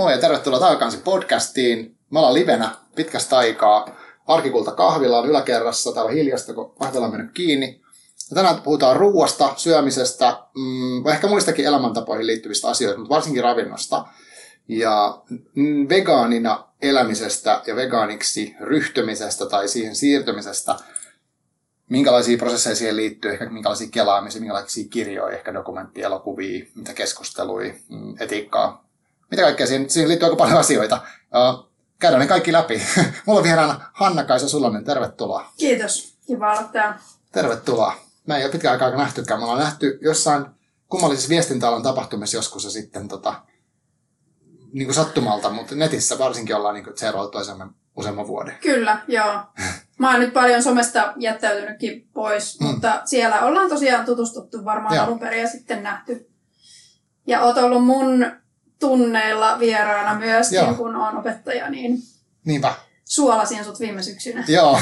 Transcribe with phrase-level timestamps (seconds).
[0.00, 1.96] Moi ja tervetuloa Taakansi podcastiin.
[2.10, 3.96] Me ollaan livenä pitkästä aikaa.
[4.26, 5.92] Arkikulta kahvilla on yläkerrassa.
[5.92, 7.80] Täällä on hiljasta, kun kahvilla on mennyt kiinni.
[8.30, 14.04] Ja tänään puhutaan ruuasta, syömisestä, mm, ehkä muistakin elämäntapoihin liittyvistä asioista, mutta varsinkin ravinnosta.
[14.68, 15.22] Ja
[15.88, 20.74] vegaanina elämisestä ja vegaaniksi ryhtymisestä tai siihen siirtymisestä–
[21.88, 28.14] minkälaisia prosesseja siihen liittyy, ehkä minkälaisia kelaamisia, minkälaisia kirjoja, ehkä dokumenttia, elokuvia, mitä keskusteluja, mm,
[28.20, 28.89] etiikkaa,
[29.30, 31.02] mitä kaikkea siihen, siihen liittyy aika paljon asioita.
[31.22, 32.82] Uh, käydään ne kaikki läpi.
[33.26, 35.52] Mulla on vieraana Hanna-Kaisa Sulanen, tervetuloa.
[35.56, 36.98] Kiitos, kiva olla täällä.
[37.32, 37.94] Tervetuloa.
[38.26, 39.40] Mä en ole pitkään aikaa nähtykään.
[39.40, 40.46] Me ollaan nähty jossain
[40.88, 43.34] kummallisessa viestintäalan tapahtumissa joskus ja sitten tota,
[44.72, 48.58] niin kuin sattumalta, mutta netissä varsinkin ollaan niin seuraavalla toisemme useamman vuoden.
[48.62, 49.40] Kyllä, joo.
[49.98, 52.66] Mä oon nyt paljon somesta jättäytynytkin pois, mm.
[52.66, 56.30] mutta siellä ollaan tosiaan tutustuttu varmaan alun perin ja sitten nähty.
[57.26, 58.26] Ja oot ollut mun
[58.80, 60.74] tunneilla vieraana myös, joo.
[60.74, 61.98] kun on opettaja, niin
[62.44, 62.74] Niinpä.
[63.04, 64.44] suolasin sut viime syksynä.
[64.48, 64.80] Joo.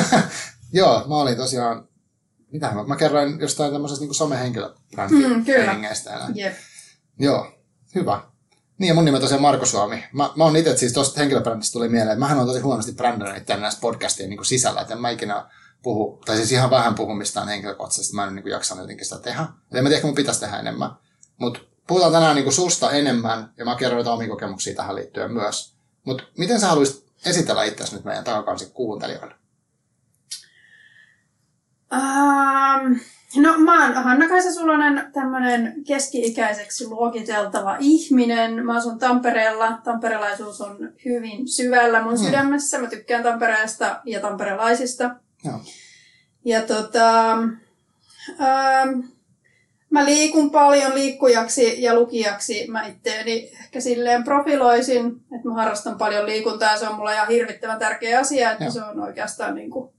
[0.72, 1.88] joo, mä olin tosiaan,
[2.52, 5.76] mitä mä, mä kerroin jostain tämmöisestä niin somehenkilöbrändin mm, kyllä.
[6.34, 6.54] Jep.
[7.18, 7.52] Joo,
[7.94, 8.22] hyvä.
[8.78, 10.04] Niin, ja mun nimi on tosiaan Marko Suomi.
[10.12, 13.36] Mä, mä oon itse, siis tuosta henkilöbrändistä tuli mieleen, että mähän on tosi huonosti brändännyt
[13.42, 15.50] itse näistä podcastien niin sisällä, että en mä ikinä
[15.82, 19.42] puhu, tai siis ihan vähän puhu mistään henkilökohtaisesti, mä en niin jaksanut jotenkin sitä tehdä.
[19.42, 20.90] Et en mä tiedä, ehkä mun pitäisi tehdä enemmän.
[21.36, 25.74] Mutta puhutaan tänään niin susta enemmän, ja mä kerron jotain omia kokemuksia tähän liittyen myös.
[26.04, 29.34] Mutta miten sä haluaisit esitellä itseäsi nyt meidän takakansi kuuntelijoille?
[31.92, 33.00] Um,
[33.36, 38.66] No mä oon Hanna-Kaisa Sulonen, tämmönen keski-ikäiseksi luokiteltava ihminen.
[38.66, 39.78] Mä asun Tampereella.
[39.84, 42.18] Tamperelaisuus on hyvin syvällä mun mm.
[42.18, 42.78] sydämessä.
[42.78, 45.10] Mä tykkään Tampereesta ja tamperelaisista.
[45.44, 45.60] Joo.
[46.44, 47.30] Ja tota,
[48.40, 49.00] ähm,
[49.90, 52.66] mä liikun paljon liikkujaksi ja lukijaksi.
[52.70, 57.28] Mä itteeni ehkä silleen profiloisin, että mä harrastan paljon liikuntaa ja se on mulle ihan
[57.28, 58.72] hirvittävän tärkeä asia, että Joo.
[58.72, 59.90] se on oikeastaan niin kuin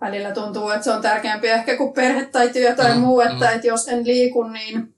[0.00, 3.46] välillä tuntuu, että se on tärkeämpi ehkä kuin perhe tai työ tai mm, muu, että,
[3.46, 3.54] mm.
[3.54, 4.94] että jos en liiku, niin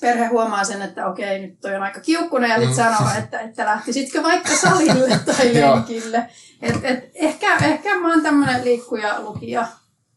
[0.00, 2.94] perhe huomaa sen, että okei, nyt toi on aika kiukkunen ja sitten mm.
[2.94, 6.30] sanoo, että, että lähtisitkö vaikka salille tai lenkille.
[6.62, 9.66] Et, et, ehkä, ehkä mä oon tämmöinen liikkuja, lukija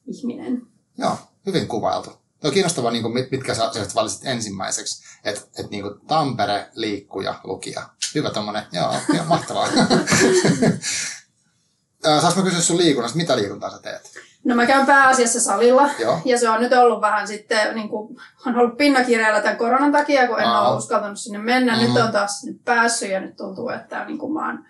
[0.07, 0.61] ihminen.
[0.97, 2.18] Joo, hyvin kuvailtu.
[2.43, 5.03] On kiinnostavaa, niin kuin, mitkä sä valitsit ensimmäiseksi.
[5.23, 7.89] Että et, niin Tampere, liikkuja, lukija.
[8.15, 9.67] Hyvä tommonen, joo, joo mahtavaa.
[12.21, 13.17] Saanko mä kysyä sun liikunnasta?
[13.17, 14.11] Mitä liikuntaa sä teet?
[14.43, 15.89] No mä käyn pääasiassa salilla.
[15.99, 16.21] Joo.
[16.25, 20.27] Ja se on nyt ollut vähän sitten, niin kuin, on ollut pinnakireellä tämän koronan takia,
[20.27, 20.69] kun en Aa.
[20.69, 21.75] ole uskaltanut sinne mennä.
[21.75, 21.81] Mm.
[21.81, 24.65] Nyt on taas sinne päässyt ja nyt tuntuu, että niin kuin mä oon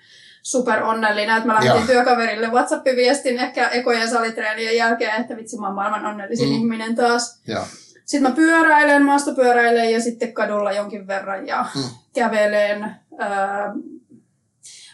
[0.51, 1.37] super onnellinen.
[1.37, 1.87] Että mä lähetin Joo.
[1.87, 6.55] työkaverille WhatsApp-viestin ehkä ekojen salitreenien jälkeen, että vitsi mä oon maailman onnellisin mm.
[6.55, 7.41] ihminen taas.
[7.47, 7.63] Joo.
[8.05, 11.81] Sitten mä pyöräilen, maastopyöräilen ja sitten kadulla jonkin verran ja mm.
[12.13, 12.95] kävelen.
[13.21, 13.27] Öö,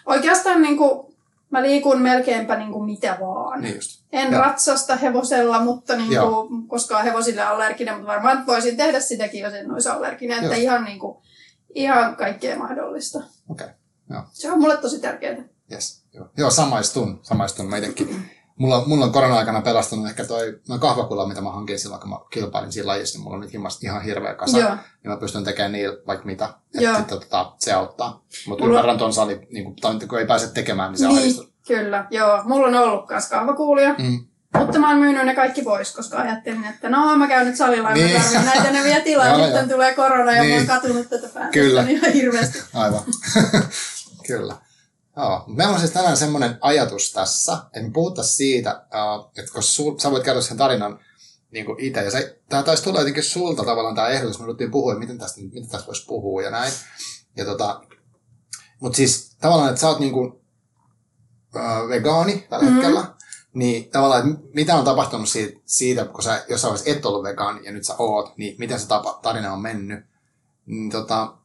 [0.06, 1.16] oikeastaan niin kuin,
[1.50, 3.62] Mä liikun melkeinpä niin kuin mitä vaan.
[3.62, 4.04] Niin just.
[4.12, 4.40] En ja.
[4.40, 9.54] ratsasta hevosella, mutta niin kuin, koska on hevosille allerginen, mutta varmaan voisin tehdä sitäkin, jos
[9.54, 10.44] en olisi allerginen.
[10.44, 11.18] Että ihan, niin kuin,
[11.76, 13.20] ihan kaikkea mahdollista.
[13.50, 13.68] Okei.
[14.10, 14.24] Okay.
[14.32, 15.44] Se on mulle tosi tärkeää.
[15.72, 16.04] Yes.
[16.14, 16.30] Joo.
[16.38, 17.20] Joo, samaistun.
[17.24, 17.70] Samaistun.
[17.70, 22.02] Mä itsekin mulla, mulla on korona-aikana pelastanut ehkä toi noin kahvakula, mitä mä hankin silloin,
[22.02, 24.58] kun mä kilpailin siinä lajissa, niin mulla on nyt ihan hirveä kasa.
[24.58, 24.70] Joo.
[25.04, 26.46] Ja mä pystyn tekemään niillä vaikka mitä.
[26.76, 28.24] Että sitten, tota, se auttaa.
[28.48, 28.78] Mutta mulla...
[28.78, 29.76] ymmärrän ton sali, niin kun,
[30.10, 31.46] kun ei pääse tekemään, niin se niin, ahdistuu.
[31.68, 32.44] Kyllä, joo.
[32.44, 33.96] Mulla on ollut myös kahvakuulia.
[33.98, 34.26] Mm.
[34.60, 37.90] Mutta mä oon myynyt ne kaikki pois, koska ajattelin, että no mä käyn nyt salilla
[37.90, 38.22] ja niin.
[38.34, 40.52] mä näitä ne vielä tilaa, sitten tulee korona ja niin.
[40.52, 40.68] mä oon niin.
[40.68, 41.52] katunut tätä päätä.
[41.52, 41.86] Kyllä.
[41.90, 42.64] Ihan hirveästi.
[42.74, 43.02] Aivan.
[44.28, 44.58] Kyllä.
[45.18, 45.44] Joo.
[45.48, 48.86] Meillä on siis tänään semmoinen ajatus tässä, että me puhuttaisiin siitä,
[49.38, 51.00] että kun sul, sä voit kertoa sen tarinan
[51.52, 54.72] niin kuin itse, ja se, tämä taisi tulla jotenkin sulta tavallaan tämä ehdotus, me ruvettiin
[54.72, 56.74] puhua, miten tästä, miten tästä voisi puhua ja näin.
[57.38, 57.82] Ja tota,
[58.80, 60.42] mutta siis tavallaan, että sä oot niin kuin,
[61.56, 62.82] äh, vegaani tällä mm-hmm.
[62.82, 63.16] hetkellä,
[63.54, 67.66] niin tavallaan, että mitä on tapahtunut siitä, siitä kun sä jossain vaiheessa et ollut vegaani
[67.66, 70.06] ja nyt sä oot, niin miten se tapa, tarina on mennyt.
[70.66, 71.38] Niin tota,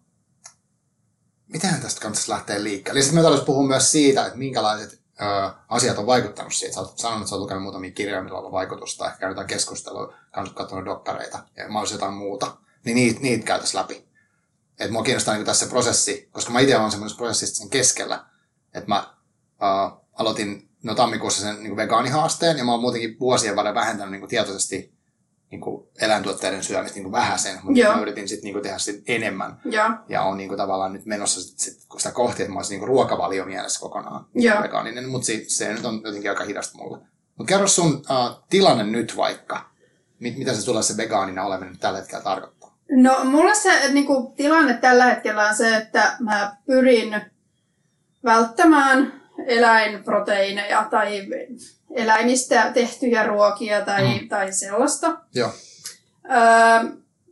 [1.53, 3.03] miten tästä kannattaisi lähteä liikkeelle?
[3.03, 5.25] Sitten me tarvitsisi puhua myös siitä, että minkälaiset ö,
[5.69, 6.75] asiat on vaikuttanut siihen.
[6.75, 10.15] Sä oot sanonut, että sä oot lukenut muutamia kirjoja, millä on vaikutusta, ehkä jotain keskustelua,
[10.33, 12.57] kanssa katsonut dokkareita ja mahdollisesti jotain muuta.
[12.85, 14.09] Niin niitä, niitä käytäisiin läpi.
[14.79, 18.25] Että mua kiinnostaa niin tässä prosessi, koska mä itse olen semmoisessa prosessissa sen keskellä,
[18.75, 19.15] että mä
[19.63, 24.29] ö, aloitin no, tammikuussa sen niin vegaanihaasteen ja mä oon muutenkin vuosien varrella vähentänyt niin
[24.29, 25.00] tietoisesti
[25.51, 27.95] niin kuin eläintuotteiden syömistä niin kuin sen, mutta Joo.
[27.95, 29.61] mä yritin sitten niin kuin tehdä sit enemmän.
[29.65, 29.91] Joo.
[30.09, 32.89] Ja on niin kuin tavallaan nyt menossa sit, sit, sitä kohti, että mä olisin niin
[32.89, 34.63] ruokavalio mielessä kokonaan Joo.
[34.63, 36.99] vegaaninen, mutta se, se nyt on jotenkin aika hidasta mulle.
[37.37, 39.71] Mutta kerro sun uh, tilanne nyt vaikka,
[40.21, 42.77] mit, mitä se tulee se vegaanina oleminen tällä hetkellä tarkoittaa?
[42.91, 47.21] No mulla se niin kuin, tilanne tällä hetkellä on se, että mä pyrin
[48.25, 51.27] välttämään eläinproteiineja tai
[51.95, 54.29] eläimistä tehtyjä ruokia tai, mm.
[54.29, 55.17] tai sellaista.
[55.35, 55.51] Joo.
[56.31, 56.91] Öö,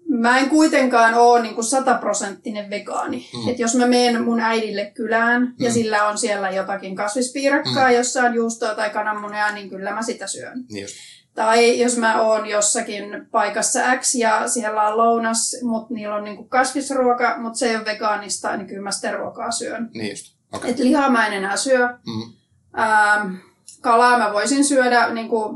[0.09, 3.29] mä en kuitenkaan ole niin sataprosenttinen vegaani.
[3.35, 3.49] Mm.
[3.49, 5.55] Et jos mä menen mun äidille kylään mm.
[5.59, 7.95] ja sillä on siellä jotakin kasvispiirakkaa, mm.
[7.95, 10.65] jossa on juustoa tai kananmunia, niin kyllä mä sitä syön.
[10.71, 10.97] Niin just.
[11.35, 16.45] Tai jos mä oon jossakin paikassa X ja siellä on lounas, mutta niillä on niinku
[16.45, 19.91] kasvisruoka, mutta se ei ole vegaanista, niin kyllä mä sitä ruokaa syön.
[19.95, 20.38] Niin just.
[20.53, 20.71] Okay.
[20.71, 21.89] Et lihaa mä en enää syö.
[21.89, 22.33] Mm.
[22.81, 23.35] Ähm,
[23.81, 25.55] kalaa mä voisin syödä niinku,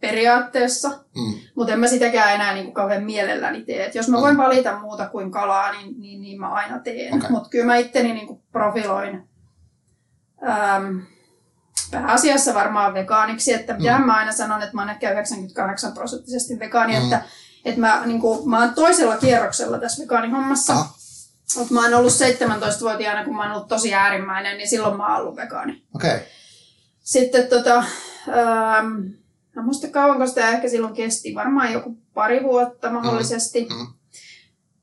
[0.00, 1.34] periaatteessa, Mm.
[1.54, 3.86] mutta en mä sitäkään enää niinku, kauhean mielelläni tee.
[3.86, 7.14] Et jos mä voin valita muuta kuin kalaa, niin, niin, niin mä aina teen.
[7.14, 7.30] Okay.
[7.30, 9.28] Mutta kyllä mä itteni niinku, profiloin
[10.48, 10.98] ähm,
[11.90, 14.04] pääasiassa varmaan vegaaniksi, että Mm.
[14.06, 17.04] mä aina sanon, että mä oon ehkä 98 prosenttisesti vegaani, Mm.
[17.04, 17.22] että,
[17.64, 20.72] että mä, niin kuin, mä oon toisella kierroksella tässä vegaanihommassa.
[20.72, 20.94] Aha.
[21.56, 25.20] Mutta mä oon ollut 17-vuotiaana, kun mä oon ollut tosi äärimmäinen, niin silloin mä oon
[25.22, 25.82] ollut vegaani.
[25.94, 26.10] Okei.
[26.14, 26.20] Okay.
[27.00, 27.76] Sitten tota,
[28.28, 28.86] ähm,
[29.56, 33.60] mä muista kauanko sitä ehkä silloin kesti, varmaan joku pari vuotta mahdollisesti.
[33.70, 33.86] Mm.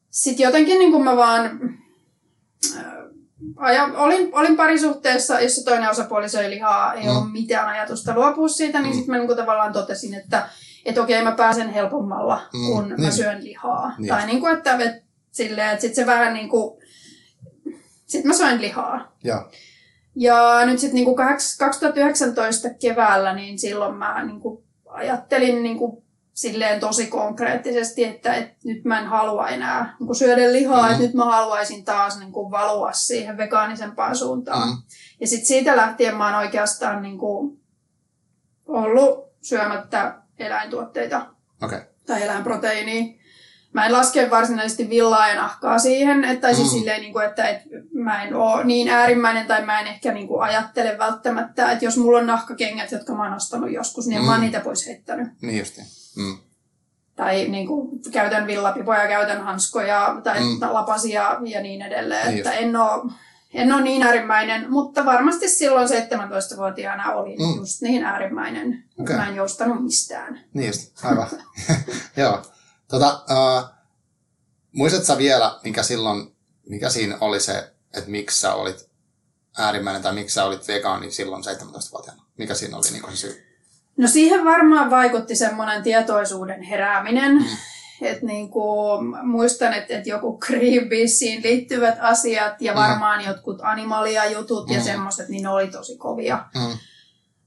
[0.09, 1.59] Sitten jotenkin niin kuin mä vaan
[2.77, 2.83] äh,
[3.57, 7.09] aja, olin, olin parisuhteessa, jossa toinen osapuoli söi lihaa, ei Mm.
[7.09, 8.97] ollut mitään ajatusta luopua siitä, niin Mm.
[8.97, 10.49] sitten mä niin tavallaan totesin, että
[10.85, 13.11] et okei mä pääsen helpommalla, Mm, kun mä niin.
[13.11, 13.95] syön lihaa.
[13.97, 14.07] Niin.
[14.09, 15.06] Tai niin kuin, että, että
[15.38, 16.81] silleen, että sit se vähän niin kuin,
[18.06, 19.16] sit mä söin lihaa.
[19.24, 19.51] Joo.
[20.16, 21.16] Ja nyt sitten niinku
[21.60, 26.04] 2019 keväällä, niin silloin mä niinku ajattelin niinku
[26.34, 30.92] silleen tosi konkreettisesti, että, että nyt mä en halua enää niinku syödä lihaa, Mm.
[30.92, 34.69] että nyt mä haluaisin taas niinku valua siihen vegaanisempaan suuntaan.
[34.69, 34.75] Mm.
[35.19, 37.57] Ja sitten siitä lähtien mä oon oikeastaan niinku
[38.68, 41.25] ollut syömättä eläintuotteita
[41.63, 41.80] Okei.
[42.06, 43.16] tai eläinproteiinia.
[43.77, 46.79] Mä en laske varsinaisesti villaa ja nahkaa siihen, että, tai siis Mm.
[46.79, 50.27] silleen, niin kuin, että, että mä en ole niin äärimmäinen tai mä en ehkä niin
[50.27, 54.25] kuin, ajattele välttämättä, että jos mulla on nahkakengät, jotka mä oon ostanut joskus, niin mm.
[54.25, 54.44] mä oon Mm.
[54.45, 55.27] niitä pois heittänyt.
[55.41, 55.81] Niin justi.
[56.18, 56.38] Mm.
[57.15, 60.57] Tai niin kuin, käytän villapipoja, käytän hanskoja tai Mm.
[60.62, 62.27] lapasia ja niin edelleen.
[62.27, 63.12] Niin että en ole,
[63.53, 67.56] en ole niin äärimmäinen, mutta varmasti silloin 17-vuotiaana olin Mm.
[67.59, 68.83] just niin äärimmäinen.
[69.00, 69.15] Okei.
[69.15, 70.39] Mä en joustanut mistään.
[70.53, 71.27] Niin just, aivan.
[72.18, 72.41] Joo.
[72.88, 73.69] Tota, uh,
[74.72, 76.36] muistatko vielä, mikä silloin,
[76.69, 78.89] mikä siinä oli se, että miksi sä olit
[79.57, 82.24] äärimmäinen tai miksi sä olit vegaani silloin 17-vuotiaana?
[82.38, 83.44] Mikä siinä oli niin se syy?
[83.98, 87.31] No siihen varmaan vaikutti semmoinen tietoisuuden herääminen.
[87.38, 87.45] Mm.
[88.01, 88.62] Et niinku,
[89.24, 92.80] muistan, että et joku Greenpeaceen liittyvät asiat ja Mm.
[92.80, 94.84] varmaan jotkut animalia-jutut ja Mm.
[94.84, 96.45] semmoiset, niin ne oli tosi kovia.
[96.56, 96.78] Mm.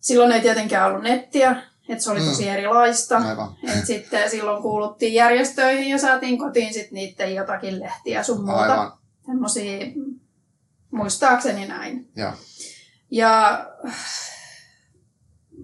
[0.00, 2.26] Silloin ei tietenkään ollut nettiä, että se oli Mm.
[2.26, 3.18] tosi erilaista.
[3.18, 3.56] Aivan.
[3.78, 8.60] Et sitten silloin kuuluttiin järjestöihin ja saatiin kotiin sit niiden jotakin lehtiä sun muuta.
[8.72, 8.92] Aivan.
[9.26, 9.86] Semmosia,
[10.90, 12.08] muistaakseni näin.
[12.16, 12.32] Joo.
[13.10, 13.66] Ja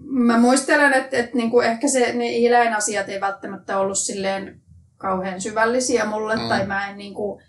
[0.03, 4.61] mä muistelen, että, että niinku ehkä se, ne eläinasiat ei välttämättä ollut silleen
[4.97, 6.41] kauhean syvällisiä mulle, Mm.
[6.41, 6.47] mm.
[6.49, 7.41] tai mä en niinku,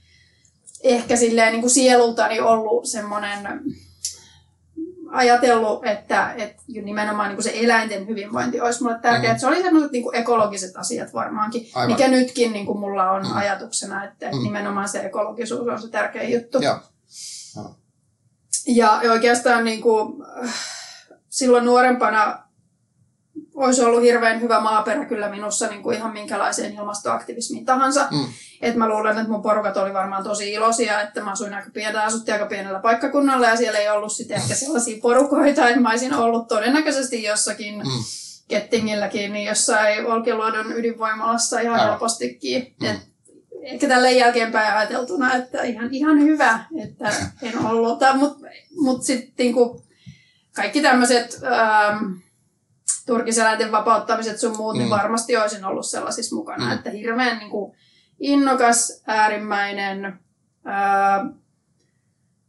[0.83, 3.39] ehkä silleen niinku sielultani ollut semmoinen
[5.10, 9.32] ajatellut, että, että nimenomaan niinku se eläinten hyvinvointi olisi mulle tärkeää.
[9.32, 9.37] Mm.
[9.37, 9.40] Mm.
[9.40, 11.90] Se oli sellaiset niinku ekologiset asiat varmaankin, Aivan.
[11.96, 13.37] mikä nytkin niinku mulla on Mm.
[13.37, 14.43] ajatuksena, että Mm.
[14.43, 16.58] nimenomaan se ekologisuus on se tärkeä juttu.
[16.60, 16.78] Joo.
[18.66, 20.24] Ja oikeastaan niin kuin,
[21.29, 22.47] silloin nuorempana
[23.65, 28.08] olisi ollut hirveän hyvä maaperä kyllä minussa niin kuin ihan minkälaiseen ilmastoaktivismiin tahansa.
[28.10, 28.27] Mm.
[28.60, 32.03] Et mä luulen, että mun porukat oli varmaan tosi iloisia, että mä asuin aika pienellä,
[32.03, 36.15] asuttiin aika pienellä paikkakunnalla ja siellä ei ollut sitten ehkä sellaisia porukoita, että mä olisin
[36.15, 38.05] ollut todennäköisesti jossakin Mm.
[38.48, 41.91] Kettingilläkin, niin jossain Olkiluodon ydinvoimalassa ihan Aivan.
[41.91, 42.74] helpostikin.
[42.81, 42.86] Mm.
[42.86, 42.96] Et
[43.62, 47.12] ehkä tälle jälkeenpäin ajateltuna, että ihan, ihan hyvä, että
[47.43, 47.98] en ollut.
[48.15, 48.46] Mutta
[48.81, 49.82] mut sitten niinku,
[50.53, 52.12] kaikki tämmöiset ähm,
[53.08, 54.79] turkiseläinten vapauttamiset sun muut, mm.
[54.79, 54.82] Mm.
[54.82, 56.65] niin varmasti olisin ollut sellaisissa mukana.
[56.67, 56.72] Mm.
[56.72, 57.74] Että hirveän niinku,
[58.20, 60.05] innokas, äärimmäinen,
[60.69, 61.27] äh,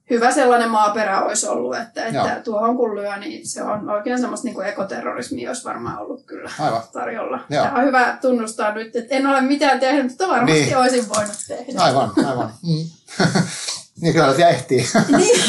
[0.09, 2.43] hyvä sellainen maaperä olisi ollut, että, että Joo.
[2.43, 6.83] tuohon kun lyö, niin se on oikein semmoista niinku ekoterrorismia olisi varmaan ollut kyllä Aivan.
[6.93, 7.39] tarjolla.
[7.49, 7.63] Joo.
[7.63, 10.65] Tämä on hyvä tunnustaa nyt, että en ole mitään tehnyt, mutta varmasti Niin.
[10.65, 10.77] niin.
[10.77, 11.81] olisin voinut tehdä.
[11.81, 12.51] Aivan, aivan.
[12.67, 12.89] Mm.
[14.01, 14.85] niin kyllä ehtii.
[15.17, 15.41] niin.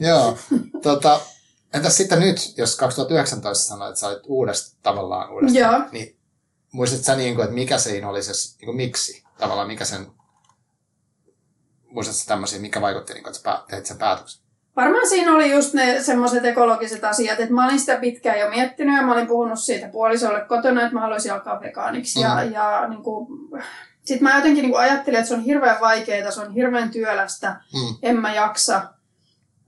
[0.08, 0.38] Joo.
[0.82, 1.20] Tota,
[1.74, 5.80] entäs sitten nyt, jos 2019 sanoit, että sä olit uudesta, tavallaan uudesta, Joo.
[5.92, 6.16] niin
[6.72, 9.24] muistatko sä niin kuin, että mikä siinä oli se, niin kuin miksi?
[9.38, 10.06] Tavallaan mikä sen,
[11.90, 14.42] muistatko tämmöisiä, mikä vaikutti, niin kuin, että sä teit sen päätöksen?
[14.76, 18.96] Varmaan siinä oli just ne semmoiset ekologiset asiat, että mä olin sitä pitkään jo miettinyt
[18.96, 22.20] ja mä olin puhunut siitä puolisolle kotona, että mä haluaisin alkaa vegaaniksi.
[22.20, 22.52] Ja, Mhm.
[22.52, 23.26] ja niin kuin,
[24.04, 27.60] sitten mä jotenkin niin kuin ajattelin, että se on hirveän vaikeaa, se on hirveän työlästä,
[27.72, 27.96] Mm.
[28.02, 28.82] en mä jaksa.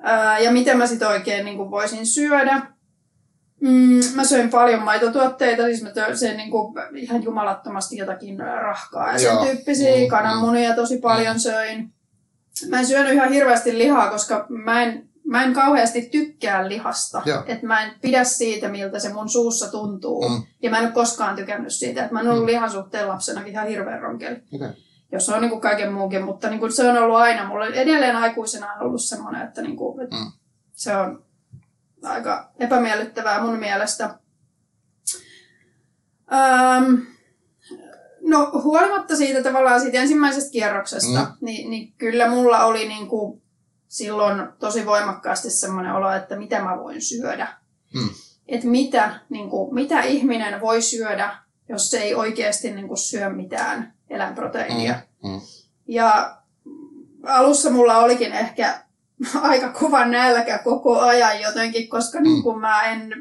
[0.03, 2.63] Ää, ja miten mä sitten oikein niin kuin voisin syödä.
[3.61, 9.19] Mm, mä söin paljon maitotuotteita, siis mä söin niin kuin ihan jumalattomasti jotakin rahkaa ja
[9.19, 9.45] sen Joo.
[9.45, 9.97] tyyppisiä.
[9.97, 11.93] Mm, Kananmunia tosi paljon söin.
[12.69, 17.23] Mä en syönyt ihan hirveästi lihaa, koska mä en, mä en kauheasti tykkää lihasta.
[17.25, 17.43] Joo.
[17.47, 20.29] Et mä en pidä siitä, miltä se mun suussa tuntuu.
[20.29, 20.43] Mm.
[20.63, 22.05] Ja mä en ole koskaan tykännyt siitä.
[22.05, 24.37] Et mä oon ollut lihan suhteen lapsena ihan hirveän ronkeli.
[24.55, 24.69] Okay.
[25.13, 27.49] Jos on niin kuin kaiken muukin, mutta niin kuin se on ollut aina.
[27.49, 30.33] Mulla edelleen aikuisena on ollut semmoinen, että, niin kuin, että Mm.
[30.73, 31.25] se on
[32.05, 34.19] aika epämiellyttävää mun mielestä.
[36.33, 37.07] Öm,
[38.21, 41.27] no huolimatta siitä tavallaan siitä ensimmäisestä kierroksesta, Mm.
[41.41, 43.43] niin, niin kyllä mulla oli niin kuin
[43.89, 47.49] silloin tosi voimakkaasti semmoinen olo, että mitä mä voin syödä.
[47.95, 48.09] Mm.
[48.49, 51.37] Että mitä, niin kuin, mitä ihminen voi syödä,
[51.69, 54.95] jos se ei oikeasti niin kuin syö mitään eläinproteiinia.
[55.25, 55.41] Mm.
[55.89, 56.37] Ja
[57.27, 58.81] alussa mulla olikin ehkä
[59.43, 62.23] aika kova nälkä koko ajan jotenkin, koska Mm.
[62.25, 63.13] niin kuin mä en...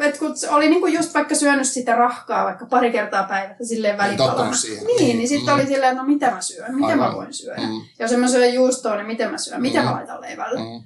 [0.00, 3.94] Et kun oli niin kuin just vaikka syönyt sitä rahkaa vaikka pari kertaa päivässä silleen
[3.94, 4.52] Ei välipalana.
[4.52, 4.84] siihen.
[4.86, 5.60] Niin, niin sitten Mm.
[5.60, 7.08] oli silleen, että no mitä mä syön, mitä Aivan.
[7.10, 7.60] mä voin syödä.
[7.62, 7.80] Mm.
[7.98, 9.84] Jos en mä syö juustoa, niin miten mä syön, mitä Mm.
[9.84, 10.60] mä laitan leivälle.
[10.60, 10.82] Mm.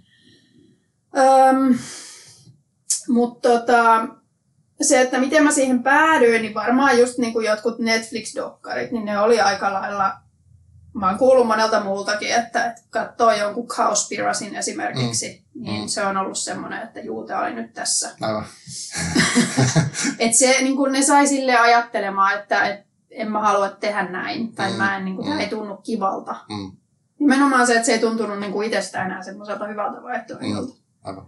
[1.20, 1.78] Öm,
[3.08, 4.06] mutta tota,
[4.84, 9.18] se, että miten mä siihen päädyin, niin varmaan just niin kuin jotkut Netflix-dokkarit, niin ne
[9.18, 10.12] oli aika lailla,
[10.94, 15.62] mä oon kuullut monelta muultakin, että, että katsoo jonkun Cowspirasin esimerkiksi, mm.
[15.64, 15.88] niin Mm.
[15.88, 18.10] se on ollut semmoinen, että juu, tää oli nyt tässä.
[18.20, 18.44] Aivan.
[20.18, 24.54] Että se, niin kuin ne sai sille ajattelemaan, että et, en mä halua tehdä näin,
[24.54, 24.76] tai Mm.
[24.76, 25.40] mä en, niin kuin, Mm.
[25.40, 26.36] ei tunnu kivalta.
[26.48, 26.72] Mm.
[27.18, 30.74] Nimenomaan se, että se ei tuntunut niin kuin itsestä enää semmoiselta hyvältä vaihtoehdolta.
[31.04, 31.26] Aivan.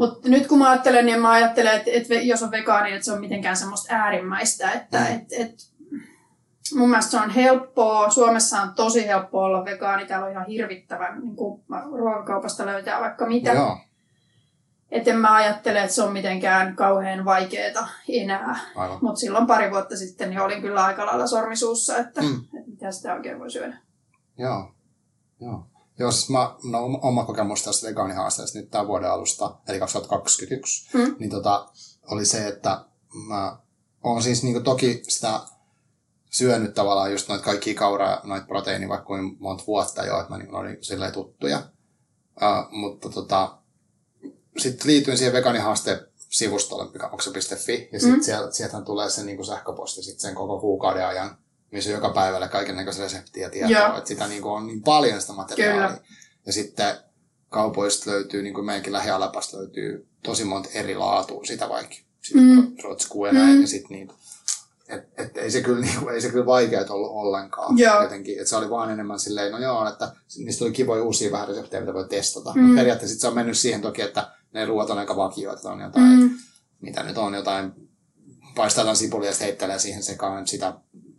[0.00, 3.12] Mutta nyt kun mä ajattelen, niin mä ajattelen, että, että jos on vegaani, että se
[3.12, 4.70] on mitenkään semmoista äärimmäistä.
[4.72, 5.06] Että, Mm.
[5.14, 5.54] et, et,
[6.74, 8.10] mun mielestä se on helppoa.
[8.10, 10.06] Suomessa on tosi helppoa olla vegaani.
[10.06, 11.62] Täällä on ihan hirvittävän, niin kuin
[11.98, 13.52] ruokakaupasta löytää vaikka mitä.
[13.52, 13.78] Joo,
[14.90, 18.58] Et en mä ajattele, että se on mitenkään kauhean vaikeeta enää.
[19.00, 22.34] Mutta silloin pari vuotta sitten niin olin kyllä aika lailla sormisuussa, että, mm.
[22.58, 23.76] että mitä sitä oikein voi syödä.
[24.38, 24.74] Joo.
[25.40, 25.66] Joo.
[26.10, 31.16] Siis mä, no, oma kokemus tästä vegaanihaasteesta nyt tämän vuoden alusta, eli 2021, Mm.
[31.18, 31.68] niin tota,
[32.10, 32.84] oli se, että
[33.26, 33.56] mä
[34.02, 35.40] oon siis niin toki sitä
[36.30, 40.38] syönyt tavallaan just noita kaikkia kauraa, noita proteiini vaikka kuin monta vuotta jo, että mä
[40.38, 41.62] niin olin silleen tuttuja.
[42.36, 43.58] Uh, mutta tota,
[44.58, 48.16] sitten liityin siihen vegaanihaasteen sivustolle, mikä onko se .fi, ja sitten Mm.
[48.16, 48.22] mm.
[48.22, 51.38] sieltä, sieltähän tulee se niin sähköposti sit sen koko kuukauden ajan,
[51.70, 53.98] missä on joka päivällä kaiken näköisiä reseptiä ja tietoa, Joo.
[53.98, 55.88] että sitä niin on niin paljon sitä materiaalia.
[55.88, 56.00] Kyllä.
[56.46, 56.96] Ja sitten
[57.48, 61.94] kaupoista löytyy, niin kuin meidänkin lähialapasta löytyy tosi monta eri laatua sitä vaikka.
[62.22, 62.46] Sitä Mm.
[62.46, 63.26] mm.
[63.26, 63.60] ja näin, Mm.
[63.60, 64.10] ja sitten niin,
[64.88, 67.78] et, et, ei se kyllä, niin, ei se kyllä vaikeat ollut ollenkaan.
[67.78, 68.02] Joo.
[68.02, 71.48] Jotenkin, että se oli vaan enemmän silleen, no joo, että niistä tuli kivoja uusia vähän
[71.48, 72.52] reseptejä, mitä voi testata.
[72.54, 72.74] Mm.
[72.74, 76.18] Periaatteessa sit se on mennyt siihen toki, että ne ruoat on aika vakioita, on jotain,
[76.20, 76.30] mm.
[76.80, 77.72] Mitä nyt on, jotain,
[78.54, 80.74] paistaa jotain sipulia ja sitten heittelee siihen sekaan sitä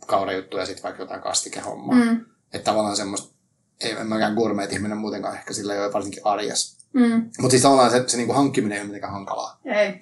[0.07, 1.95] kaurajuttuja ja sitten vaikka jotain kastikehommaa.
[1.95, 2.25] Mm.
[2.53, 3.35] Että tavallaan semmoista,
[3.81, 6.87] ei en mäkään gourmet-ihminen muutenkaan ehkä sillä ei ole varsinkin arjessa.
[6.93, 7.29] Mm.
[7.39, 9.59] Mutta siis tavallaan se, se niinku hankkiminen ei ole mitenkään hankalaa.
[9.65, 10.01] Ei.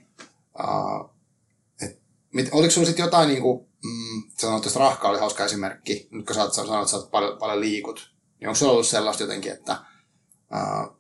[0.60, 1.10] Uh,
[1.82, 2.00] et,
[2.34, 6.36] mit, oliko sulla sitten jotain, niinku, mm, sanoit, että rahka oli hauska esimerkki, nyt kun
[6.36, 9.51] sä oot, sanoit, että sä oot paljon, paljon liikut, niin onko sulla ollut sellaista jotenkin,
[9.51, 9.77] että,
[10.53, 10.99] uh,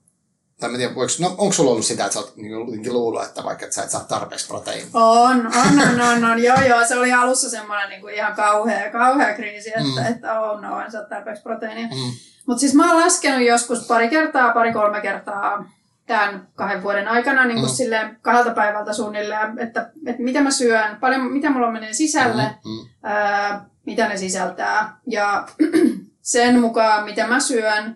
[0.59, 2.33] tai mä tiedän, voiko, no, onko sulla ollut sitä, että sä oot
[2.65, 4.87] jotenkin luullut, että vaikka että sä et saa tarpeeksi proteiinia?
[4.93, 6.43] On, on, on, on, on.
[6.43, 9.89] Joo, joo, se oli alussa semmoinen niin kuin ihan kauhea, kauhea kriisi, että, Mm.
[10.01, 10.05] mm.
[10.11, 11.87] että oh no, en saa tarpeeksi proteiinia.
[11.87, 12.11] Mm.
[12.47, 15.65] Mutta siis mä oon laskenut joskus pari kertaa, pari-kolme kertaa
[16.05, 17.75] tämän kahden vuoden aikana niin kuin Mm.
[17.75, 22.71] silleen kahdelta päivältä suunnilleen, että, että mitä mä syön, paljon, mitä mulla menee sisälle, Mm,
[22.71, 24.97] mm, ää, mitä ne sisältää.
[25.07, 25.47] Ja
[26.21, 27.95] sen mukaan, mitä mä syön,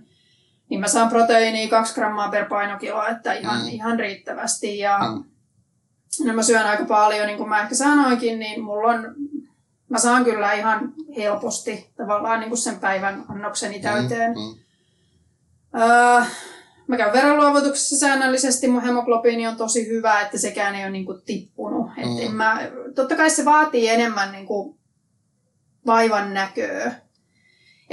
[0.74, 3.63] niin mä saan proteiiniä 2 grammaa per painokilo, että ihan, Mm.
[3.63, 3.70] mm.
[3.70, 4.77] ihan riittävästi.
[4.77, 5.24] Ja Mm.
[6.27, 9.15] no mä syön aika paljon, niin kuin mä ehkä sanoinkin, niin mulla on,
[9.89, 14.32] mä saan kyllä ihan helposti tavallaan niin kuin sen päivän annokseni täyteen.
[14.32, 16.22] Mm, mm, Öö,
[16.88, 21.92] mä käyn verenluovutuksessa säännöllisesti, mun hemoglobiini on tosi hyvä, että sekään ei ole niinku tippunut.
[21.98, 22.36] Et Mm.
[22.36, 22.58] mä,
[22.96, 24.77] totta kai se vaatii enemmän niinku
[25.86, 26.92] vaivan näköä.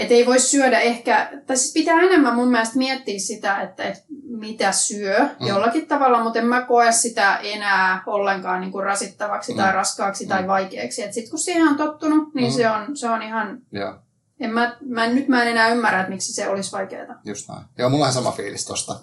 [0.00, 4.02] Et ei voi syödä ehkä, tai siis pitää enemmän mun mielestä miettiä sitä, että, että
[4.28, 5.47] mitä syö Mm.
[5.47, 9.59] jollakin tavalla, mutta en mä koe sitä enää ollenkaan niinku rasittavaksi mm.
[9.59, 10.28] tai raskaaksi Mm.
[10.28, 11.02] tai vaikeaksi.
[11.02, 12.57] Et sit kun siihen on tottunut, niin Mm.
[12.57, 13.95] se, on, se on ihan, joo.
[14.40, 17.21] en mä, mä, nyt mä en enää ymmärrä, että miksi se olisi vaikeaa.
[17.25, 17.62] Just näin.
[17.78, 18.97] Joo, mulla on sama fiilis tosta.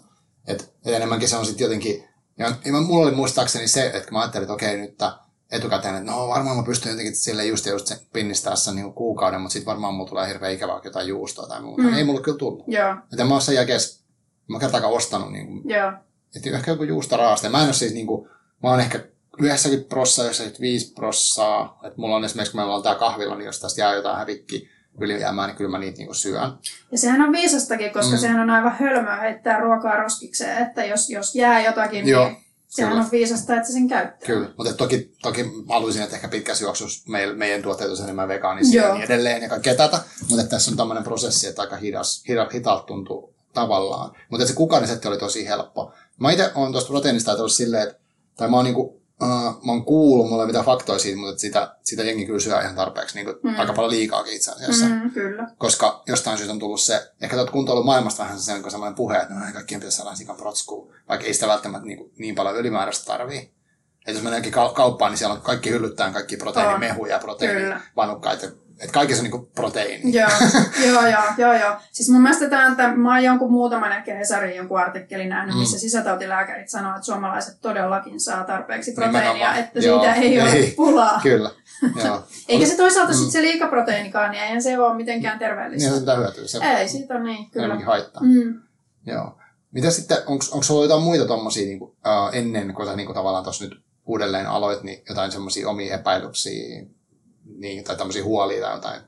[0.48, 2.04] Että et enemmänkin se on sitten jotenkin,
[2.38, 5.12] ja, ja mulla oli muistaakseni se, että mä ajattelin, että okei nyt, että
[5.51, 9.42] etukäteen, että no varmaan mä pystyn jotenkin sille just ja just pinnistää sen niin kuukauden,
[9.42, 11.84] mutta sitten varmaan mulla tulee hirveän ikävää jotain juustoa tai muuta.
[11.84, 11.94] Mm.
[11.94, 12.63] Ei mulla kyllä tullut.
[12.68, 12.96] Joo.
[13.12, 13.80] Että mä oon sen jälkeen,
[14.48, 15.94] mä kertaakaan ostanut niin kuin, Joo.
[16.36, 17.50] että ehkä joku juustoraaste.
[17.50, 18.30] Mä en ole siis niin kuin,
[18.63, 19.00] mä oon ehkä
[19.39, 21.80] 90 prossaa, 95 prossaa.
[21.84, 24.70] Että mulla on esimerkiksi, kun meillä on tää kahvilla, niin jos tästä jää jotain hävikki
[25.01, 26.51] ylijäämää, niin kyllä mä niitä niin kuin syön.
[26.92, 28.18] Ja sehän on viisastakin, koska mm.
[28.18, 32.97] sehän on aivan hölmöä heittää ruokaa roskikseen, että jos, jos jää jotakin, Joo, niin sehän
[32.97, 34.27] on viisasta, että sen käyttää.
[34.27, 38.27] Kyllä, mutta toki, toki mä haluaisin, että ehkä pitkässä juoksussa meidän, meidän tuotteet olisi enemmän
[38.27, 38.95] vegaanisia ja Joo.
[38.95, 42.83] niin edelleen ja kaikkea tätä, mutta tässä on tämmöinen prosessi, että aika hidas, hida, hitaalta
[42.83, 44.12] tuntuu tavallaan.
[44.29, 45.93] Mutta se kukaanisetti oli tosi helppo.
[46.19, 48.00] Mä itse olen tuosta proteiinista ajatellut silleen, että,
[48.38, 51.75] tai mä oon, niinku, uh, mä oon kuullut, mulla ei mitään faktoja siitä, mutta sitä,
[51.83, 53.50] sitä jengi kyllä syö ihan tarpeeksi, niinku, mm.
[53.50, 53.59] Mm.
[53.59, 54.86] aika paljon liikaakin itse asiassa.
[54.86, 55.12] Mm.
[55.12, 55.47] Kyllä.
[55.57, 59.17] Koska jostain syystä on tullut se, ehkä tuot kuntoilun maailmasta vähän se on sellainen puhe,
[59.17, 63.05] että no, kaikkien pitäisi saada sikan protskuun, vaikka ei sitä välttämättä niin, niin paljon ylimääräistä
[63.05, 63.38] tarvii.
[64.00, 68.47] Että jos menee johonkin kau- kauppaan, niin siellä on kaikki hyllyttään kaikki proteiinimehuja proteiinivanukkaita.
[68.79, 70.13] Että kaikessa on niinku proteiini.
[70.13, 70.29] Joo,
[70.88, 71.75] joo, joo, joo, joo.
[71.91, 75.60] Siis mun mielestä tämä, että mä oon jonkun muutaman ehkä Hesarin jonkun artikkelin nähnyt, Mm.
[75.60, 79.57] missä sisätautilääkärit sanoo, että suomalaiset todellakin saa tarpeeksi proteiinia, Nimenomaan.
[79.60, 80.74] että Joo, siitä ei ole ei.
[80.77, 81.19] pulaa.
[81.24, 81.51] Kyllä.
[82.05, 82.24] Joo.
[82.50, 83.17] Eikä se toisaalta Mm.
[83.17, 85.89] sit se liikaproteiinikaan, niin eihän se ole mitenkään Niin terveellistä.
[85.93, 86.48] se pitää hyötyä.
[86.48, 87.63] Se Ei, siitä on niin, kyllä.
[87.65, 88.22] enemmänkin haittaa.
[88.24, 88.62] Mm.
[89.05, 89.38] Joo.
[89.72, 91.96] Mitä sitten, onko sulla jotain muita tommosia niin kuin,
[92.34, 96.84] ennen kuin sä niin kuin, tavallaan tuossa nyt uudelleen aloit, niin jotain semmoisia omia epäilyksiä
[97.58, 99.01] niin, tai tämmöisiä huolia tai jotain?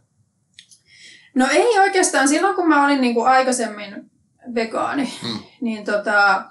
[1.36, 2.28] No ei oikeastaan.
[2.28, 4.12] Silloin kun mä olin niin kuin aikaisemmin
[4.56, 5.40] vegaani, Mm.
[5.62, 6.44] niin tota,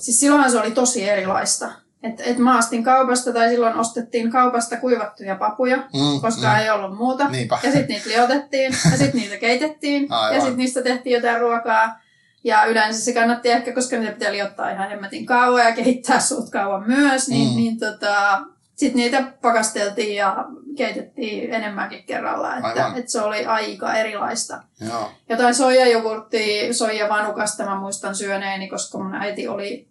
[0.00, 1.72] siis silloinhan se oli tosi erilaista.
[2.02, 6.56] Et, et mä ostin kaupasta tai silloin ostettiin kaupasta kuivattuja papuja, Mm, koska mm.
[6.58, 7.28] ei ollut muuta.
[7.28, 7.58] Niinpä.
[7.62, 10.34] Ja sitten niitä liotettiin ja sitten niitä keitettiin Aivan.
[10.34, 12.00] ja sitten niistä tehtiin jotain ruokaa.
[12.44, 16.50] Ja yleensä se kannatti ehkä, koska niitä pitää liottaa ihan hemmetin kauan ja kehittää suut
[16.50, 17.52] kauan myös, niin, Mm.
[17.52, 17.56] mm.
[17.56, 18.42] niin tota,
[18.80, 20.44] sitten niitä pakasteltiin ja
[20.76, 22.56] keitettiin enemmänkin kerralla.
[22.56, 22.98] Että, Aivan.
[22.98, 24.62] että se oli aika erilaista.
[24.88, 25.10] Joo.
[25.28, 29.88] Jotain soijajogurttia, soijavanukasta mä muistan syöneeni, koska mun äiti oli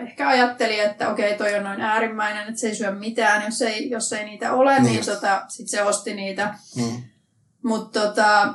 [0.00, 3.90] ehkä ajatteli, että okei, toi on noin äärimmäinen, että se ei syö mitään, jos ei,
[3.90, 6.54] jos ei niitä ole, Niin niin, niin tota, sit se osti niitä.
[6.76, 7.02] Mm.
[7.62, 8.54] Mutta tota,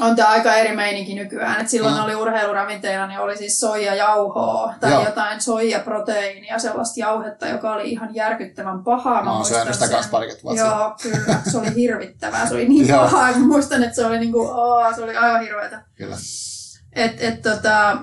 [0.00, 1.60] on tämä aika eri meininki nykyään.
[1.60, 2.04] Et silloin Mm.
[2.04, 5.04] oli urheiluravinteena, niin oli siis soijajauhoa tai Joo.
[5.04, 9.24] Jotain soijaproteiinia, sellaista jauhetta, joka oli ihan järkyttävän pahaa.
[9.24, 10.62] Mä oon syönyt sitä kanssa parikymmentä vuotta.
[10.62, 11.38] Joo, kyllä.
[11.50, 12.48] Se oli hirvittävää.
[12.48, 13.32] Se oli niin pahaa.
[13.32, 15.82] Mä muistan, että se oli, niinku, oo, se oli aivan hirveätä.
[15.94, 16.16] Kyllä.
[16.92, 17.96] Et, et, tota,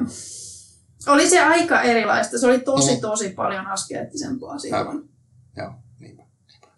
[1.07, 2.39] oli se aika erilaista.
[2.39, 3.01] Se oli tosi, Mm.
[3.01, 5.09] tosi paljon askeettisempaa silloin.
[5.57, 6.23] Joo, niinpä.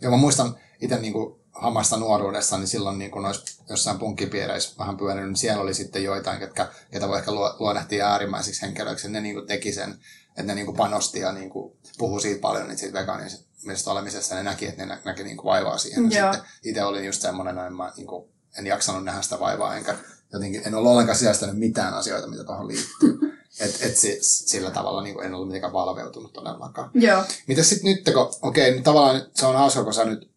[0.01, 1.13] Joo, mä muistan itse niin
[1.51, 6.03] hamasta nuoruudessa, niin silloin niin kuin noissa jossain punkkipiireissä vähän pyörinyt, niin siellä oli sitten
[6.03, 10.55] joitain, ketkä, ketä voi ehkä luo- luonnehtia äärimmäisiksi henkilöiksi, ne niin teki sen, että ne
[10.55, 11.51] niin panosti ja niin
[11.97, 15.37] puhui siitä paljon niin siitä vegaanisesta olemisesta, ja ne näki, että ne nä- näki niin
[15.43, 16.11] vaivaa siihen.
[16.11, 19.75] Ja sitten itse olin just semmoinen, että mä niin kuin, en jaksanut nähdä sitä vaivaa,
[19.75, 19.95] enkä
[20.33, 23.19] jotenkin, en ollut ollenkaan sisäistänyt mitään asioita, mitä tuohon liittyy.
[23.59, 26.91] Et, et si, sillä tavalla niin en ollut mitenkään valveutunut todellakaan.
[26.93, 27.23] Joo.
[27.47, 30.30] Mitä sitten nyt, kun, okei, niin tavallaan se on hauska, kun sä nyt,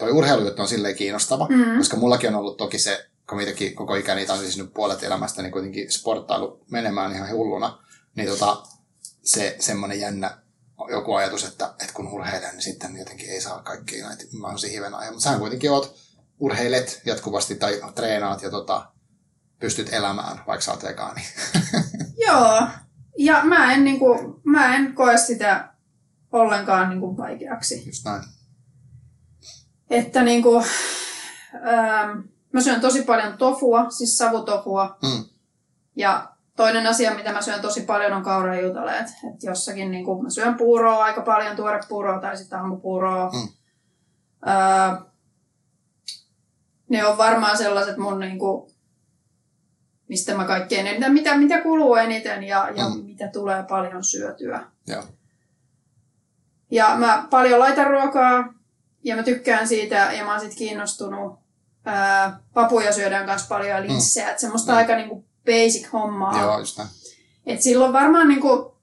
[0.00, 1.78] toi urheilujuttu on silleen kiinnostava, Mm.
[1.78, 5.42] koska mullakin on ollut toki se, kun mitäkin koko ikäni, tai siis nyt puolet elämästä,
[5.42, 7.78] niin kuitenkin sporttailu menemään ihan hulluna,
[8.14, 8.62] niin tota,
[9.24, 10.38] se semmoinen jännä
[10.90, 15.12] joku ajatus, että, että kun urheilen, niin sitten jotenkin ei saa kaikkia näitä mahdollisia hivenaiheja.
[15.12, 15.94] Mutta sä kuitenkin oot,
[16.38, 18.86] urheilet jatkuvasti tai treenaat ja tota,
[19.60, 21.22] pystyt elämään, vaikka sä oot vegaani.
[22.26, 22.62] Joo.
[23.18, 25.68] Ja mä en, niinku, mä en koe sitä
[26.32, 27.82] ollenkaan niinku vaikeaksi.
[27.86, 28.22] Just näin.
[29.90, 30.56] Että niinku,
[31.54, 32.18] ähm,
[32.52, 34.98] mä syön tosi paljon tofua, siis savutofua.
[35.02, 35.24] Mm.
[35.96, 39.06] Ja toinen asia, mitä mä syön tosi paljon, on kaurajuutaleet.
[39.06, 43.30] Et jossakin niinku, mä syön puuroa aika paljon, tuorepuuroa tai sitten aamupuuroa.
[43.30, 43.48] Mm.
[44.50, 44.98] Äh,
[46.88, 48.70] ne on varmaan sellaiset mun niinku,
[50.08, 53.04] mistä mä kaikkein eniten, mitä, mitä kuluu eniten ja, ja Mm.
[53.04, 54.66] mitä tulee paljon syötyä.
[54.86, 55.02] Joo.
[56.70, 58.54] Ja mä paljon laitan ruokaa
[59.04, 61.38] ja mä tykkään siitä ja mä oon sit kiinnostunut.
[61.84, 64.30] Ää, papuja syödään kanssa paljon ja linssejä, mm.
[64.30, 64.74] että semmoista Mm.
[64.74, 64.78] mm.
[64.78, 66.40] aika niinku basic hommaa.
[66.40, 66.90] Joo, just näin.
[67.46, 68.76] Et silloin varmaan niinku,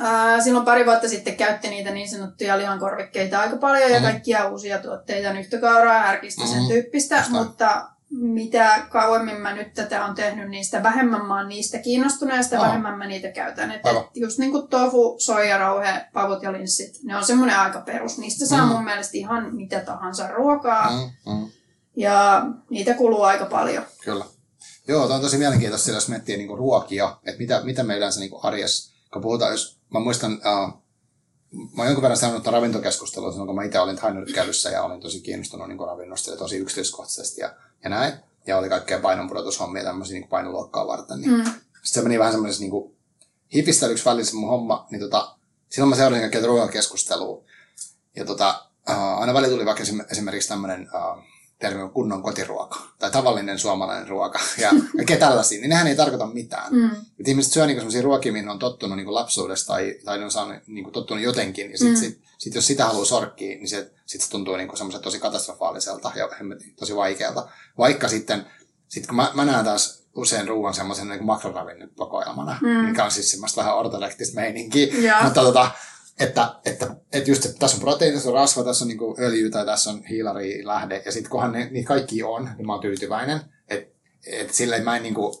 [0.00, 4.04] ää, silloin pari vuotta sitten käytti niitä niin sanottuja lihankorvikkeita aika paljon ja Mm.
[4.04, 6.48] kaikkia uusia tuotteita, nyhtökauraa, härkistä, Mm.
[6.48, 11.36] sen tyyppistä, Just mutta mitä kauemmin mä nyt tätä on tehnyt, niin sitä vähemmän mä
[11.38, 12.66] oon niistä kiinnostunut ja sitä Aa.
[12.66, 13.70] vähemmän mä niitä käytän.
[13.72, 14.02] Et, Aivan.
[14.04, 18.18] et just niin kuin tofu, soijarauhe, pavut ja linssit, ne on semmoinen aika perus.
[18.18, 18.72] Niistä saa Mm.
[18.72, 21.46] mun mielestä ihan mitä tahansa ruokaa Mm, mm.
[21.96, 23.84] ja niitä kuluu aika paljon.
[24.04, 24.24] Kyllä.
[24.88, 28.40] Joo, tämä on tosi mielenkiintoista, jos miettii niinku ruokia, että mitä, mitä me yleensä niinku
[28.42, 30.82] arjessa, kun puhutaan, jos mä muistan, uh,
[31.52, 35.20] mä oon jonkun verran sanonut ravintokeskustelua silloin, kun mä itse olin Hainnyrkkäilyssä ja olin tosi
[35.20, 38.12] kiinnostunut niin ravinnosta ja tosi yksityiskohtaisesti ja, ja näin.
[38.46, 41.20] Ja oli kaikkea painonpudotushommia tämmöisiä niin painoluokkaa varten.
[41.20, 41.30] Niin.
[41.30, 41.44] Mm.
[41.44, 42.96] Sitten se meni vähän semmoisessa niin
[43.54, 45.36] hifistelyksi välissä mun homma, niin tota,
[45.68, 47.44] silloin mä seurasin kaikkea ruokakeskustelua.
[48.16, 51.24] Ja tota, uh, aina välillä tuli vaikka esimerkiksi tämmöinen uh,
[51.58, 56.26] termi on kunnon kotiruoka tai tavallinen suomalainen ruoka ja kaikkea tällaisia, niin nehän ei tarkoita
[56.26, 56.72] mitään.
[56.72, 56.90] Mm.
[57.20, 60.30] Et ihmiset syö niinku sellaisia ruokia, mihin on tottunut niinku lapsuudesta tai, tai ne on
[60.30, 61.70] saanut, niinku, tottunut jotenkin.
[61.70, 62.00] Ja sitten mm.
[62.00, 66.12] sit, sit, jos sitä haluaa sorkkia, niin se, sit se tuntuu niinku semmoisen tosi katastrofaaliselta
[66.14, 66.28] ja
[66.78, 67.48] tosi vaikealta.
[67.78, 68.46] Vaikka sitten,
[68.88, 72.68] sit kun mä, mä näen taas usein ruoan semmoisen niin makroravinnekokoelmana, mm.
[72.68, 74.94] mikä on siis semmoista vähän ortodoktista meininkiä.
[75.02, 75.24] Yeah.
[75.24, 75.70] Mutta tota,
[76.20, 79.50] että, että, että just, että tässä on proteiini, tässä on rasva, tässä on niin öljy
[79.50, 82.82] tai tässä on hiilari lähde, ja sitten kunhan ne, niitä kaikki on, niin mä oon
[82.82, 83.40] tyytyväinen.
[83.68, 85.38] Että et silleen mä en niin kuin,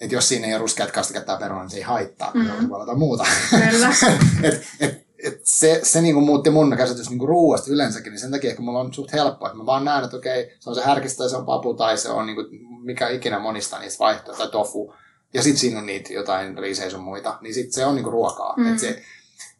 [0.00, 2.50] että jos siinä ei ole ruskeat kastiketta tai perunaa, niin se ei haittaa, mm.
[2.50, 3.24] hmm voi muuta.
[3.70, 3.88] Kyllä.
[4.42, 8.50] et, et, et se, se niinku muutti mun käsitys niinku ruuasta yleensäkin, niin sen takia
[8.50, 11.18] ehkä mulla on suht helppoa, että mä vaan näen, että okei, se on se härkistä
[11.18, 12.44] tai se on papu tai se on niinku,
[12.82, 14.94] mikä ikinä monista niistä vaihtoehtoja, tai tofu.
[15.34, 18.54] Ja sitten siinä on niitä jotain riisejä sun muita, niin sit se on niinku ruokaa.
[18.56, 18.72] Mm.
[18.72, 19.02] Et se,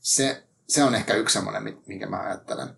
[0.00, 2.68] se, se on ehkä yksi semmoinen, minkä mä ajattelen.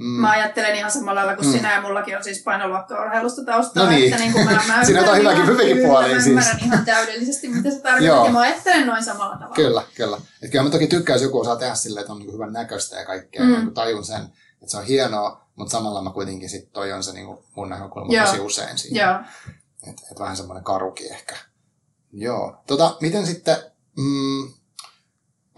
[0.00, 0.06] Mm.
[0.06, 1.52] Mä ajattelen ihan samalla lailla kuin mm.
[1.52, 3.84] sinä ja mullakin on siis painoluokka-urheilusta taustaa.
[3.84, 4.04] No niin.
[4.04, 6.08] Että niin kuin mä, mä Siinä on hyväkin, hyväkin puoli.
[6.08, 6.66] Mä ymmärrän siis.
[6.66, 8.26] ihan täydellisesti, mitä se tarkoittaa.
[8.26, 9.54] ja mä ajattelen noin samalla tavalla.
[9.54, 10.20] Kyllä, kyllä.
[10.42, 12.96] Et kyllä mä toki tykkään, jos joku osaa tehdä silleen, että on niin hyvän näköistä
[12.96, 13.42] ja kaikkea.
[13.42, 13.52] Mm.
[13.52, 17.12] Niin tajun sen, että se on hienoa, mutta samalla mä kuitenkin sit toi on se
[17.12, 18.26] niin mun näkökulma Joo.
[18.26, 19.02] tosi usein siinä.
[19.02, 19.20] Joo.
[19.86, 21.36] Et, et vähän semmoinen karuki ehkä.
[22.12, 22.62] Joo.
[22.66, 23.56] Tota, miten sitten...
[23.96, 24.59] Mm,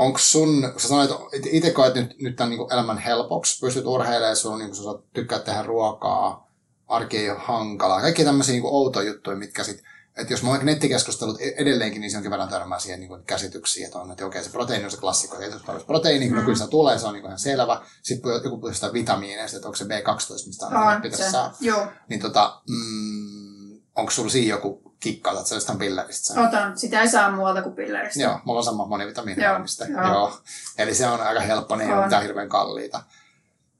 [0.02, 3.86] onko sun, kun sä sanoit, että itse koet nyt, nyt tämän niin elämän helpoksi, pystyt
[3.86, 6.50] urheilemaan, sun niin sä tykkää tehdä ruokaa,
[6.88, 10.66] arki ei ole hankalaa, kaikki tämmöisiä niin outoja juttuja, mitkä sitten että jos mä oon
[10.66, 14.44] nettikeskustelut e- edelleenkin, niin se onkin verran törmää siihen niin käsityksiin, että on, että okei,
[14.44, 16.36] se proteiini on se klassikko, että jos tarvitsisi proteiini, mm.
[16.36, 17.82] no kyllä se tulee, se on niin ihan selvä.
[18.02, 21.54] Sitten joku puhuu sitä vitamiineista, että onko se B12, mistä on, pitäisi saada.
[22.08, 26.40] Niin tota, mm, onko sulla siinä joku kikkailet sä jostain pilleristä?
[26.40, 26.78] Otan.
[26.78, 28.22] Sitä ei saa muualta kuin pilleristä.
[28.22, 29.84] Joo, mulla on sama monivitamiinivalmiste.
[29.84, 30.12] Joo, joo.
[30.12, 30.38] joo.
[30.78, 33.02] Eli se on aika helppo, niin ei ole mitään hirveän kalliita.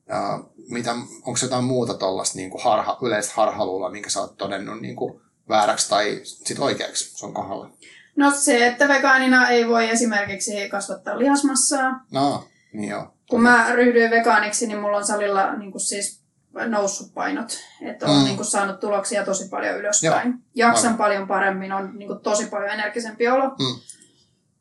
[0.09, 4.97] Ja, mitä, onko jotain muuta tuollaista niin harha, yleistä harhaluulla, minkä sä oot todennut niin
[4.97, 7.71] kuin vääräksi tai sit oikeaksi sun kohdalla?
[8.17, 12.05] No se, että vegaanina ei voi esimerkiksi kasvattaa lihasmassaa.
[12.11, 13.15] No, niin joo.
[13.31, 16.22] Kun mä ryhdyin vegaaniksi, niin mulla on salilla niin kuin siis
[16.67, 17.59] noussut painot.
[17.83, 18.25] Että on mm.
[18.25, 20.29] niin kuin, saanut tuloksia tosi paljon ylöspäin.
[20.29, 20.69] Joo.
[20.69, 20.99] Jaksan Aivan.
[20.99, 23.49] paljon paremmin, on niin kuin, tosi paljon energisempi olo.
[23.49, 23.81] Mm.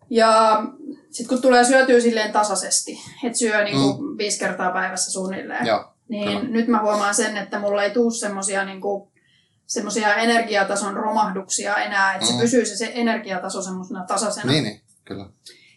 [0.09, 0.63] Ja
[1.09, 4.17] sitten kun tulee syötyä silleen tasaisesti, että syö niin kuin, mm.
[4.17, 6.53] viisi kertaa päivässä suunnilleen, Joo, niin kyllä.
[6.53, 8.81] nyt mä huomaan sen, että mulla ei tule semmoisia niin
[9.65, 12.31] semmoisia energiatason romahduksia enää, että mm.
[12.31, 14.51] se pysyy se, se energiataso semmoisena tasaisena.
[14.51, 15.25] Niin, niin, kyllä.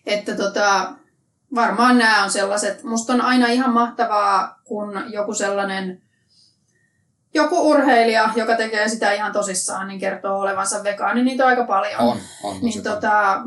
[0.07, 0.93] Että tota,
[1.55, 6.03] varmaan nämä on sellaiset, musta on aina ihan mahtavaa, kun joku sellainen
[7.35, 11.65] joku urheilija, joka tekee sitä ihan tosissaan, niin kertoo olevansa vegaani, niin niitä on aika
[11.65, 12.01] paljon.
[12.01, 13.43] On, on niin tota,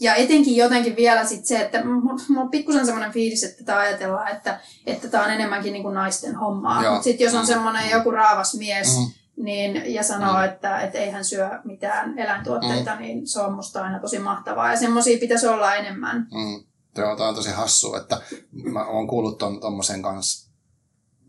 [0.00, 4.28] ja etenkin jotenkin vielä sit se, että mulla on pikkusen semmoinen fiilis, että tämä ajatellaan,
[4.28, 6.90] että, että tämä on enemmänkin niin kuin naisten hommaa.
[6.90, 7.46] Mutta sitten jos on mm.
[7.46, 9.44] semmoinen joku raavas mies, mm.
[9.44, 10.44] niin, ja sanoo, mm.
[10.44, 13.00] että et ei hän syö mitään eläintuotteita, mm.
[13.00, 14.70] niin se on musta aina tosi mahtavaa.
[14.70, 16.16] Ja semmoisia pitäisi olla enemmän.
[16.16, 16.64] Mm.
[16.94, 18.20] Tämä on tosi hassu, että
[18.52, 20.50] mä oon kuullut tuommoisen kanssa,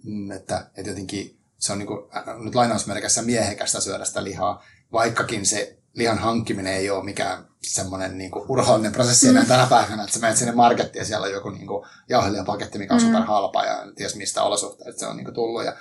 [0.04, 4.64] mm, että, että jotenkin se on niin kuin, äh, nyt lainausmerkissä miehekästä syödä sitä lihaa,
[4.92, 9.48] vaikkakin se lihan hankkiminen ei ole mikään semmoinen niin kuin urhoollinen prosessi enää mm.
[9.48, 11.68] tänä päivänä, että sä menet sinne markettiin ja siellä on joku niin
[12.10, 13.06] jauhelijapaketti, mikä on mm.
[13.06, 15.76] super halpa ja ties mistä olosuhteista se on niin kuin tullut ja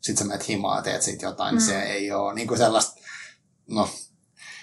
[0.00, 1.58] sitten sä menet himaa ja teet siitä jotain, mm.
[1.58, 3.00] niin se ei ole niin kuin sellaista,
[3.66, 3.88] no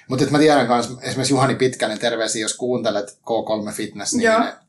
[0.08, 4.24] mutta mä tiedän myös esimerkiksi Juhani Pitkänen, terveisiä, jos kuuntelet K3 Fitness, niin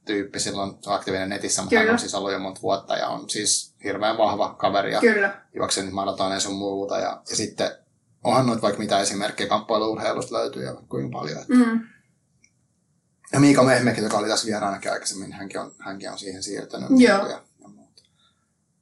[0.04, 3.30] tyyppi silloin on aktiivinen netissä, mutta hän on siis ollut jo monta vuotta ja on
[3.30, 5.42] siis hirveän vahva kaveri ja Kyllä.
[5.54, 6.98] juoksee nyt maratoneja sun muuta.
[6.98, 7.70] Ja, ja sitten
[8.24, 11.38] onhan noita vaikka mitä esimerkkejä kamppailuurheilusta löytyy ja kuinka paljon.
[11.38, 11.54] Että.
[11.54, 11.80] Mm.
[13.32, 16.88] Ja Miika Mehmekki, joka oli tässä vieraanakin aikaisemmin, hänkin on, hänkin on siihen siirtynyt.
[16.90, 17.26] Joo.
[17.26, 18.02] Ja, ja muuta.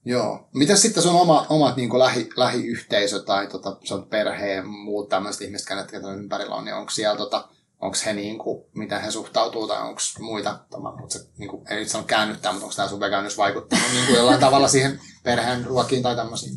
[0.04, 0.48] Joo.
[0.54, 5.68] Mitäs sitten sun oma, omat niin lähi, lähiyhteisö tai tota, sun perheen muut tämmöiset ihmiset,
[5.68, 7.48] kenet ympärillä on, niin onko siellä tota,
[7.80, 10.58] onko he niin kuin, miten he suhtautuu tai onko muita,
[11.00, 14.06] mutta se, niin kuin, ei nyt sano käännyttää, mutta onko tämä sun vegaanius vaikuttanut niin
[14.06, 16.56] kuin jollain tavalla siihen perheen ruokiin tai tämmöisiin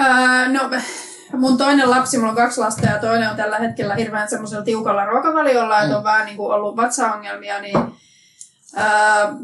[0.00, 0.70] öö, no,
[1.32, 5.04] mun toinen lapsi, mulla on kaksi lasta ja toinen on tällä hetkellä hirveän semmoisella tiukalla
[5.04, 5.84] ruokavaliolla, mm.
[5.84, 8.84] että on vähän niin kuin ollut vatsaongelmia, niin öö,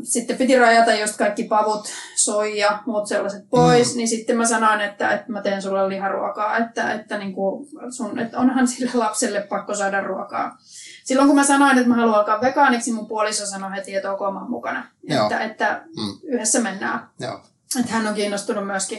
[0.03, 3.97] sitten piti rajata just kaikki pavut, soija, muut sellaiset pois, mm.
[3.97, 8.19] niin sitten mä sanoin, että, että mä teen sulle liharuokaa, että, että, niin kuin sun,
[8.19, 10.59] että onhan sille lapselle pakko saada ruokaa
[11.07, 14.21] silloin kun mä sanoin, että mä haluan alkaa vegaaniksi, mun puoliso sanoi heti, että ok,
[14.35, 14.87] mä mukana.
[15.03, 15.23] Joo.
[15.23, 16.19] Että, että Mm.
[16.35, 17.09] yhdessä mennään.
[17.21, 17.41] Joo.
[17.81, 18.99] Että hän on kiinnostunut myöskin.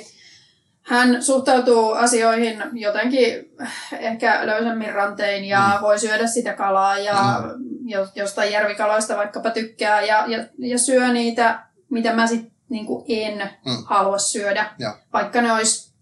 [0.81, 3.51] Hän suhtautuu asioihin jotenkin
[3.99, 5.81] ehkä löysemmin rantein ja Mm.
[5.81, 7.43] voi syödä sitä kalaa ja
[7.85, 13.37] jo- jostain järvikaloista vaikkapa tykkää ja, ja, ja syö niitä, mitä mä sitten niinku en
[13.65, 13.83] Mm.
[13.85, 14.69] halua syödä.
[14.79, 14.93] Joo.
[15.13, 15.93] Vaikka ne olisi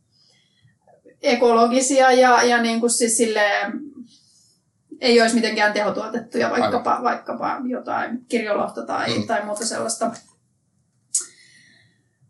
[1.22, 3.72] ekologisia ja, ja niinku siis silleen,
[5.02, 9.28] ei olisi mitenkään tehotuotettuja, vaikkapa, vaikkapa jotain kirjolohta tai, Mm.
[9.28, 10.12] tai muuta sellaista.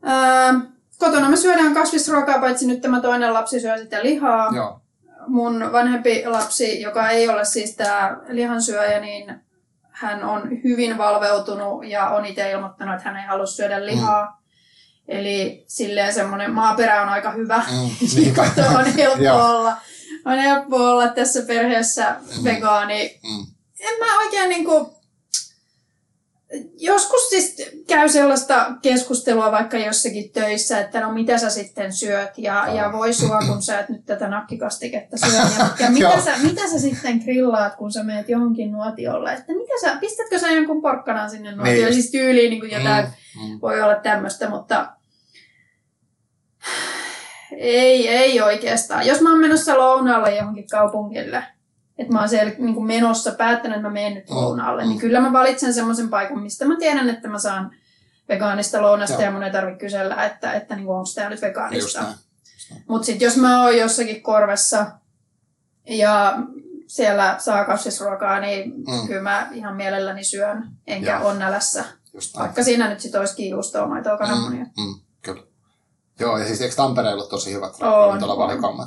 [0.04, 0.54] Ää,
[0.98, 4.52] kotona me syödään kasvisruokaa, paitsi nyt tämä toinen lapsi syö sitä lihaa.
[4.56, 4.82] Joo.
[5.28, 9.36] Mun vanhempi lapsi, joka ei ole siis tämä lihansyöjä, niin
[9.92, 14.26] hän on hyvin valveutunut ja on itse ilmoittanut, että hän ei halua syödä lihaa.
[14.26, 14.32] Mm.
[15.08, 17.58] Eli silleen semmoinen maaperä on aika hyvä.
[17.58, 17.90] Mm.
[18.16, 18.36] Niin
[18.78, 19.78] on helppo olla.
[20.26, 22.44] On helppo olla tässä perheessä Mm.
[22.44, 23.20] vegaani.
[23.24, 23.46] Mm.
[23.80, 24.96] En mä oikein niinku...
[26.80, 27.56] Joskus siis
[27.88, 33.14] käy sellaista keskustelua vaikka jossakin töissä, että no mitä sä sitten syöt ja, ja voi
[33.14, 35.40] sua, kun sä et nyt tätä nakkikastiketta syö.
[35.40, 39.34] Ja, ja mitä, sä, mitä sä sitten grillaat, kun sä meet johonkin nuotiolle?
[39.34, 41.82] Että mitä sä, pistätkö sä jonkun porkkanan sinne nuotiolle?
[41.86, 41.94] Niin.
[41.94, 43.52] Siis tyyliin niin kuin jotain Mm.
[43.52, 43.62] Mm.
[43.62, 44.95] voi olla tämmöistä, mutta
[47.58, 49.08] ei, ei oikeastaan.
[49.08, 51.44] Jos mä oon menossa lounaalle johonkin kaupungille,
[51.98, 54.90] että mä oon siellä niin kuin menossa päättänyt, että mä menen nyt Mm, lounaalle, mm.
[54.90, 57.72] niin kyllä mä valitsen semmoisen paikan, mistä mä tiedän, että mä saan
[58.30, 59.22] vegaanista lounasta Joo.
[59.24, 62.04] ja mun ei tarvitse kysellä, että, että niin onko tämä nyt vegaanista.
[62.88, 64.86] Mutta sitten jos mä oon jossakin korvessa
[65.90, 66.38] ja
[66.88, 69.08] siellä saa kasvisruokaa, niin Mm.
[69.08, 71.28] kyllä mä ihan mielelläni syön, enkä Joo.
[71.30, 71.86] ole nälässä.
[72.40, 74.64] Vaikka siinä nyt sit olisikin juustoa, maitoa, kananmunia.
[74.66, 75.00] Mm, mm.
[76.20, 77.78] Joo, ja siis eikö Tampereella ole tosi hyvät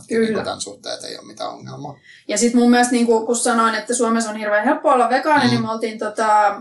[0.09, 0.27] kyllä.
[0.35, 1.99] Niin tämän suhteen, että ei ole mitään ongelmaa.
[2.29, 5.51] Ja sitten mun mielestä, niin kun sanoin, että Suomessa on hirveän helppo olla vegaani, Mm.
[5.51, 6.57] niin me oltiin tota,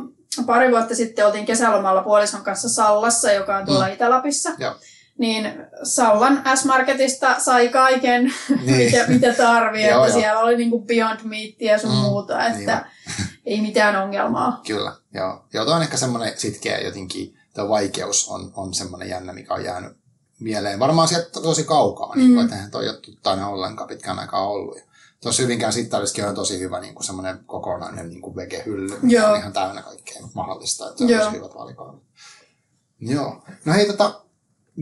[0.45, 3.93] pari vuotta sitten oltiin kesälomalla puolison kanssa Sallassa, joka on tuolla Mm.
[3.93, 4.49] Itä-Lapissa.
[4.57, 4.75] Joo.
[5.17, 5.53] Niin
[5.83, 8.33] Sallan S-Marketista sai kaiken,
[8.65, 8.77] Niin.
[8.91, 9.87] mitä, mitä tarvii.
[9.87, 10.19] Joo, että joo.
[10.21, 12.85] siellä oli niinku Beyond Meatia ja sun Mm, muuta, että niinpä.
[13.45, 14.61] ei mitään ongelmaa.
[14.67, 15.45] Kyllä, joo.
[15.53, 19.63] Joo, toi on ehkä semmoinen sitkeä jotenkin, tuo vaikeus on, on semmoinen jännä, mikä on
[19.63, 19.97] jäänyt
[20.39, 20.79] mieleen.
[20.79, 22.19] Varmaan sieltä tosi kaukaa, mm.
[22.19, 22.33] niin Mm.
[22.35, 24.77] kuin, että eihän toi ole ollenkaan pitkään aikaa ollut.
[25.21, 29.31] Tuossa Hyvinkään Sittariskin on tosi hyvä niin kuin semmoinen kokonainen niin kuin vegehylly, mikä Joo.
[29.31, 31.23] on ihan täynnä kaikkea mahdollista, että se on Joo.
[31.25, 32.01] tosi hyvät valikoimat.
[32.99, 33.43] Joo.
[33.65, 34.21] No hei, tota,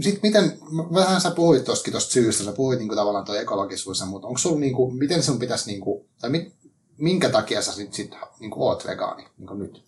[0.01, 0.59] sit miten,
[0.93, 4.27] vähän sä puhuit tostakin tosta syystä, sä puhuit niin kuin tavallaan tuo ekologisuus ja muuta.
[4.27, 6.53] Onko sulla niin kuin, miten sun pitäisi, niin kuin, tai mit,
[6.97, 9.83] minkä takia sä sit, sit niin kuin oot vegaani niin kuin nyt?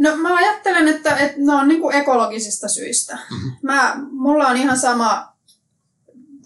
[0.00, 3.14] No mä ajattelen, että, että ne on niinku ekologisista syistä.
[3.30, 3.48] Mhm.
[3.62, 5.32] Mä, mulla on ihan sama,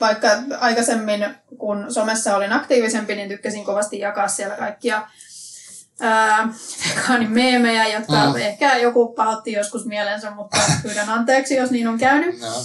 [0.00, 0.28] vaikka
[0.60, 1.26] aikaisemmin
[1.58, 5.06] kun somessa olin aktiivisempi, niin tykkäsin kovasti jakaa siellä kaikkia
[6.88, 8.36] vegaanimeemejä, jotka Mm.
[8.36, 12.40] ehkä joku pahotti joskus mielensä, mutta pyydän anteeksi, jos niin on käynyt.
[12.40, 12.62] Joo.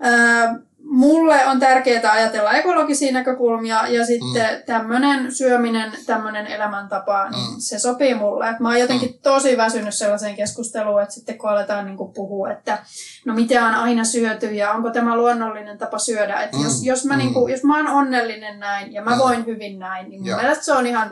[0.00, 0.54] Ää,
[0.94, 4.62] mulle on tärkeää ajatella ekologisia näkökulmia ja sitten mm.
[4.66, 7.56] tämmöinen syöminen, tämmöinen elämäntapa, niin Mm.
[7.58, 8.48] se sopii mulle.
[8.50, 12.78] Et mä oon jotenkin tosi väsynyt sellaiseen keskusteluun, että sitten kun aletaan niin puhua, että
[13.24, 16.40] no mitä on aina syöty ja onko tämä luonnollinen tapa syödä.
[16.42, 16.64] Että Mm.
[16.64, 17.18] jos, jos, mä Mm.
[17.18, 19.18] niin kuin, jos mä oon onnellinen näin ja mä Mm.
[19.18, 20.40] voin hyvin näin, niin mun Joo.
[20.40, 21.10] mielestä se on ihan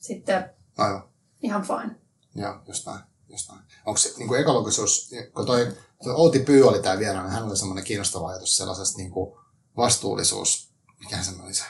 [0.00, 0.44] sitten
[0.78, 1.02] Aivan.
[1.42, 1.90] ihan fine.
[2.34, 3.00] Joo, just näin.
[3.34, 3.62] Just näin.
[3.86, 5.72] Onko se niin kuin ekologisuus, kun toi,
[6.04, 9.36] toi Outi Pyy oli tämä vieraana, niin hän oli semmoinen kiinnostava ajatus sellaisesta niin kuin
[9.76, 10.70] vastuullisuus,
[11.00, 11.64] mikä se oli se,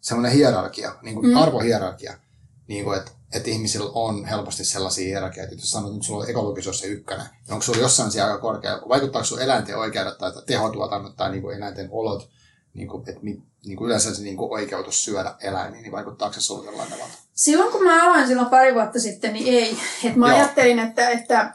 [0.00, 1.32] semmoinen hierarkia, niin kuin Mm.
[1.32, 1.38] mm.
[1.42, 2.18] arvohierarkia,
[2.66, 6.30] niin kuin, että, että ihmisillä on helposti sellaisia hierarkioita, että jos sanot, että sulla on
[6.30, 10.32] ekologisuus se ykkönen, niin onko sulla jossain siellä aika korkea, vaikuttaako sun eläinten oikeudet tai
[10.46, 12.28] tehotuotannot tai niin kuin eläinten olot,
[12.74, 16.32] niin kuin, että mi, niin kuin yleensä se niin kuin oikeutus syödä eläimiä, niin vaikuttaako
[16.34, 17.12] se sulla jollain tavalla?
[17.34, 19.78] Silloin kun mä aloin silloin pari vuotta sitten, niin ei.
[20.04, 20.36] Et mä Joo.
[20.36, 21.52] ajattelin, että, että,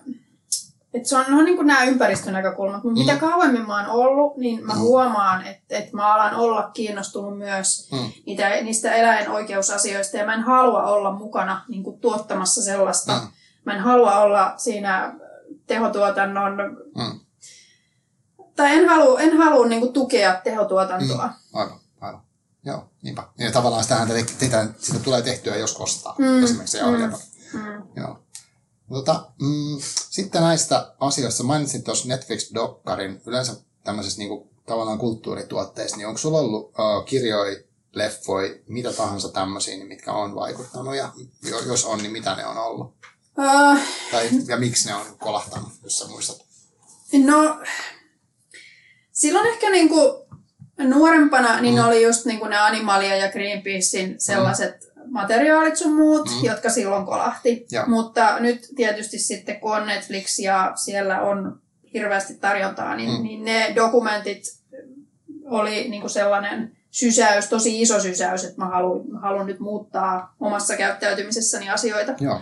[0.94, 2.84] että se on, on niin kuin nämä ympäristönäkökulmat.
[2.84, 3.06] Mutta Mm.
[3.06, 4.80] mitä kauemmin mä oon ollut, niin mä Mm.
[4.80, 8.12] huomaan, että, että mä alan olla kiinnostunut myös Mm.
[8.26, 10.18] niitä, niistä eläinoikeusasioista.
[10.18, 13.14] Ja mä en halua olla mukana niin kuin tuottamassa sellaista.
[13.14, 13.28] Mm.
[13.66, 15.14] Mä en halua olla siinä
[15.68, 16.54] tehotuotannon...
[16.98, 17.20] Mm.
[18.56, 21.30] Tai en halua, en halua niin kuin tukea tehotuotantoa.
[21.54, 22.22] Aivan, aivan.
[22.66, 23.24] Joo, niinpä.
[23.38, 26.16] Ja tavallaan sitähän tehdään, sitä tulee tehtyä, jos ostaa.
[26.18, 26.92] Mm, Esimerkiksi se mm.
[26.92, 27.12] mm.
[27.54, 27.84] Mm.
[27.96, 28.20] Joo.
[28.90, 29.78] Tota, mm,
[30.10, 36.66] sitten näistä asioista, mainitsin tuossa Netflix-dokkarin, yleensä tämmöisessä niinku, tavallaan kulttuurituotteissa, niin onko sulla ollut
[36.66, 37.64] uh, kirjoja,
[37.94, 41.12] leffoi, mitä tahansa tämmöisiä, niin mitkä on vaikuttanut, ja
[41.50, 42.88] jo- jos on, niin mitä ne on ollut?
[43.38, 43.80] Uh,
[44.12, 46.38] Tai, ja miksi ne on kolahtanut, jos sä muistat?
[47.14, 47.60] No,
[49.24, 50.26] silloin ehkä niinku
[50.84, 51.86] nuorempana niin Mm.
[51.88, 56.46] oli just niinku ne Animalia ja Greenpeacein sellaiset materiaalit sun muut, mm.
[56.46, 57.66] jotka silloin kolahti.
[57.72, 57.84] Joo.
[57.88, 61.60] Mutta nyt tietysti sitten kun on Netflix ja siellä on
[61.94, 63.24] hirveästi tarjontaa, niin, Mm.
[63.24, 64.44] niin ne dokumentit
[65.46, 70.36] oli niin kuin sellainen sysäys, tosi iso sysäys, että mä haluan, mä haluan nyt muuttaa
[70.40, 72.14] omassa käyttäytymisessäni asioita.
[72.20, 72.42] Joo.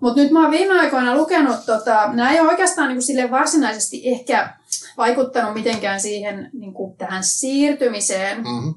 [0.00, 3.30] Mutta nyt mä oon viime aikoina lukenut, tota, nämä ei ole oikeastaan niin kuin sille
[3.30, 4.54] varsinaisesti ehkä
[4.96, 8.74] vaikuttanut mitenkään siihen niin kuin tähän siirtymiseen, Mm-hmm.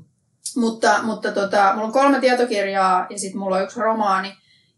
[0.56, 4.34] mutta, mutta tota, mulla on kolme tietokirjaa ja sitten mulla on yksi romaani,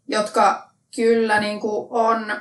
[0.08, 2.32] jotka kyllä niin kuin on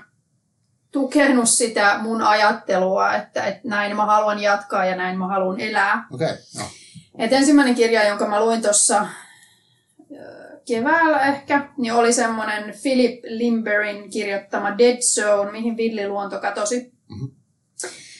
[0.91, 6.07] tukenut sitä mun ajattelua, että, että näin mä haluan jatkaa ja näin mä haluan elää.
[6.13, 6.35] Okay.
[6.57, 6.63] no.
[7.17, 9.07] Et ensimmäinen kirja, jonka mä luin tuossa
[10.67, 16.96] keväällä ehkä, niin oli semmoinen Philip Limberin kirjoittama Dead Zone, mihin villiluonto katosi.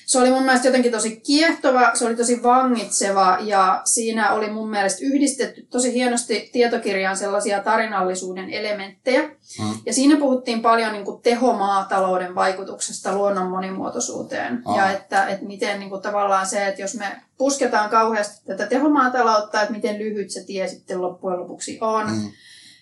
[0.08, 4.70] Se oli mun mielestä jotenkin tosi kiehtova, se oli tosi vangitseva ja siinä oli mun
[4.70, 9.22] mielestä yhdistetty tosi hienosti tietokirjaan sellaisia tarinallisuuden elementtejä.
[9.24, 9.74] Mm.
[9.86, 14.62] Ja siinä puhuttiin paljon niin kuin tehomaatalouden vaikutuksesta luonnon monimuotoisuuteen.
[14.66, 14.78] Aa.
[14.78, 19.62] Ja että, että miten niin kuin tavallaan se, että jos me pusketaan kauheasti tätä tehomaataloutta,
[19.62, 22.10] että miten lyhyt se tie sitten loppujen lopuksi on.
[22.10, 22.32] Mm.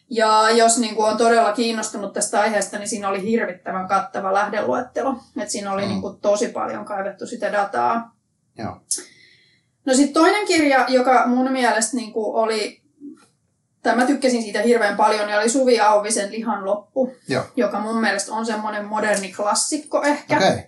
[0.10, 5.16] Ja jos niin kuin on todella kiinnostunut tästä aiheesta, niin siinä oli hirvittävän kattava lähdeluettelo.
[5.38, 5.88] Että siinä oli Mm.
[5.88, 8.16] niin kuin tosi paljon kaivettu sitä dataa.
[8.58, 8.78] Joo.
[9.86, 12.82] No sitten toinen kirja, joka mun mielestä niin kuin oli,
[13.84, 17.44] tai mä tykkäsin siitä hirveän paljon, niin oli Suvi Auvisen Lihan loppu, Joo.
[17.56, 20.38] joka mun mielestä on semmoinen moderni klassikko ehkä.
[20.38, 20.60] Okay.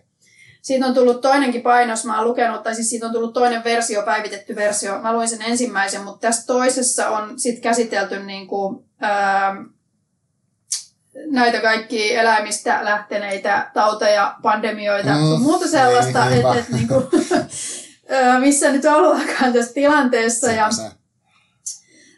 [0.61, 4.01] Siitä on tullut toinenkin painos, mä oon lukenut, tai siis siitä on tullut toinen versio,
[4.03, 4.99] päivitetty versio.
[4.99, 8.86] Mä luin sen ensimmäisen, mutta tässä toisessa on sit käsitelty niin kuin,
[11.31, 16.59] näitä kaikki eläimistä lähteneitä tauteja, pandemioita, Mm, mm, sun muuta sellaista, niin, että niinpä.
[16.59, 17.03] et, niin kuin,
[18.39, 20.51] missä nyt ollaankaan tässä tilanteessa.
[20.51, 20.69] Ja,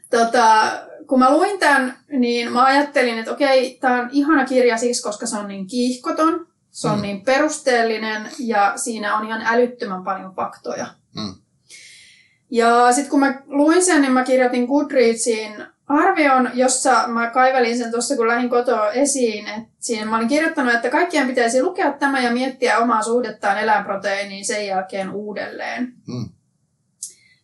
[0.10, 0.72] tota,
[1.08, 5.26] kun mä luin tämän, niin mä ajattelin, että okei, tämä on ihana kirja siksi, koska
[5.26, 7.02] se on niin kiihkoton, se on Mm.
[7.02, 10.88] niin perusteellinen ja siinä on ihan älyttömän paljon faktoja.
[11.16, 11.36] Mm.
[12.52, 17.92] Ja sitten kun mä luin sen, niin mä kirjoitin Goodreadsiin arvion, jossa mä kaivelin sen
[17.92, 19.48] tuossa, kun lähdin kotoa esiin.
[19.48, 24.46] Et siinä mä olin kirjoittanut, että kaikkien pitäisi lukea tämä ja miettiä omaa suhdettaan eläinproteiiniin
[24.46, 25.94] sen jälkeen uudelleen.
[26.08, 26.30] Mm.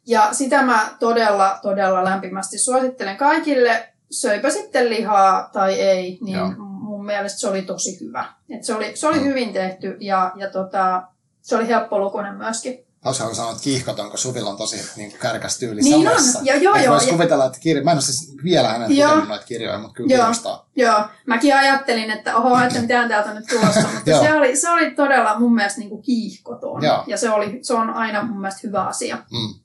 [0.07, 3.89] Ja sitä mä todella, todella lämpimästi suosittelen kaikille.
[4.11, 6.51] Söipä sitten lihaa tai ei, niin Joo.
[6.57, 8.25] mun mielestä se oli tosi hyvä.
[8.49, 9.25] Et se oli, se oli Mm.
[9.25, 11.03] hyvin tehty ja, ja tota,
[11.41, 12.84] se oli helppolukuinen myöskin.
[13.05, 16.39] Hauska, kun sanoit kiihkoton, kun Suvilla on tosi niin kuin kärkäs tyyli Niin on, somessa.
[16.43, 17.83] ja joo, joo, Vois ja- kuvitella, että kirja...
[17.83, 19.07] Mä en ole siis vielä hänet Joo.
[19.09, 20.17] lukenut noita kirjoja, mutta kyllä Joo.
[20.19, 20.69] kiinnostaa.
[20.75, 24.69] Joo, mäkin ajattelin, että oho, että mitään täältä on nyt tulossa, mutta se oli, se
[24.69, 26.83] oli todella mun mielestä niin kuin kiihkoton.
[26.83, 27.03] Joo.
[27.07, 29.15] Ja se, oli, se on aina mun mielestä hyvä asia.
[29.15, 29.59] Mm.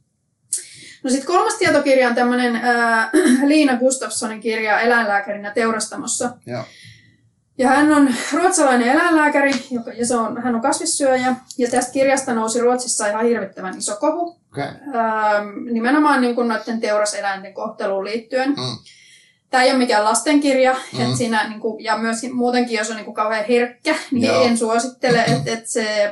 [1.05, 3.11] No sitten kolmas tietokirja on tämmöinen äh,
[3.49, 6.31] Liina Gustafssonin kirja Eläinlääkärinä teurastamossa.
[6.47, 6.65] Joo.
[7.61, 11.35] Ja hän on ruotsalainen eläinlääkäri, joka, ja se on, hän on kasvissyöjä.
[11.59, 14.41] Ja tästä kirjasta nousi Ruotsissa ihan hirvittävän iso kohu.
[14.53, 14.65] Okei.
[14.65, 18.49] Ähm, nimenomaan niin kuin noiden teuraseläinten kohteluun liittyen.
[18.49, 18.79] Mm.
[19.51, 21.01] Tämä ei ole mikään lastenkirja, Mm.
[21.01, 24.43] et siinä, niin kuin, ja myöskin muutenkin, jos on niin kuin kauhean herkkä, niin Joo.
[24.43, 26.11] en suosittele, että et se,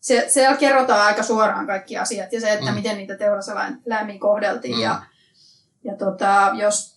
[0.00, 2.74] se, siellä kerrotaan aika suoraan kaikki asiat ja se, että mm.
[2.74, 4.76] miten niitä teuraseläimiä kohdeltiin.
[4.76, 4.82] Mm.
[4.82, 5.02] Ja,
[5.84, 6.95] ja tota, jos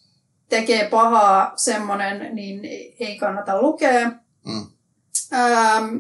[0.50, 2.62] tekee pahaa semmoinen, niin
[3.00, 4.10] ei kannata lukea.
[4.46, 4.66] Mm.
[5.34, 5.96] Ähm,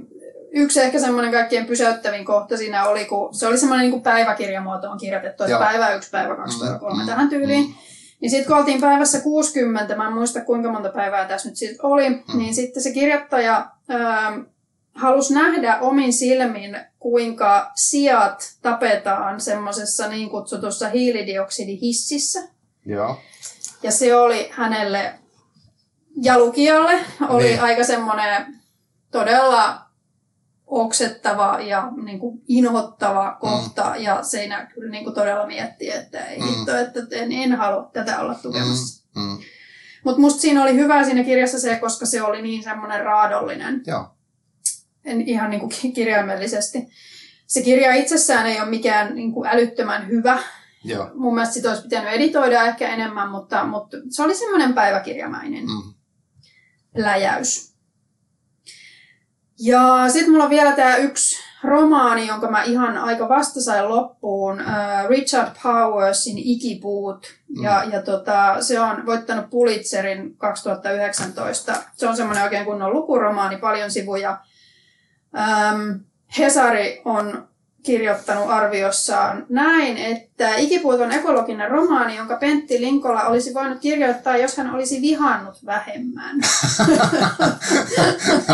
[0.51, 4.97] yksi ehkä semmoinen kaikkien pysäyttävin kohta siinä oli, kun se oli semmoinen niin kuin päiväkirjamuotoon
[4.97, 5.59] kirjoitettu, että Joo.
[5.59, 7.67] päivä yksi, päivä kaksi, Mm, päivä kolme mm, tähän tyyliin.
[7.67, 7.73] mm.
[8.21, 11.85] Niin sitten kun oltiin päivässä 60, mä en muista kuinka monta päivää tässä nyt sitten
[11.85, 12.23] oli, Mm.
[12.37, 14.39] niin sitten se kirjoittaja ähm,
[14.93, 22.39] halusi nähdä omin silmin, kuinka sijat tapetaan semmoisessa niin kutsutussa hiilidioksidihississä.
[22.85, 23.17] Joo.
[23.83, 25.13] Ja se oli hänelle
[26.21, 27.51] ja lukijalle oli Niin.
[27.51, 27.61] niin.
[27.63, 28.45] aika semmoinen
[29.11, 29.81] todella
[30.67, 33.93] oksettava ja niin kuin inhottava kohta.
[33.97, 34.03] Mm.
[34.03, 36.43] Ja siinä kyllä niin kuin todella miettii, että ei Mm.
[36.45, 36.49] mm.
[36.55, 39.03] hitto, että en, en halua tätä olla tukemassa.
[39.15, 39.21] Mm.
[39.21, 39.37] Mm.
[40.03, 44.05] Mutta musta siinä oli hyvä siinä kirjassa se, koska se oli niin semmoinen raadollinen, Joo.
[45.05, 46.87] en ihan niin kuin ki- kirjaimellisesti.
[47.47, 50.43] Se kirja itsessään ei ole mikään niin kuin älyttömän hyvä.
[50.83, 51.09] Joo.
[51.13, 55.93] Mun mielestä sitä olisi pitänyt editoida ehkä enemmän, mutta, mutta se oli semmoinen päiväkirjamainen Mm.
[56.97, 57.69] läjäys.
[59.59, 64.59] Ja sitten mulla on vielä tämä yksi romaani, jonka mä ihan aika vasta sain loppuun.
[64.59, 67.27] Äh, Richard Powersin Ikipuut.
[67.57, 67.63] Mm.
[67.63, 71.73] Ja, ja tota, se on voittanut Pulitzerin 2019.
[71.93, 74.37] Se on semmoinen oikein kunnon lukuromaani, paljon sivuja.
[75.37, 75.91] Ähm,
[76.37, 77.47] Hesari on
[77.83, 84.57] kirjoittanut arviossaan näin, että Ikipuut on ekologinen romaani, jonka Pentti Linkola olisi voinut kirjoittaa, jos
[84.57, 86.35] hän olisi vihannut vähemmän.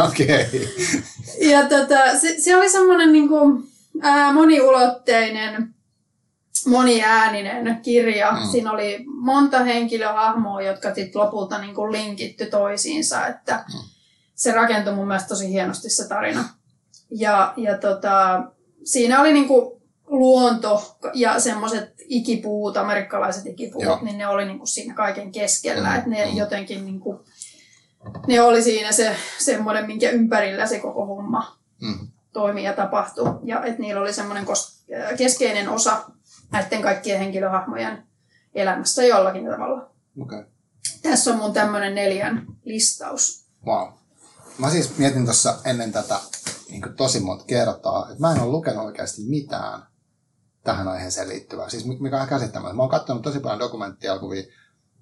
[0.07, 0.45] Okei.
[0.45, 1.49] Okay.
[1.49, 3.63] Ja tota, se, se oli semmoinen niin kuin,
[4.01, 5.75] ää, moniulotteinen,
[6.67, 8.31] moniääninen kirja.
[8.31, 8.47] Mm.
[8.51, 13.79] Siinä oli monta henkilöhahmoa, jotka sitten lopulta niin kuin linkitty toisiinsa, että mm.
[14.35, 16.43] se rakentui mun mielestä tosi hienosti se tarina.
[17.11, 18.43] Ja, ja tota,
[18.85, 23.99] siinä oli niinku luonto ja semmoiset ikipuut, amerikkalaiset ikipuut, Joo.
[24.01, 25.89] niin ne oli niinku siinä kaiken keskellä.
[25.89, 25.95] Mm.
[25.95, 26.37] Että ne mm.
[26.37, 27.25] jotenkin niinku,
[28.27, 32.07] ne oli siinä se semmoinen, minkä ympärillä se koko homma mm.
[32.33, 33.39] toimi ja tapahtui.
[33.43, 34.45] Ja että niillä oli semmoinen
[35.17, 36.03] keskeinen osa
[36.51, 38.03] näiden kaikkien henkilöhahmojen
[38.55, 39.89] elämässä jollakin tavalla.
[40.21, 40.43] Okay.
[41.01, 43.45] Tässä on mun tämmöinen neljän listaus.
[43.65, 43.87] Wow.
[44.57, 46.19] Mä siis mietin tuossa ennen tätä
[46.69, 49.83] niin tosi monta kertaa, että mä en ole lukenut oikeasti mitään
[50.63, 51.69] tähän aiheeseen liittyvää.
[51.69, 52.75] Siis mikä on käsittämätöntä.
[52.75, 54.43] Mä oon katsonut tosi paljon dokumenttielokuvia,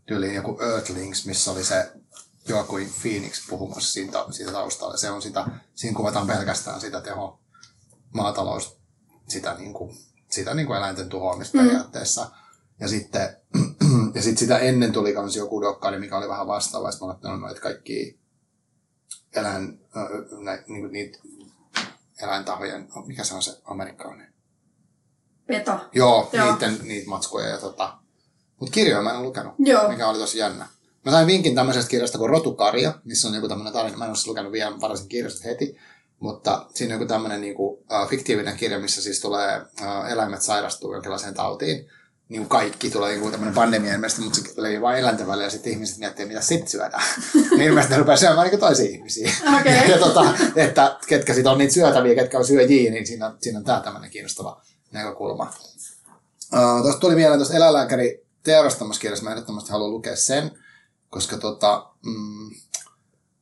[0.05, 1.91] tyyliin joku Earthlings, missä oli se
[2.47, 4.97] joku Phoenix puhumassa siitä, siitä taustalla.
[4.97, 5.45] Se on sitä,
[5.75, 7.39] siinä kuvataan pelkästään sitä teho
[8.13, 8.77] maatalous,
[9.27, 9.97] sitä, niin kuin,
[10.31, 11.63] sitä niin kuin eläinten tuhoamista mm.
[11.63, 12.31] periaatteessa.
[12.79, 13.37] Ja sitten
[14.15, 16.91] ja sit sitä ennen tuli myös joku dokkari, mikä oli vähän vastaava.
[16.91, 18.19] Sitten mä oon noita kaikki
[19.35, 19.79] eläin,
[20.39, 21.19] nä, niin niitä
[22.23, 24.33] eläintahojen, mikä se on se amerikkalainen?
[25.47, 25.79] Peto.
[25.93, 26.51] Joo, Joo.
[26.51, 27.47] Niiden, niitä matskuja.
[27.47, 27.97] Ja tota,
[28.59, 29.89] mutta kirjoja mä en ole lukenut, Joo.
[29.89, 30.67] mikä oli tosi jännä.
[31.05, 33.97] Mä sain vinkin tämmöisestä kirjasta kuin Rotukarja, missä on joku tämmöinen tarina.
[33.97, 35.77] Mä en ole lukenut vielä varsin kirjasta heti,
[36.19, 40.93] mutta siinä on joku tämmöinen niinku, uh, fiktiivinen kirja, missä siis tulee uh, eläimet sairastuu
[40.93, 41.89] jonkinlaiseen tautiin
[42.29, 45.49] niin kuin kaikki tulee niin tämmöinen pandemia ilmeisesti, mutta se levi vain eläinten välillä ja
[45.49, 47.03] sitten ihmiset miettii, mitä sitten syödään.
[47.51, 49.31] niin ilmeisesti ne rupeaa syömään niin toisia ihmisiä.
[49.59, 49.73] Okay.
[49.91, 53.65] ja tota, että ketkä sitten on niitä syötäviä, ketkä on syöjiä, niin siinä, siinä on
[53.65, 54.61] tämä tämmöinen kiinnostava
[54.91, 55.53] näkökulma.
[56.53, 60.51] Uh, tuosta tuli mieleen tuosta eläinlääkäri teurastamuskirjassa, mä ehdottomasti haluan lukea sen,
[61.09, 62.49] koska tota, mm,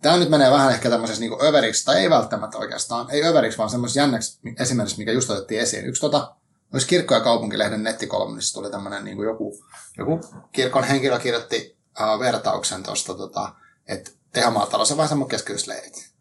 [0.01, 3.69] Tämä nyt menee vähän ehkä tämmöisessä niin överiksi, tai ei välttämättä oikeastaan, ei överiksi, vaan
[3.69, 5.85] semmoisessa jännäksi esimerkiksi, mikä just otettiin esiin.
[5.85, 6.35] Yksi tota,
[6.71, 9.65] myös kirkko- ja kaupunkilehden nettikolumnissa tuli tämmöinen niin joku,
[9.97, 10.19] joku
[10.51, 13.53] kirkon henkilö kirjoitti uh, vertauksen tuosta, tota,
[13.87, 16.11] että tehomaatalous on vähän semmoinen keskitysleirit.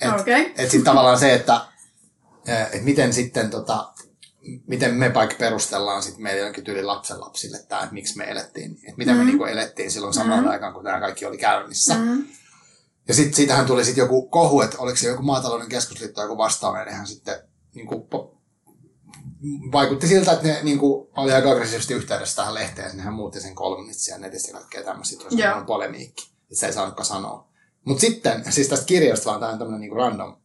[0.00, 0.40] Että okay.
[0.40, 1.60] et sitten tavallaan se, että
[2.72, 3.92] et miten sitten tota,
[4.66, 8.72] miten me vaikka perustellaan sitten meidän jonkin tyyli lapsen lapsille tämä, että miksi me elettiin,
[8.72, 9.26] että miten mm-hmm.
[9.26, 10.50] me niinku elettiin silloin samaan mm-hmm.
[10.50, 11.94] aikaan, kun tämä kaikki oli käynnissä.
[11.94, 12.26] Mm-hmm.
[13.08, 16.78] Ja sitten siitähän tuli sitten joku kohu, että oliko se joku maatalouden keskusliitto joku vastaava,
[16.78, 17.40] ja sitten
[17.74, 18.02] niin kuin
[19.72, 22.96] vaikutti siltä, että ne niin kuin, oli aika aggressiivisesti yhteydessä tähän lehteen.
[22.96, 25.18] Nehän muutti sen kolumnitsia ja netissä ja kaikkea tämmöisiä.
[25.18, 25.66] Tuossa yeah.
[25.66, 27.48] polemiikki, että se ei saanutkaan sanoa.
[27.84, 30.36] Mutta sitten, siis tästä kirjasta vaan, tämä on tämmöinen niin random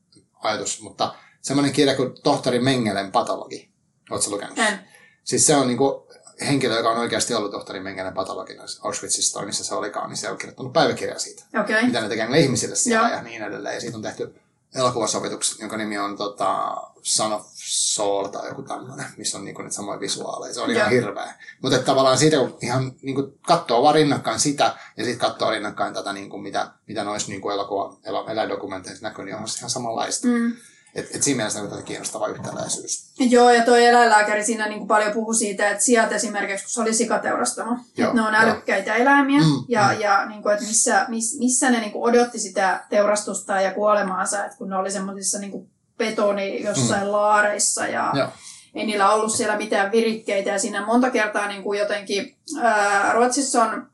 [0.44, 3.70] ajatus, mutta semmoinen kirja kuin Tohtori Mengelen patologi.
[4.10, 4.60] Oletko lukenut?
[4.60, 4.80] En.
[5.24, 6.04] Siis se on niin kuin,
[6.48, 10.30] henkilö, joka on oikeasti ollut tohtori Mengelen patologina Auschwitzissa tai missä se olikaan, niin se
[10.30, 11.44] on kirjoittanut päiväkirjaa siitä.
[11.62, 11.86] Okay.
[11.86, 13.18] Mitä ne tekee ihmisille siellä Joo.
[13.18, 13.76] ja niin edelleen.
[13.76, 14.36] Ja siitä on tehty
[14.76, 19.76] elokuvasovitukset, jonka nimi on tota, Son of Soul tai joku tämmöinen, missä on niinku niitä
[19.76, 20.54] samoja visuaaleja.
[20.54, 21.34] Se on ihan hirveä.
[21.62, 26.14] Mutta tavallaan siitä, kun ihan niinku katsoo vaan rinnakkain sitä ja sitten katsoo rinnakkain tätä,
[26.14, 27.98] niinku, mitä, mitä noissa niinku elokuva,
[28.32, 30.28] eläindokumenteissa näkyy, niin on ihan samanlaista.
[30.28, 30.54] Mm.
[30.96, 33.14] Et, et siinä mielessä on tätä kiinnostava yhtäläisyys.
[33.20, 36.94] Joo, ja tuo eläinlääkäri siinä niin paljon puhui siitä, että sijat esimerkiksi, kun se oli
[36.94, 39.02] sikateurastamo, Joo, että ne on älykkäitä jo.
[39.02, 40.00] eläimiä, mm, ja, mm.
[40.00, 44.46] ja niin kuin, että missä, miss, missä ne niin kuin odotti sitä teurastusta ja kuolemaansa,
[44.46, 45.73] että kun ne oli semmoisissa niin
[46.06, 47.12] betoni jossain mm.
[47.12, 48.28] laareissa, ja Joo.
[48.76, 53.64] ei niillä ollut siellä mitään virikkeitä, ja siinä monta kertaa niin kuin jotenkin, ää, Ruotsissa
[53.64, 53.88] on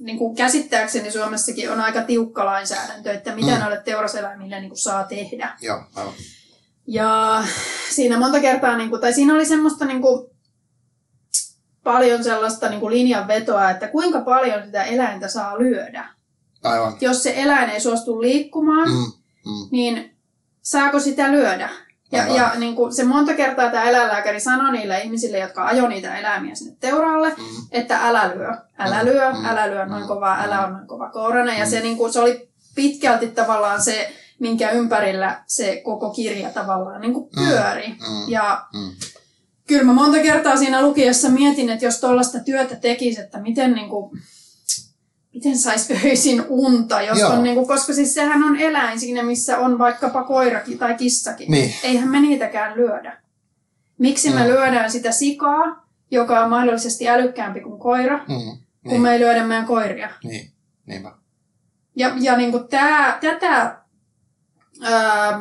[0.00, 3.60] niin kuin käsittääkseni Suomessakin on aika tiukka lainsäädäntö, että mitä mm.
[3.60, 5.56] noille teuraseläimille niin kuin saa tehdä.
[5.60, 6.14] Joo, aivan.
[6.86, 7.42] Ja
[7.90, 10.30] siinä monta kertaa, niin kuin, tai siinä oli semmoista niin kuin,
[11.84, 16.08] paljon sellaista niin kuin linjanvetoa, että kuinka paljon sitä eläintä saa lyödä.
[16.62, 16.96] Aivan.
[17.00, 19.12] Jos se eläin ei suostu liikkumaan, mm,
[19.44, 19.68] mm.
[19.70, 20.15] niin
[20.66, 21.70] saako sitä lyödä?
[22.12, 26.18] Ja, ja niin kuin se monta kertaa tämä eläinlääkäri sanoi niille ihmisille, jotka ajoi niitä
[26.18, 27.44] eläimiä sinne teuraalle, mm.
[27.70, 29.04] että älä lyö, älä mm.
[29.04, 29.44] lyö, mm.
[29.44, 30.08] älä lyö noin mm.
[30.08, 31.52] kovaa, älä on noin kova kourana.
[31.52, 31.58] Mm.
[31.58, 37.00] Ja se, niin kuin, se oli pitkälti tavallaan se, minkä ympärillä se koko kirja tavallaan
[37.00, 37.88] niin kuin pyöri.
[37.88, 37.94] Mm.
[37.94, 38.28] Mm.
[38.28, 38.90] Ja mm.
[39.66, 43.88] kyllä mä monta kertaa siinä lukiessa mietin, että jos tuollaista työtä tekisi, että miten niin
[43.88, 44.10] kuin,
[45.36, 49.58] miten saisi öisin unta, jos on niin kuin, koska siis sehän on eläin siinä, missä
[49.58, 51.50] on vaikkapa koirakin tai kissakin.
[51.50, 51.74] Niin.
[51.82, 53.22] Eihän me niitäkään lyödä.
[53.98, 54.34] Miksi mm.
[54.34, 58.34] me lyödään sitä sikaa, joka on mahdollisesti älykkäämpi kuin koira, mm.
[58.34, 58.58] niin.
[58.88, 60.10] kun me ei lyödä meidän koiria.
[60.24, 60.50] Niin,
[60.86, 61.12] niinpä.
[61.96, 63.78] Ja, ja niin kuin tää, tätä
[64.82, 65.40] ää,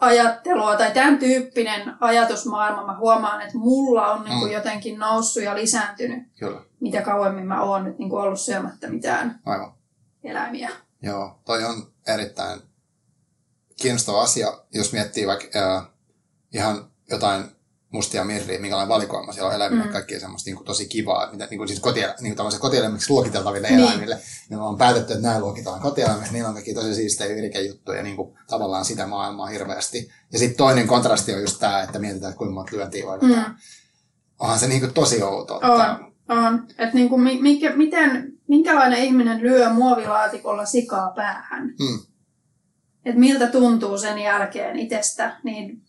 [0.00, 4.54] ajattelua tai tämän tyyppinen ajatusmaailma, mä huomaan, että mulla on niin kuin Mm.
[4.54, 9.40] jotenkin noussut ja lisääntynyt, Kyllä, mitä kauemmin mä oon nyt niin kuin ollut syömättä mitään
[9.46, 9.72] aivan.
[10.24, 10.70] eläimiä.
[11.02, 12.60] Joo, toi on erittäin
[13.82, 15.86] kiinnostava asia, jos miettii vaikka äh,
[16.54, 17.44] ihan jotain
[17.92, 19.92] mustia mirriä, minkälainen valikoima siellä on eläimille, Mm.
[19.92, 23.68] kaikkea semmoista niin kuin, tosi kivaa, mitä niin kuin, siis kotie, niin kuin kotieläimiksi luokiteltaville
[23.68, 23.80] Niin.
[23.80, 24.18] eläimille.
[24.50, 28.38] Niin on päätetty, että nämä luokitellaan kotieläimiksi, niillä on kaikki tosi siistejä virkejuttuja, niin kuin,
[28.46, 30.10] tavallaan sitä maailmaa hirveästi.
[30.32, 33.44] Ja sitten toinen kontrasti on just tämä, että mietitään, että kuinka monta lyöntiä voi mm.
[34.38, 35.58] Onhan se niin kuin, tosi outoa.
[35.58, 36.66] On, on.
[36.78, 41.66] Että niin kuin, mikä, miten, minkälainen ihminen lyö muovilaatikolla sikaa päähän?
[41.66, 41.98] Mm.
[43.04, 45.82] Että miltä tuntuu sen jälkeen itsestä, niin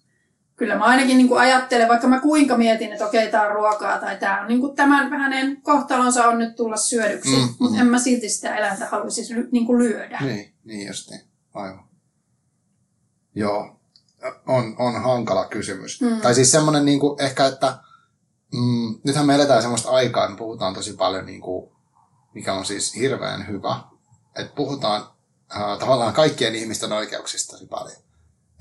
[0.61, 3.99] kyllä mä ainakin niin kuin ajattelen, vaikka mä kuinka mietin, että okei, tämä on ruokaa
[3.99, 7.79] tai tämä on niin kuin tämän hänen kohtalonsa on nyt tulla syödyksi, Mm, mm, mutta
[7.79, 10.19] en mä silti sitä eläintä haluaisi niin kuin lyödä.
[10.21, 11.21] Niin, niin justiin.
[11.53, 11.83] Aivan.
[13.35, 13.79] Joo.
[14.47, 16.01] On, on hankala kysymys.
[16.01, 16.21] Mm.
[16.21, 17.77] Tai siis semmoinen niin kuin, ehkä, että
[18.53, 21.71] mm, nythän me eletään semmoista aikaa, me puhutaan tosi paljon, niin kuin,
[22.33, 23.79] mikä on siis hirveän hyvä,
[24.35, 25.01] että puhutaan
[25.55, 28.01] äh, tavallaan kaikkien ihmisten oikeuksista tosi paljon.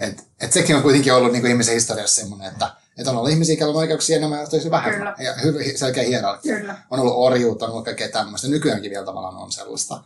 [0.01, 3.31] Et, et sekin on kuitenkin ollut niin kuin ihmisen historiassa semmoinen, että, että on ollut
[3.31, 5.15] ihmisiä, joilla on oikeuksia enemmän ja tosi vähemmän.
[5.15, 5.31] Kyllä.
[5.31, 6.77] Ja hyvä, selkeä hierarkia Kyllä.
[6.91, 8.49] on ollut orjuutta, on ollut kaikkea tämmöistä.
[8.49, 10.03] Nykyäänkin vielä tavallaan on sellaista.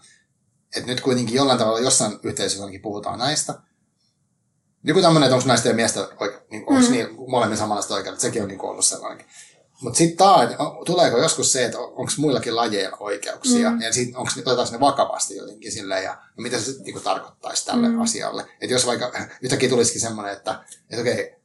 [0.77, 3.55] Että nyt kuitenkin jollain tavalla jossain yhteisössä puhutaan näistä.
[4.85, 6.91] Joku tämmöinen, että onko naisten ja miesten oike- niin, onko Mm.
[6.91, 9.27] niin, molemmin samanlaiset oikeudet, sekin on niin ollut sellainen.
[9.81, 10.51] Mutta sitten taas,
[10.87, 13.81] tuleeko joskus se, että onko muillakin lajeilla oikeuksia, Mm.
[13.81, 17.67] ja sitten onko otetaanko ne vakavasti jotenkin silleen, ja, ja mitä se sitten niin tarkoittaisi
[17.67, 18.01] tälle Mm.
[18.01, 18.47] asialle.
[18.61, 19.13] Että jos vaikka
[19.43, 21.37] yhtäkkiä tulisikin semmoinen, että, että okei,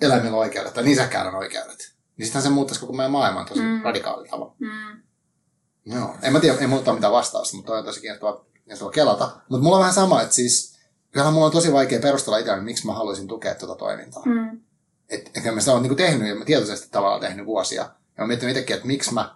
[0.00, 3.60] eläimillä on oikeudet, tai niissäkään on oikeudet, niin sittenhän se muuttaisi koko meidän maailman tosi
[3.60, 3.82] Mm.
[3.82, 4.54] radikaalilla tavalla.
[4.58, 5.02] Mm.
[5.86, 9.30] Joo, en mä tiedä, ei ole mitään vastausta, mutta toi on tosi kiinnostava, kiinnostava kelata.
[9.48, 10.74] Mutta mulla on vähän sama, että siis
[11.10, 14.22] kyllähän mulla on tosi vaikea perustella itselleni, miksi mä haluaisin tukea tuota toimintaa.
[14.26, 14.60] Mm.
[15.10, 15.16] Mm.
[15.18, 17.82] Että et mä sitä olen niinku tehnyt ja mä tietoisesti tavallaan tehnyt vuosia.
[17.82, 19.34] Ja mä miettinyt itsekin, että miksi mä,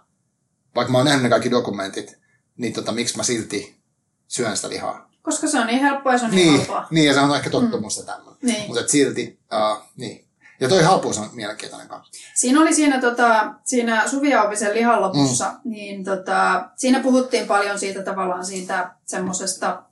[0.75, 2.17] vaikka mä oon nähnyt ne kaikki dokumentit,
[2.57, 3.79] niin tota, miksi mä silti
[4.27, 5.09] syön sitä lihaa.
[5.21, 6.87] Koska se on niin helppoa ja se on niin, Niin, halpaa.
[6.91, 8.35] niin ja se on ehkä tottumus ja tämmöinen.
[8.41, 8.67] Niin.
[8.67, 10.25] Mutta silti, uh, niin.
[10.59, 12.13] Ja toi halpuus on mielenkiintoinen kanssa.
[12.35, 15.71] Siinä oli siinä, tota, siinä Suvi Auvisen lihan lopussa, mm.
[15.71, 19.83] niin tota, siinä puhuttiin paljon siitä tavallaan siitä semmoisesta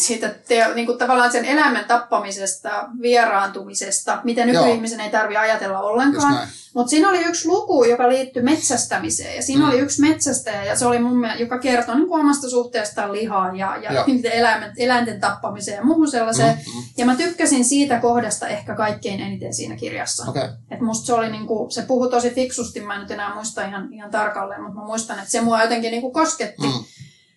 [0.06, 6.48] siitä te, niin kuin tavallaan sen eläimen tappamisesta, vieraantumisesta, mitä nykyihmisen ei tarvitse ajatella ollenkaan.
[6.74, 9.36] Mutta siinä oli yksi luku, joka liittyi metsästämiseen.
[9.36, 9.68] Ja siinä Mm.
[9.68, 13.56] oli yksi metsästäjä, ja se oli mun mielestä, joka kertoi niin kuin omasta suhteestaan lihaan
[13.56, 14.04] ja, ja Joo.
[14.32, 16.54] eläimen, eläinten tappamiseen ja muuhun sellaiseen.
[16.54, 16.82] Mm, mm.
[16.96, 20.30] Ja mä tykkäsin siitä kohdasta ehkä kaikkein eniten siinä kirjassa.
[20.30, 20.48] Okay.
[20.70, 23.92] Et musta se oli niinku, se puhui tosi fiksusti, mä en nyt enää muista ihan,
[23.92, 26.66] ihan tarkalleen, mutta mä muistan, että se mua jotenkin niinku kosketti.
[26.66, 26.84] Mm.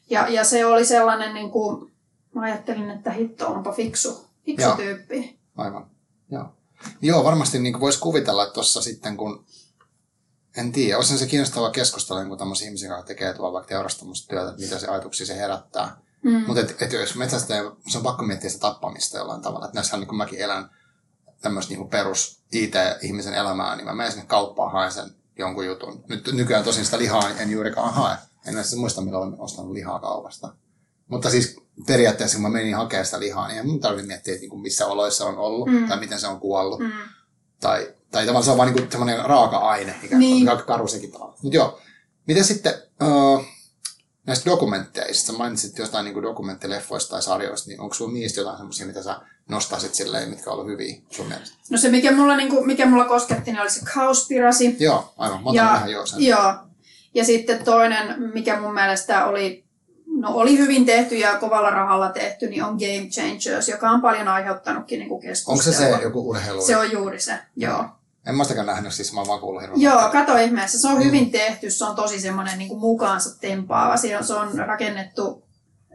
[0.10, 1.89] Ja, ja se oli sellainen, niinku,
[2.36, 4.76] mä ajattelin, että hitto onpa fiksu, fiksu Joo.
[4.76, 5.40] tyyppi.
[5.58, 5.88] Aivan.
[6.32, 6.46] Joo.
[7.02, 9.46] Joo, varmasti niin voisi kuvitella, että tuossa sitten kun,
[10.58, 14.50] en tiedä, olisi se kiinnostavaa keskustella niin tämmöisiä ihmisiä, jotka tekee tuolla vaikka teurastamusta työtä,
[14.50, 15.98] että mitä se ajatuksia se herättää.
[16.24, 16.44] Mm.
[16.48, 19.66] Mutta et, et jos metsästäjä, se on pakko miettiä sitä tappamista jollain tavalla.
[19.66, 20.70] Että näissähän niin kun mäkin elän
[21.42, 26.04] tämmöistä niin perus IT-ihmisen elämää, niin mä menen sinne kauppaan, haen sen jonkun jutun.
[26.10, 28.18] Nyt nykyään tosin sitä lihaa en juurikaan hae.
[28.48, 30.56] En edes muista, milloin olen ostanut lihaa kaupasta.
[31.08, 31.58] Mutta siis
[31.88, 34.88] periaatteessa, kun mä menin hakemaan sitä lihaa, niin en mun tarvitse miettiä, että niin missä
[34.88, 35.88] oloissa on ollut, Mm.
[35.88, 36.80] tai miten se on kuollut.
[36.80, 36.92] Mm.
[37.60, 40.50] Tai, tai tavallaan se on vaan niin semmoinen raaka-aine, mikä Niin.
[40.50, 41.12] on karu sekin.
[41.20, 41.80] Mutta joo,
[42.28, 42.74] miten sitten
[43.04, 43.46] uh,
[44.28, 48.86] näistä dokumentteista, sä mainitsit jostain niin dokumenttileffoista tai sarjoista, niin onko sulla niistä jotain semmoisia,
[48.88, 49.20] mitä sä
[49.50, 51.58] nostaisit silleen, mitkä on ollut hyviä sun mielestä?
[51.70, 54.66] No se, mikä mulla, niinku, mikä mulla kosketti, niin oli se Cowspiracy.
[54.80, 55.44] Joo, aivan.
[55.44, 56.22] Mä otan Ja- vähän joo sen.
[56.26, 56.54] Joo.
[57.16, 59.66] Ja sitten toinen, mikä mun mielestä oli,
[60.20, 64.28] no oli hyvin tehty ja kovalla rahalla tehty, niin on Game Changers, joka on paljon
[64.28, 65.78] aiheuttanutkin niin Onko keskustelua.
[65.78, 66.62] se se joku urheilu?
[66.62, 67.86] Se on juuri se, joo.
[68.26, 70.80] En mä sitäkään nähnyt, siis mä oon vaan kuullut hirveän Joo, kato ihmeessä.
[70.80, 71.04] Se on Mm.
[71.04, 73.98] hyvin tehty, se on tosi semmoinen niin kuin mukaansa tempaava.
[73.98, 75.44] Se on, se on rakennettu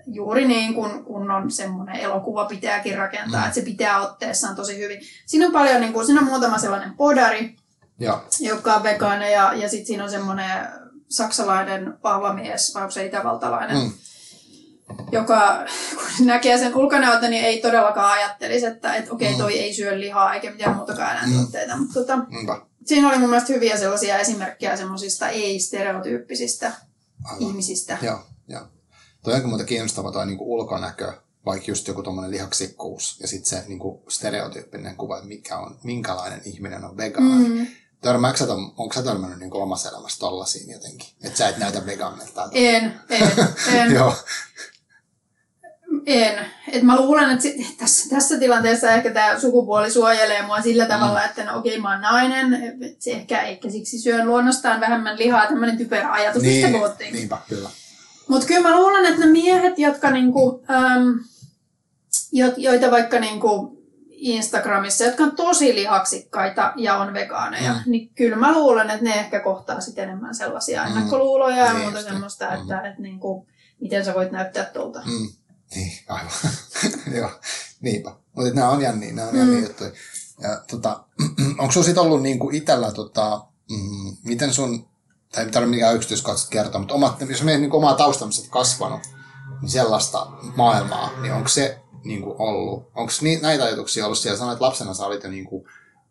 [0.07, 3.45] juuri niin kuin kun on semmoinen elokuva pitääkin rakentaa, Mm.
[3.47, 5.01] että se pitää otteessaan tosi hyvin.
[5.27, 7.57] Siinä on paljon, niin kuin, siinä on muutama sellainen podari,
[7.99, 10.69] Joo, joka on vegaani ja, ja sitten siinä on semmoinen
[11.09, 13.93] saksalainen vahva mies, vai onko se itävaltalainen, mm.
[15.13, 15.65] Joka
[16.17, 19.39] kun näkee sen ulkonäöltä, niin ei todellakaan ajattelisi, että et, okei, Mm.
[19.39, 21.77] toi ei syö lihaa eikä mitään muutakaan eläintuotteita.
[21.77, 22.61] Mutta tota, Niinpä.
[22.85, 26.73] siinä oli mun mielestä hyviä sellaisia esimerkkejä semmoisista ei-stereotyyppisistä
[27.25, 27.43] Aivan.
[27.49, 27.99] ihmisistä.
[28.03, 28.19] Joo,
[28.49, 28.63] joo.
[29.23, 31.13] Toi onkin muuten kiinnostava toi niinku ulkonäkö,
[31.47, 36.41] vaikka just joku tuommoinen lihaksikkuus ja sitten se niinku stereotyyppinen kuva, että mikä on, minkälainen
[36.45, 37.49] ihminen on vegaani.
[37.49, 37.55] Mm.
[37.59, 37.67] Mm.
[38.01, 41.09] Törmääkö sä, ton- onko sä törmännyt niinku omassa elämässä tollasiin jotenkin?
[41.25, 42.49] Että sä et näytä vegaanilta.
[42.53, 43.29] En, en,
[43.73, 43.93] en.
[43.95, 44.15] Joo,
[46.07, 46.47] En.
[46.73, 51.19] Et mä luulen, että sit, tässä, tässä tilanteessa ehkä tämä sukupuoli suojelee mua sillä tavalla,
[51.19, 51.25] mm.
[51.25, 52.59] että no okei, mä oon nainen,
[52.99, 57.15] se ehkä, ehkä siksi syön luonnostaan vähemmän lihaa, tämmöinen typerä ajatus, niin, mistä puhuttiin.
[57.15, 57.71] Niinpä, kyllä.
[58.29, 61.21] Mutta kyllä mä luulen, että ne miehet, jotka niinku, äm,
[62.57, 67.81] joita vaikka niinku Instagramissa, jotka on tosi lihaksikkaita ja on vegaaneja, mm.
[67.87, 70.89] niin kyllä mä luulen, että ne ehkä kohtaa sitten enemmän sellaisia mm.
[70.89, 72.61] ennakkoluuloja ja niin muuta semmoista, mm.
[72.61, 73.47] että, että niin kuin,
[73.81, 75.03] miten sä voit näyttää tuolta.
[75.07, 75.29] Mm.
[75.75, 76.33] Niin, aivan.
[77.19, 77.31] Joo,
[77.81, 78.17] niinpä.
[78.33, 79.63] Mutta nämä on jänniä, nämä on jänniä mm.
[79.63, 79.91] juttuja.
[80.41, 81.05] Ja, tota,
[81.59, 84.89] onko sinulla sitten ollut niinku itsellä, tota, mm, miten sun,
[85.33, 89.01] tai ei tarvitse mikään yksityiskohtaisesti kertoa, mutta omat, jos menet niinku omaa taustaa, missä kasvanut,
[89.61, 92.91] niin sellaista maailmaa, niin onko se niin kuin ollut?
[92.95, 94.39] Onko ni, näitä ajatuksia ollut siellä?
[94.39, 95.65] Sanoit, että lapsena sä olit jo niin kuin,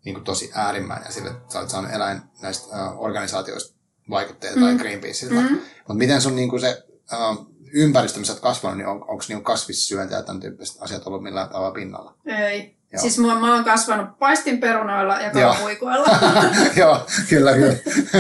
[0.06, 3.76] niin kuin tosi äärimmäinen ja sille, että sä olit saanut eläin näistä uh, organisaatioista
[4.10, 4.66] vaikutteita mm.
[4.66, 5.42] tai Greenpeaceilta.
[5.42, 5.56] Mm.
[5.78, 6.84] Mutta miten sun niin kuin se
[7.14, 11.24] uh, ympäristö, missä olet kasvanut, niin on, onko niin kasvissyöntä ja tämän tyyppiset asiat ollut
[11.24, 12.14] millään tavalla pinnalla?
[12.26, 12.78] Ei.
[12.94, 13.02] Joo.
[13.02, 16.08] Siis mä, mä oon kasvanut paistinperunoilla ja kalamuikoilla.
[16.80, 17.76] Joo, kyllä, kyllä.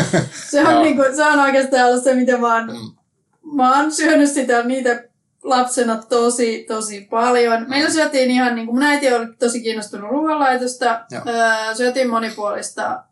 [0.52, 3.56] se, on niinku, se on oikeastaan ollut se, mitä mä oon, mm.
[3.56, 5.04] mä oon syönyt sitä, niitä
[5.44, 7.66] lapsena tosi, tosi paljon.
[7.70, 11.06] Meillä syötiin ihan, niin kuin mun äiti oli tosi kiinnostunut ruoanlaitosta.
[11.14, 13.04] Öö, syötiin monipuolista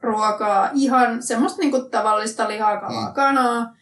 [0.00, 3.14] ruokaa, ihan semmoista niin kuin tavallista lihaa, kalaa, mm.
[3.14, 3.74] kanaa.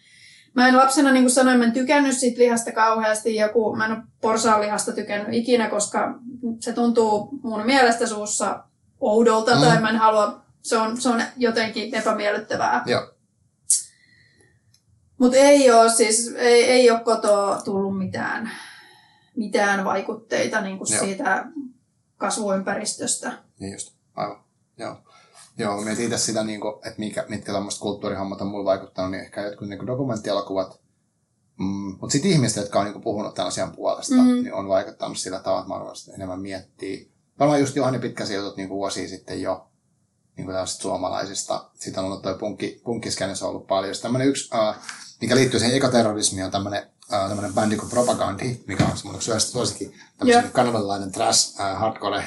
[0.54, 3.36] Mä en lapsena, niin kuin sanoin, mä en tykännyt siitä lihasta kauheasti.
[3.36, 6.18] Joku, mä en ole porsaan lihasta tykännyt ikinä, koska
[6.60, 8.64] se tuntuu mun mielestä suussa
[9.00, 9.60] oudolta mm.
[9.60, 12.82] tai mä en halua, se on, se on jotenkin epämiellyttävää.
[12.86, 13.12] Joo.
[15.18, 18.50] Mutta ei ole siis, ei, ei ole kotoa tullut mitään,
[19.36, 21.46] mitään vaikutteita niin kuin siitä
[22.16, 23.32] kasvuympäristöstä.
[23.58, 24.44] Niin just, aivan.
[24.78, 24.96] Joo.
[25.58, 29.22] Joo, mietin itse sitä, niin kuin, että mikä, mitkä tämmöiset kulttuurihommat on mulle vaikuttanut, niin
[29.22, 30.80] ehkä jotkut niin dokumenttielokuvat.
[31.58, 34.26] Mm, mutta sitten ihmiset, jotka on niin kuin, puhunut tämän asian puolesta, mm.
[34.26, 37.12] niin on vaikuttanut sillä tavalla, että mä enemmän miettii.
[37.38, 39.68] Varmaan just Johanni Pitkäsi jutut niin vuosia sitten jo
[40.36, 41.70] niin kuin suomalaisista.
[41.74, 43.94] Sitten on ollut toi punkki, punkkiskänessä ollut paljon.
[43.94, 44.74] Sitten tämmöinen yksi uh,
[45.20, 49.94] mikä liittyy siihen ekoterrorismiin, on tämmöinen äh, tämmöinen bändi kuin Propagandi, mikä on semmoinen suosikin
[50.18, 50.52] tämmöinen yeah.
[50.52, 52.24] kanadalainen trash äh, hardcore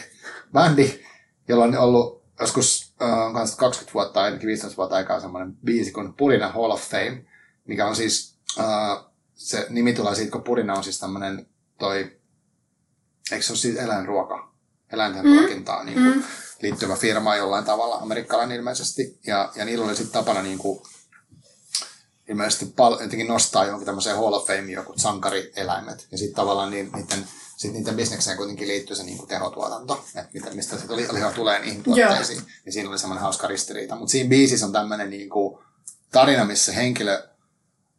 [0.54, 1.00] bändi,
[1.48, 6.50] jolla on ollut joskus äh, 20 vuotta, ainakin 15 vuotta aikaa semmoinen biisi kuin Purina
[6.50, 7.26] Hall of Fame,
[7.68, 11.46] mikä on siis, äh, se nimi tulee siitä, kun Purina on siis tämmöinen
[11.80, 12.18] toi,
[13.32, 14.54] eikö se ole siis eläinruoka,
[14.94, 15.38] eläinten mm.
[15.38, 16.24] ruokintaan niin kuin, mm.
[16.62, 20.82] liittyvä firma jollain tavalla, amerikkalainen ilmeisesti, ja, ja niillä oli sitten tapana niin kuin,
[22.30, 26.08] ilmeisesti pal- jotenkin nostaa johonkin tämmöiseen Hall of Fame joku sankarieläimet.
[26.12, 27.28] Ja sitten tavallaan niin, niiden,
[27.62, 32.40] sit niiden bisnekseen kuitenkin liittyy se niinku tehotuotanto, että mistä se liha tulee niihin tuotteisiin.
[32.40, 32.52] Yeah.
[32.66, 33.96] Ja siinä oli semmoinen hauska ristiriita.
[33.96, 35.64] Mutta siinä biisissä on tämmöinen niinku
[36.12, 37.28] tarina, missä henkilö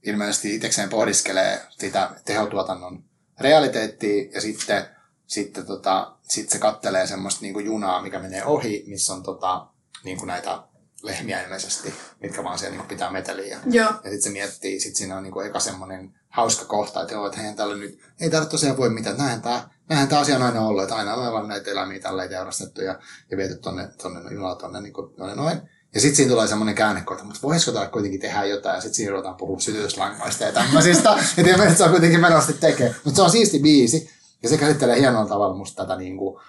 [0.03, 3.05] ilmeisesti itsekseen pohdiskelee sitä tehotuotannon
[3.41, 4.87] realiteettia ja sitten,
[5.27, 9.67] sitten tota, sit se kattelee semmoista niinku junaa, mikä menee ohi, missä on tota,
[10.05, 10.63] niinku näitä
[11.03, 13.61] lehmiä ilmeisesti, mitkä vaan siellä niin pitää meteliä.
[13.71, 13.91] Joo.
[13.91, 17.27] Ja sitten se miettii, sitten siinä on niin kuin eka semmoinen hauska kohta, että joo,
[17.27, 20.43] että eihän tällä nyt, ei täällä tosiaan voi mitään, näinhän tämä, näinhän tämä asia on
[20.43, 22.99] aina ollut, että aina ollaan näitä eläimiä tälleen teurastettu ja,
[23.31, 25.61] ja viety tonne, tonne junalla tonne niin kuin, noin, noin.
[25.95, 29.11] Ja sitten siinä tulee semmoinen käännekohta, mutta voisiko täällä kuitenkin tehdä jotain, ja sitten siinä
[29.11, 32.95] ruvetaan puhua sytytyslangoista ja tämmöisistä, ja tiedän, että se on kuitenkin menosti tekee.
[33.05, 34.11] Mutta se on siisti biisi,
[34.43, 36.43] ja se käsittelee hienolla tavalla musta tätä niin kuin,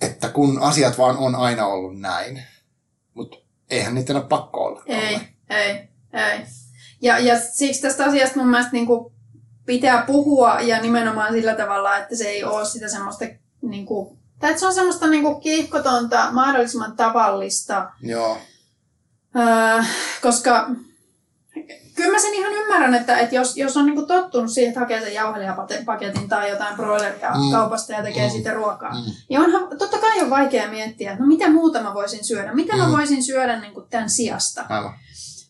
[0.00, 2.42] että kun asiat vaan on aina ollut näin,
[3.14, 3.36] mutta
[3.70, 4.82] eihän niitä ole pakko olla.
[4.86, 5.20] Ei,
[5.50, 6.40] ei, ei.
[7.02, 9.12] Ja, ja siksi tästä asiasta mun mielestä niin kuin
[9.66, 13.24] pitää puhua ja nimenomaan sillä tavalla, että se ei ole sitä semmoista,
[13.62, 17.90] niin kuin, tai että se on semmoista niin kuin kiihkotonta, mahdollisimman tavallista.
[18.02, 18.38] Joo.
[19.36, 19.82] Öö,
[20.22, 20.70] koska
[22.00, 25.00] kyllä mä sen ihan ymmärrän, että, että jos, jos on niinku tottunut siihen, että hakee
[25.00, 27.52] sen jauhelihapaketin tai jotain broileria mm.
[27.52, 28.32] kaupasta ja tekee mm.
[28.32, 29.12] siitä ruokaa, mm.
[29.28, 32.72] niin onhan, totta kai on vaikea miettiä, että no mitä muuta mä voisin syödä, mitä
[32.72, 32.78] mm.
[32.78, 34.64] mä voisin syödä niin kuin tämän sijasta.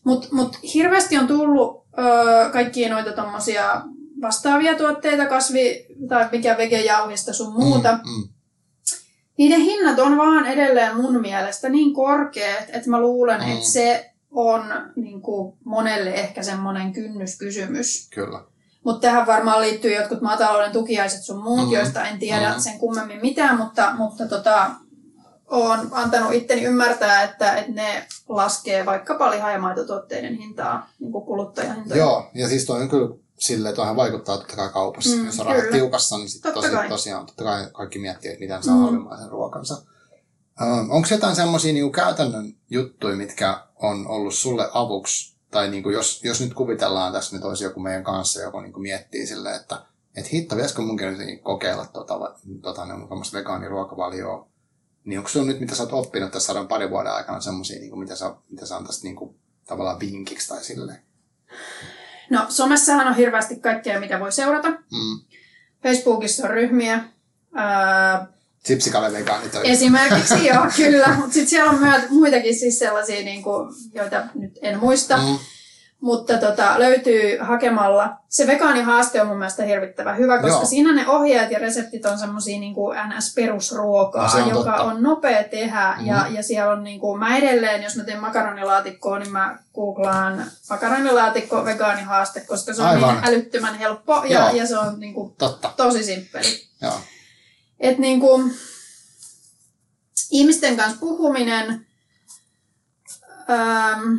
[0.03, 3.81] Mutta mut hirveästi on tullut ö, kaikkia noita tommosia
[4.21, 7.91] vastaavia tuotteita, kasvi- tai mikä vegejauhista sun muuta.
[7.91, 8.11] Mm.
[8.11, 8.29] Mm.
[9.37, 13.51] Niiden hinnat on vaan edelleen mun mielestä niin korkeat, että mä luulen, mm.
[13.51, 14.61] että se on
[14.95, 18.09] niin kuin monelle ehkä semmoinen kynnyskysymys.
[18.13, 18.43] Kyllä.
[18.83, 21.73] Mutta tähän varmaan liittyy jotkut maatalouden tukiaiset sun muut, mm-hmm.
[21.73, 22.61] joista en tiedä mm-hmm.
[22.61, 24.71] sen kummemmin mitään, mutta, mutta tota,
[25.51, 31.25] olen antanut itteni ymmärtää, että, että ne laskee vaikkapa liha- ja maitotuotteiden hintaa, niin kuin
[31.25, 31.99] kuluttajahintoja.
[31.99, 35.15] Joo, ja siis toi on kyllä silleen, toihan vaikuttaa totta kai kaupassa.
[35.15, 38.63] Mm, Jos on rahat tiukassa, niin sitten tosi, tosiaan totta kai kaikki miettii, että miten
[38.63, 38.81] saa mm.
[38.81, 39.81] halvemmaisen ruokansa.
[40.61, 45.93] Um, onko jotain semmoisia niinku käytännön juttuja, mitkä on ollut sulle avuksi tai niin kuin
[45.93, 49.55] jos, jos nyt kuvitellaan tässä nyt olisi joku meidän kanssa, joka niin kuin miettii silleen,
[49.55, 49.81] että
[50.15, 52.13] et hitto, pitäisikö munkin nyt kokeilla tota,
[52.61, 54.47] tota, niin vegaaniruokavalioa,
[55.05, 57.99] niin onko sun nyt, mitä sä oot oppinut tässä sadan parin vuoden aikana semmoisia, niin
[57.99, 59.35] mitä sä, mitä sä antaisit niin kuin,
[59.67, 60.99] tavallaan vinkiksi tai silleen?
[62.29, 64.69] No, somessahan on hirveästi kaikkea, mitä voi seurata.
[64.69, 65.19] Mm.
[65.83, 67.03] Facebookissa on ryhmiä.
[67.53, 68.27] Ää,
[68.63, 69.65] Sipsikalle vegaanit on.
[69.65, 71.07] esimerkiksi, joo, kyllä.
[71.15, 75.17] Mutta sitten siellä on myöt, muitakin siis sellaisia, niin kuin, joita nyt en muista.
[75.17, 75.37] Mm.
[76.01, 78.17] Mutta tota, löytyy hakemalla.
[78.29, 80.65] Se vegaanihaaste on mun mielestä hirvittävän hyvä, koska Joo.
[80.65, 84.83] siinä ne ohjeet ja reseptit on semmosia niin kuin NS-perusruokaa, No, on joka totta.
[84.83, 85.93] on nopea tehdä.
[85.97, 86.07] Mhm.
[86.07, 90.45] Ja, ja siellä on, niin kuin, mä edelleen, jos mä teen makaronilaatikkoa, niin mä googlaan
[90.69, 93.15] makaronilaatikko vegaanihaaste, koska se on Aivan.
[93.15, 94.49] niin älyttömän helppo ja, Joo.
[94.55, 96.67] ja se on niin kuin, Totta, tosi simppeli.
[96.81, 96.99] joo.
[97.79, 98.53] Et niin kuin,
[100.31, 101.85] ihmisten kanssa puhuminen.
[103.49, 104.15] Ähm,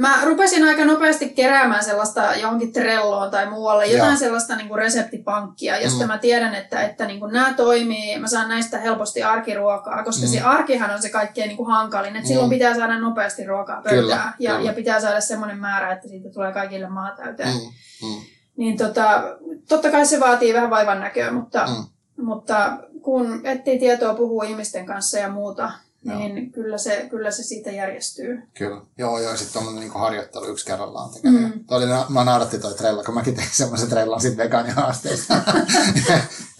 [0.00, 4.18] mä rupesin aika nopeasti keräämään sellaista johonkin Trelloon tai muualle, jotain Joo.
[4.18, 6.06] sellaista niin kuin reseptipankkia, josta Mm.
[6.06, 10.32] mä tiedän, että, että niin kuin nämä toimii, mä saan näistä helposti arkiruokaa, koska Mm.
[10.32, 12.26] se arkihan on se kaikkein niin kuin hankalin, että Mm.
[12.26, 14.66] silloin pitää saada nopeasti ruokaa pöytään Kyllä, ja, kyllä.
[14.70, 17.48] ja pitää saada semmoinen määrä, että siitä tulee kaikille maa täyteen.
[17.48, 18.08] Mm.
[18.08, 18.20] Mm.
[18.56, 19.22] Niin tota,
[19.68, 22.24] totta kai se vaatii vähän vaivan näköä, mutta, Mm.
[22.24, 25.70] mutta kun etsii tietoa, puhuu ihmisten kanssa ja muuta,
[26.04, 26.18] Joo.
[26.18, 28.42] niin kyllä se, kyllä se siitä järjestyy.
[28.58, 28.80] Kyllä.
[28.98, 31.50] Joo, joo, sitten tuommoinen niin harjoittelu yksi kerrallaan tekeminen.
[31.50, 31.56] Mm.
[31.56, 31.64] Mm.
[31.64, 35.34] Toi oli, mä nauratti toi trella, kun mäkin tein semmoisen trellan sit vegaanihaasteesta.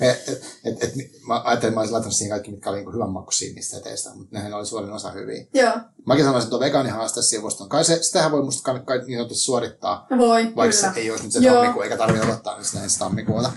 [0.01, 0.95] et, et, et, et,
[1.27, 4.11] mä ajattelin, että mä olisin laittanut siihen kaikki, mitkä oli niin hyvän makuisia niistä teistä,
[4.15, 5.47] mutta nehän oli suurin osa hyviä.
[5.55, 5.73] Joo,
[6.07, 7.69] Mäkin sanoisin tuon vegaanihaaste-sivuston.
[7.69, 10.93] Kai se, sitähän voi musta kai niin sanotusti suorittaa, voi, vaikka kyllä.
[10.93, 11.55] se ei olisi nyt se Joo.
[11.55, 13.53] tammikuu, eikä tarvitse odottaa nyt sitä ensi tammikuuta.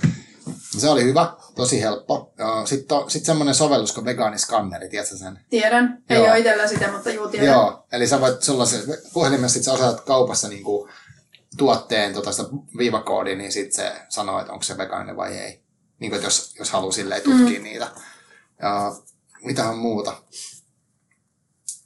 [0.78, 2.34] Se oli hyvä, tosi helppo.
[2.66, 5.40] Sitten sit semmoinen sovellus kuin vegaaniskanneri, tiedätkö sen?
[5.50, 6.28] Tiedän, ei Joo.
[6.28, 7.48] ole itsellä sitä, mutta juu tiedän.
[7.48, 8.84] Joo, eli sä voit sulla se
[9.14, 10.90] puhelimessa, sit sä osaat kaupassa niinku
[11.58, 15.62] tuotteen tota sitä viivakoodia, niin sit se sanoo, että onko se vegaaninen vai ei.
[16.00, 17.64] Niin kuin, jos, jos haluaa silleen tutkia mm.
[17.64, 17.88] niitä.
[18.62, 18.96] Ja
[19.44, 20.14] mitähän muuta.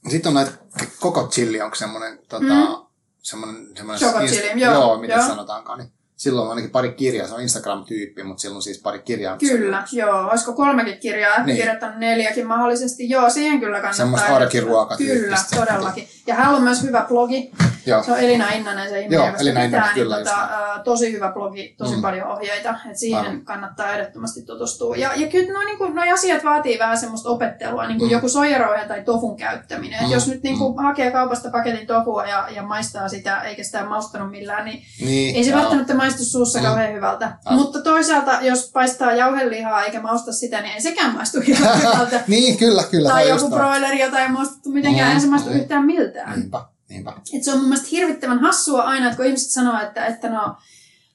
[0.09, 0.51] Sitten on näitä,
[0.99, 2.86] koko chili onko semmoinen, tota, Mm.
[3.22, 5.28] semmoinen, semmoinen chili, joo, joo, mitä joo.
[5.28, 5.80] sanotaankaan.
[5.80, 5.91] Niin
[6.22, 9.38] silloin on ainakin pari kirjaa, se on Instagram-tyyppi, mutta silloin siis pari kirjaa.
[9.38, 10.30] Kyllä, joo.
[10.30, 11.43] Olisiko kolmekin kirjaa?
[11.43, 11.57] Niin.
[11.57, 13.09] Kirjoittanut neljäkin mahdollisesti.
[13.09, 13.97] Joo, siihen kyllä kannattaa.
[13.97, 15.55] Semmoista arkiruokatyyppistä.
[15.55, 16.07] Kyllä, todellakin.
[16.28, 17.51] Ja hän on myös hyvä blogi.
[17.86, 21.11] Joo, Se on Elina Innanen, se ihminen, Joo, Elina Innanen, pitää, kyllä, niin, tota, tosi
[21.11, 22.01] hyvä blogi, tosi Mm.
[22.01, 22.76] paljon ohjeita.
[22.91, 23.45] Et siihen Aivan.
[23.45, 24.95] kannattaa ehdottomasti tutustua.
[24.95, 28.11] Ja, ja kyllä noi, niin noi asiat vaatii vähän semmoista opettelua, niin kuin Mm.
[28.11, 29.99] joku soijarouhe tai tofun käyttäminen.
[29.99, 30.84] Et Mm, jos nyt niin kuin, mm.
[30.84, 35.36] hakee kaupasta paketin tofua ja, ja maistaa sitä, eikä sitä maustanut millään, niin niin.
[35.36, 36.66] ei se välttämättä maistu suussa Mm.
[36.66, 37.38] kauhean hyvältä.
[37.45, 37.62] Aivan.
[37.64, 42.24] Mutta toisaalta, jos paistaa jauhelihaa eikä mausta sitä, niin ei sekään maistu ihan hyvältä.
[42.28, 43.09] niin, kyllä, kyllä.
[43.09, 45.62] tai joku broileri, jota ei maistettu mitenkään, Mm, ei se maistu niin.
[45.62, 46.39] yhtään miltään.
[46.39, 47.14] Niinpä, niinpä.
[47.34, 50.55] Et se on mun mielestä hirvittävän hassua aina, että kun ihmiset sanoo, että, että no,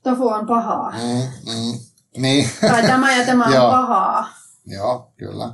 [0.03, 0.91] tofu on pahaa.
[0.91, 1.79] Mm, mm.
[2.23, 4.29] Niin, tai tämä ja tämä on pahaa.
[4.67, 5.53] joo, kyllä.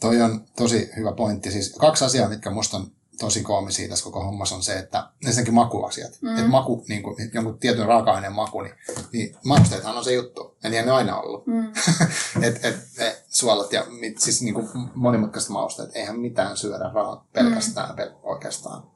[0.00, 1.50] Toi on tosi hyvä pointti.
[1.50, 5.54] Siis kaksi asiaa, mitkä musta on tosi koomisia tässä koko hommassa on se, että ensinnäkin
[5.54, 6.18] makuasiat.
[6.20, 6.28] Mm.
[6.28, 6.36] Mm.
[6.36, 8.74] Että maku, niin kuin, jonkun tietyn raaka-aineen maku, niin,
[9.12, 10.56] niin mausteethan on se juttu.
[10.62, 11.46] Ja niin ne aina ollut.
[11.46, 11.72] Mm.
[12.46, 17.26] et, et, et, suolat ja mit, siis niin kuin monimutkaiset mausteet, eihän mitään syödä raa,
[17.32, 17.96] pelkästään mm.
[17.96, 18.94] pel, oikeastaan.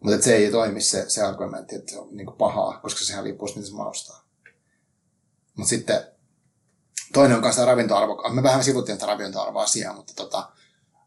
[0.00, 3.24] Mutta se ei toimi se, se argumentti, että se on niin kuin pahaa, koska sehän
[3.24, 4.24] riippuu siitä, se maustaa.
[5.56, 6.06] Mutta sitten
[7.12, 8.28] toinen on kanssa ravintoarvo.
[8.32, 10.48] Me vähän sivuttiin tätä ravintoarvoasiaa, mutta tota,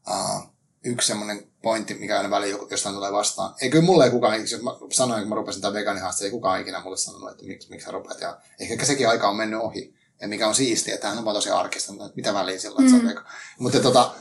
[0.07, 3.55] uh, yksi semmoinen pointti, mikä aina väliin jostain tulee vastaan.
[3.61, 6.61] Ei kyllä mulle ei kukaan, jos mä sanoin, kun mä rupesin tämän vegaanihaasteen, ei kukaan
[6.61, 8.21] ikinä mulle sanonut, että miksi, miksi sä rupeat.
[8.21, 9.93] Ja ehkä sekin aika on mennyt ohi.
[10.21, 13.13] Ja mikä on siistiä, että hän on vaan tosi arkista, mutta mitä väliä silloin, että
[13.13, 13.19] mm.
[13.59, 14.11] Mutta tota,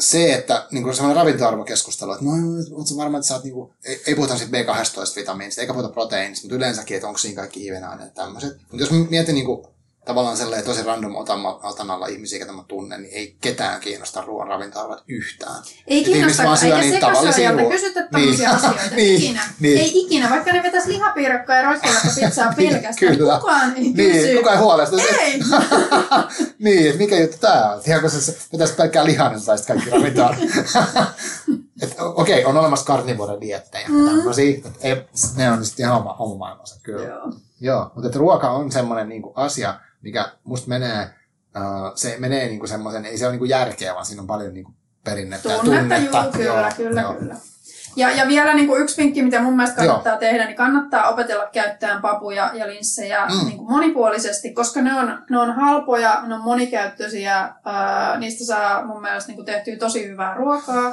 [0.00, 2.30] se, että niin kuin semmoinen ravintoarvokeskustelu, että no,
[2.72, 6.44] ootko varma, että sä oot, niin kuin, ei, ei puhuta siitä B12-vitamiinista, eikä puhuta proteiinista,
[6.44, 8.56] mutta yleensäkin, että onko siinä kaikki hivenaineet ja tämmöiset.
[8.60, 9.66] Mutta jos mä mietin niin kuin,
[10.04, 11.14] tavallaan sellainen tosi random
[11.62, 15.62] otanalla ihmisiä, ketä mä tunnen, niin ei ketään kiinnosta ruoan ravintoarvot yhtään.
[15.86, 18.56] Ei kiinnosta, vaan syö eikä niitä tavallisia ruoa- kysytä tämmöisiä Niin.
[18.56, 18.80] asioita.
[18.96, 19.16] Niin.
[19.22, 19.42] Ikinä.
[19.60, 19.78] Niin.
[19.78, 23.16] Ei ikinä, vaikka ne vetäisi lihapiirakkaa ja roiskelaista pizzaa Niin, pelkästään.
[23.16, 23.38] kyllä.
[23.38, 24.36] Kukaan ei Niin, kysy.
[24.36, 24.96] kukaan ei huolestu.
[25.20, 25.40] Ei.
[26.64, 27.82] niin, että mikä juttu tää on?
[27.86, 30.34] Ihan kun se pitäisi pelkkää lihaa, niin saisit kaikki ravintoa.
[32.00, 33.94] Okei, okay, on olemassa karnivore-diettejä mm.
[33.94, 34.06] Mm.
[34.08, 34.56] tämmöisiä.
[34.64, 34.96] Et ei,
[35.36, 37.06] ne on sitten ihan oma, oma maailmansa, kyllä.
[37.08, 37.32] Joo.
[37.60, 37.90] Joo.
[37.94, 41.10] Mutta että ruoka on semmoinen niinku asia, mikä musta menee,
[41.56, 44.72] uh, se menee niinku semmoisen, ei se ole niinku järkeä, vaan siinä on paljon niinku
[45.04, 46.22] perinnettä ja Tunnetta, tunnetta.
[46.22, 47.14] juu, kyllä, Joo, kyllä, joo.
[47.14, 47.36] kyllä.
[47.96, 50.20] Ja, ja vielä niin kuin yksi vinkki, mitä mun mielestä kannattaa Joo.
[50.20, 53.34] tehdä, niin kannattaa opetella käyttämään papuja ja linssejä Mm.
[53.40, 53.46] mm.
[53.46, 58.86] niin kuin monipuolisesti, koska ne on, ne on halpoja, ne on monikäyttöisiä, ää, niistä saa
[58.86, 60.92] mun mielestä niin kuin tehtyä tosi hyvää ruokaa.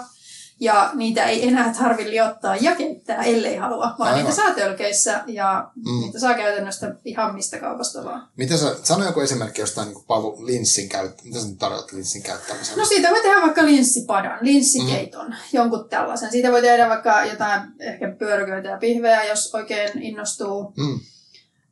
[0.59, 4.17] Ja niitä ei enää tarvitse liottaa ja keittää, ellei halua, vaan Aivan.
[4.17, 5.99] niitä saa tölkeissä ja Mm.
[6.01, 8.27] niitä saa käytännössä ihan mistä kaupasta vaan.
[8.37, 12.81] Mitä sä, sano joku esimerkki jostain niin Pavu linssin käyttä, mitä sä nyt linssin käyttämisellä?
[12.81, 15.35] No siitä voi tehdä vaikka linssipadan, linssikeiton, mm.
[15.53, 16.31] jonkun tällaisen.
[16.31, 20.73] Siitä voi tehdä vaikka jotain ehkä pyöryköitä ja pihvejä, jos oikein innostuu.
[20.77, 20.99] Mm.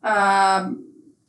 [0.02, 0.70] Ää,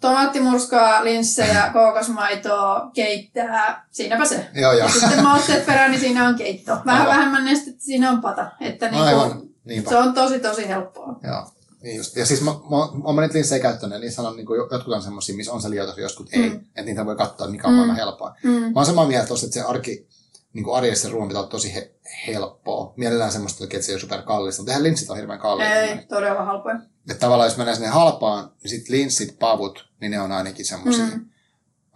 [0.01, 3.86] tomaattimurskaa, linssejä, kookosmaitoa, keittää.
[3.90, 4.47] Siinäpä se.
[4.55, 4.86] Joo, joo.
[4.86, 6.78] Ja sitten mausteet perään, niin siinä on keitto.
[6.86, 7.16] Vähän Aivan.
[7.16, 8.51] vähemmän nestettä, siinä on pata.
[8.61, 9.90] Että niinku, Aivan, niinpä.
[9.90, 11.18] se on tosi tosi helppoa.
[11.22, 11.47] Joo.
[11.82, 12.16] Niin just.
[12.16, 15.03] Ja siis mä, mä, mä niitä linssejä käyttänyt, ja niissä on niin kuin, jotkut on
[15.03, 16.49] semmosia, missä on se liotus, joskus ei.
[16.51, 16.57] Mm.
[16.57, 17.76] Että niitä voi katsoa, mikä on Mm.
[17.76, 18.34] maailman helppoa.
[18.42, 18.51] Mm.
[18.53, 20.09] Mä oon samaa mieltä tossa, että se arki,
[20.53, 21.94] niin kuin arjessa ruoan pitää olla tosi he,
[22.26, 22.92] helppoa.
[22.97, 24.62] Mielellään semmoista, että se ei ole super kallista.
[24.62, 25.74] Mutta eihän linssit on hirveän kalliita.
[25.74, 26.76] Ei, todella halpoja.
[27.11, 31.05] Että tavallaan jos menee sinne halpaan, niin sit linssit, pavut, niin ne on ainakin semmosia.
[31.05, 31.30] Mm.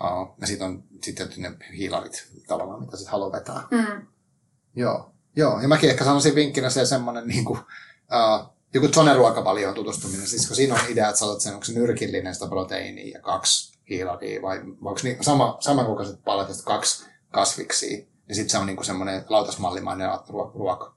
[0.04, 3.62] Uh, ja sitten on sitten ne hiilarit tavallaan, mitä sitten haluaa vetää.
[3.70, 4.06] Mm.
[4.76, 5.12] Joo.
[5.36, 10.26] Joo, ja mäkin ehkä sanoisin vinkkinä se semmoinen niin kuin, uh, joku Zonen ruokavalioon tutustuminen.
[10.26, 13.20] Siis kun siinä on idea, että sä otat sen, onko se nyrkillinen sitä proteiiniä ja
[13.22, 18.06] kaksi hiilaria, vai onko niin, sama, samankokoiset palat ja kaksi kasviksia.
[18.28, 20.94] Ja sitten se on niin semmoinen lautasmallimainen ruo- ruoka.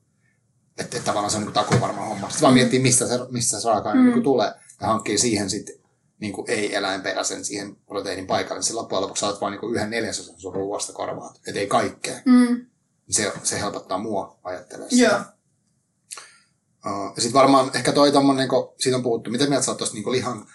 [0.77, 2.27] Että et tavallaan se on niin takuvarma homma.
[2.27, 4.07] Sitten vaan miettii, mistä se, mistä se raaka-aine Mm.
[4.07, 4.13] mm.
[4.13, 5.75] niin tulee ja hankkii siihen sitten
[6.23, 8.61] niin kuin ei-eläinperäisen siihen proteiinin paikalle.
[8.61, 11.39] Niin loppujen lopuksi saat vain niin yhden neljäsosan sun ruoasta korvaat.
[11.47, 12.15] Että ei kaikkea.
[12.25, 12.65] Mm.
[13.09, 15.19] Se, se helpottaa mua ajattelee Joo.
[16.85, 19.77] Uh, ja sitten varmaan ehkä toi tommonen, kun siitä on puhuttu, mitä mieltä sä oot
[19.77, 20.45] tuosta niinku lihan,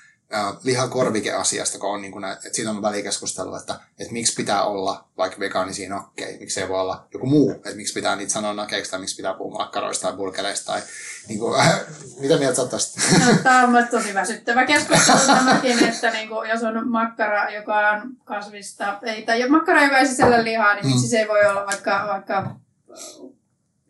[0.65, 5.41] lihakorvike-asiasta, kun on niinku näin, että siitä on välikeskustelu, että, että miksi pitää olla vaikka
[5.41, 9.01] vegaanisia nakkeja, miksi ei voi olla joku muu, että miksi pitää niitä sanoa nakeiksi tai
[9.01, 10.83] miksi pitää puhua makkaroista tai burgereista tai
[11.29, 11.81] niinku, äh,
[12.21, 13.01] mitä mieltä sä oot tästä?
[13.27, 18.03] No, tämä on myös tosi väsyttävä keskustelu tämäkin, että niinku, jos on makkara, joka on
[18.25, 20.93] kasvista, ei, tai makkara, joka ei sisällä lihaa, niin Mm.
[20.93, 22.55] miksi se ei voi olla vaikka, vaikka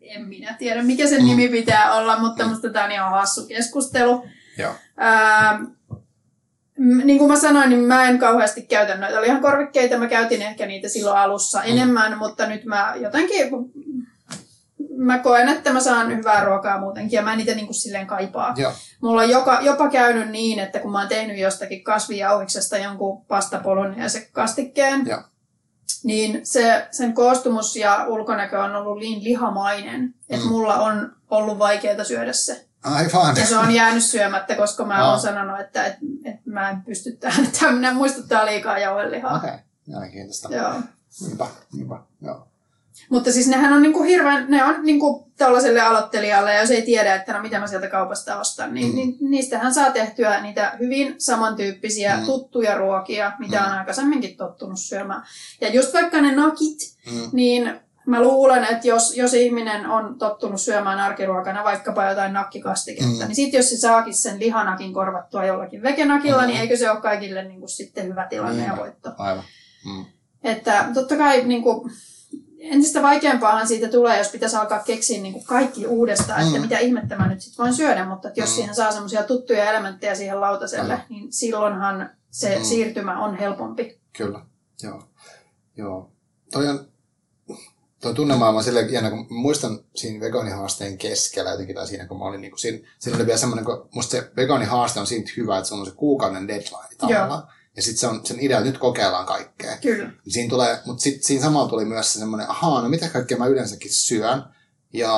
[0.01, 1.27] en minä tiedä, mikä sen Mm.
[1.27, 4.25] nimi pitää olla, mutta musta tämä on ihan hassu keskustelu.
[4.57, 4.75] Joo.
[4.97, 5.67] Ää, m-
[6.79, 9.97] niin kuin mä sanoin, niin mä en kauheasti käytä noita lihankorvikkeita.
[9.97, 11.63] Mä käytin ehkä niitä silloin alussa Mm.
[11.71, 13.49] enemmän, mutta nyt mä jotenkin...
[14.97, 18.07] Mä koen, että mä saan hyvää ruokaa muutenkin ja mä en niitä niin kuin silleen
[18.07, 18.53] kaipaa.
[18.57, 18.71] Joo.
[19.01, 23.97] Mulla on joka, jopa käynyt niin, että kun mä oon tehnyt jostakin kasvijauhiksesta jonkun pastapolun
[23.97, 25.21] ja se kastikkeen, Joo.
[26.03, 30.51] niin se, sen koostumus ja ulkonäkö on ollut niin lihamainen, että Mm.
[30.51, 32.65] mulla on ollut vaikeaa syödä se.
[32.83, 33.35] Aivan.
[33.37, 35.93] Ja se on jäänyt syömättä, koska mä oon sanonut, että et,
[36.25, 37.47] et mä en pysty tähän.
[37.59, 39.35] Tämmöinen muistuttaa liikaa jauhelihaa.
[39.37, 39.59] Okei, okay.
[39.87, 40.55] mielenkiintoista.
[40.55, 40.73] Joo.
[41.21, 42.45] Niinpä, niinpä, joo.
[43.09, 47.15] Mutta siis nehän on niinku hirveän, ne on niinku tällaiselle aloittelijalle, ja jos ei tiedä,
[47.15, 48.95] että no mitä mä sieltä kaupasta ostan, niin, Mm.
[48.95, 52.25] niin niistähän saa tehtyä niitä hyvin samantyyppisiä Mm.
[52.25, 53.65] tuttuja ruokia, mitä Mm.
[53.65, 55.23] on aikaisemminkin tottunut syömään.
[55.61, 56.77] Ja just vaikka ne nakit,
[57.11, 57.29] Mm.
[57.33, 57.79] niin
[58.09, 63.19] mä luulen, että jos, jos ihminen on tottunut syömään arkiruokana vaikkapa jotain nakkikastiketta, Mm.
[63.27, 66.47] niin sitten jos se saakin sen lihanakin korvattua jollakin vegenakilla, Mm.
[66.47, 68.81] niin eikö se ole kaikille niin kuin sitten hyvä tilanne ja Niinpä.
[68.81, 69.11] voitto.
[69.17, 69.43] Aivan.
[69.85, 70.05] Mm.
[70.43, 71.91] Että totta kai niin kuin,
[72.59, 76.61] entistä vaikeampaahan siitä tulee, jos pitäisi alkaa keksiä niin kuin kaikki uudestaan, että Mm.
[76.61, 78.55] mitä ihmettä mä nyt sitten voin syödä, mutta että jos Mm.
[78.55, 81.01] siihen saa semmoisia tuttuja elementtejä siihen lautaselle, Mm.
[81.09, 82.63] niin silloinhan se Mm.
[82.63, 83.99] siirtymä on helpompi.
[84.17, 84.39] Kyllä,
[84.83, 85.03] joo.
[85.77, 86.11] joo.
[86.51, 86.88] Toi on,
[88.01, 92.25] toi tunnemaailma on silleen jännä, kun muistan siinä vegaanihaasteen keskellä jotenkin, tai siinä kun mä
[92.25, 95.57] olin, niin kuin, siinä, siinä oli vielä semmoinen, kun musta se vegaanihaaste on siitä hyvä,
[95.57, 97.43] että se on se kuukauden deadline tavallaan.
[97.75, 99.77] Ja sitten se on sen idea, että nyt kokeillaan kaikkea.
[99.77, 100.11] Kyllä.
[100.27, 103.47] Siinä tulee, mutta sitten siinä samalla tuli myös se semmoinen, ahaa, no mitä kaikkea mä
[103.47, 104.43] yleensäkin syön.
[104.93, 105.13] Ja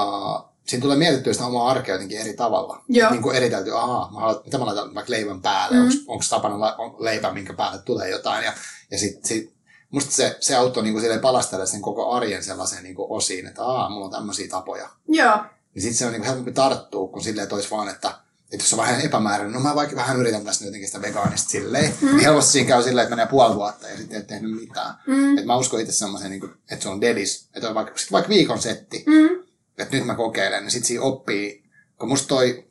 [0.68, 2.84] siinä tulee mietittyä sitä omaa arkea jotenkin eri tavalla.
[2.90, 3.12] Joo.
[3.12, 5.84] Niin kuin eritelty, ahaa, mä haluan, mitä mä laitan vaikka leivän päälle, Mm.
[5.84, 5.92] mm.
[6.08, 8.46] onko tapana on leipä, minkä päälle tulee jotain.
[8.46, 8.54] Ja,
[8.92, 9.54] ja sitten sit,
[9.92, 13.66] musta se, se auttoi niin kuin palastella sen koko arjen sellaiseen niin kuin osiin, että
[13.66, 14.90] ahaa, mulla on tämmöisiä tapoja.
[15.08, 15.38] Joo.
[15.74, 18.14] Niin sitten se on niin kuin helpompi tarttua, kun silleen tois vaan, että
[18.52, 21.94] että jos on vähän epämääräinen, no mä vaikka vähän yritän tässä jotenkin sitä vegaanista silleen,
[22.02, 22.08] mm.
[22.08, 24.96] niin helposti siinä käy silleen, että menee puoli vuotta ja sitten ei ole tehnyt mitään.
[25.08, 25.38] Mm.
[25.38, 27.50] Et mä uskon itse semmoiseen, niin että se on dedis.
[27.56, 29.44] Että on vaikka, sit vaikka viikon setti, Mm.
[29.78, 31.64] että nyt mä kokeilen, niin sit siinä oppii,
[32.00, 32.68] kun musta toi,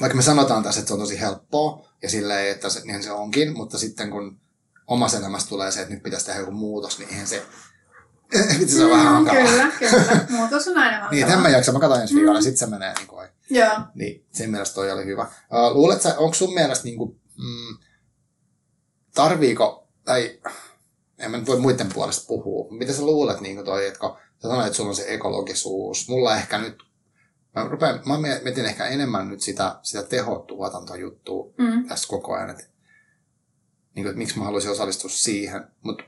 [0.00, 3.12] vaikka me sanotaan tässä, että se on tosi helppoa, ja silleen, että se, niinhän se
[3.12, 4.40] onkin, mutta sitten kun
[4.86, 7.42] omassa elämässä tulee se, että nyt pitäisi tehdä joku muutos, niin eihän se,
[8.60, 9.42] vitsi se on vähän hankalaa.
[9.42, 10.26] Mm, Kyllä, kyllä.
[10.30, 11.10] Muutos on aina hankalaa.
[11.10, 12.44] Niin, en mä jaksa, mä katsoin ensi viikolla, Mm.
[12.44, 13.72] sit se menee niin kuin, Joo.
[13.94, 15.22] niin sen mielestä toi oli hyvä.
[15.22, 17.76] Uh, luulet sä, onko sun mielestä niin kuin, mm,
[19.14, 20.40] tarviiko, tai
[21.18, 24.10] en mä nyt voi muiden puolesta puhua, mitä sä luulet niin kuin toi, että kun
[24.42, 26.78] sä sanoit, että sulla on se ekologisuus, mulla ehkä nyt,
[27.54, 31.88] mä, rupean, mä mietin ehkä enemmän nyt sitä, sitä tehotuotantojuttua Mm.
[31.88, 32.64] tässä koko ajan, että,
[33.96, 36.04] niin kuin, että miksi mä haluaisin osallistua siihen, mutta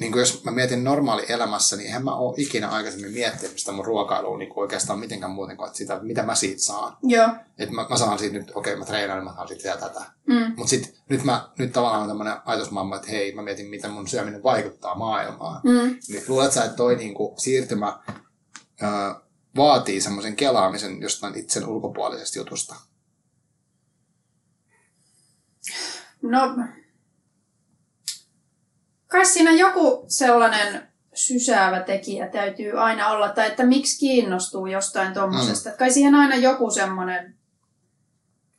[0.00, 3.72] niin kuin jos mä mietin normaali elämässä, niin eihän mä ole ikinä aikaisemmin miettinyt sitä
[3.72, 6.96] mun ruokailua niin kuin oikeastaan mitenkään muuten kuin että sitä, mitä mä siitä saan.
[7.02, 7.28] Joo.
[7.58, 10.04] Että mä, mä saan siitä nyt, okei okay, mä treenaan, mä saan siitä tätä.
[10.26, 10.52] Mm.
[10.56, 14.08] Mutta sitten nyt, mä, nyt tavallaan on tämmöinen ajatusmamma, että hei, mä mietin, miten mun
[14.08, 15.60] syöminen vaikuttaa maailmaan.
[15.64, 15.96] Mm.
[16.08, 17.98] Niin luulet sä, että toi niin kuin, siirtymä
[18.80, 19.20] ää,
[19.56, 22.76] vaatii semmoisen kelaamisen jostain itsen ulkopuolisesta jutusta?
[26.22, 26.56] No,
[29.08, 35.70] kai siinä joku sellainen sysäävä tekijä täytyy aina olla, tai että miksi kiinnostuu jostain tuommoisesta.
[35.70, 35.76] Mm.
[35.76, 37.34] Kai siihen aina joku semmoinen,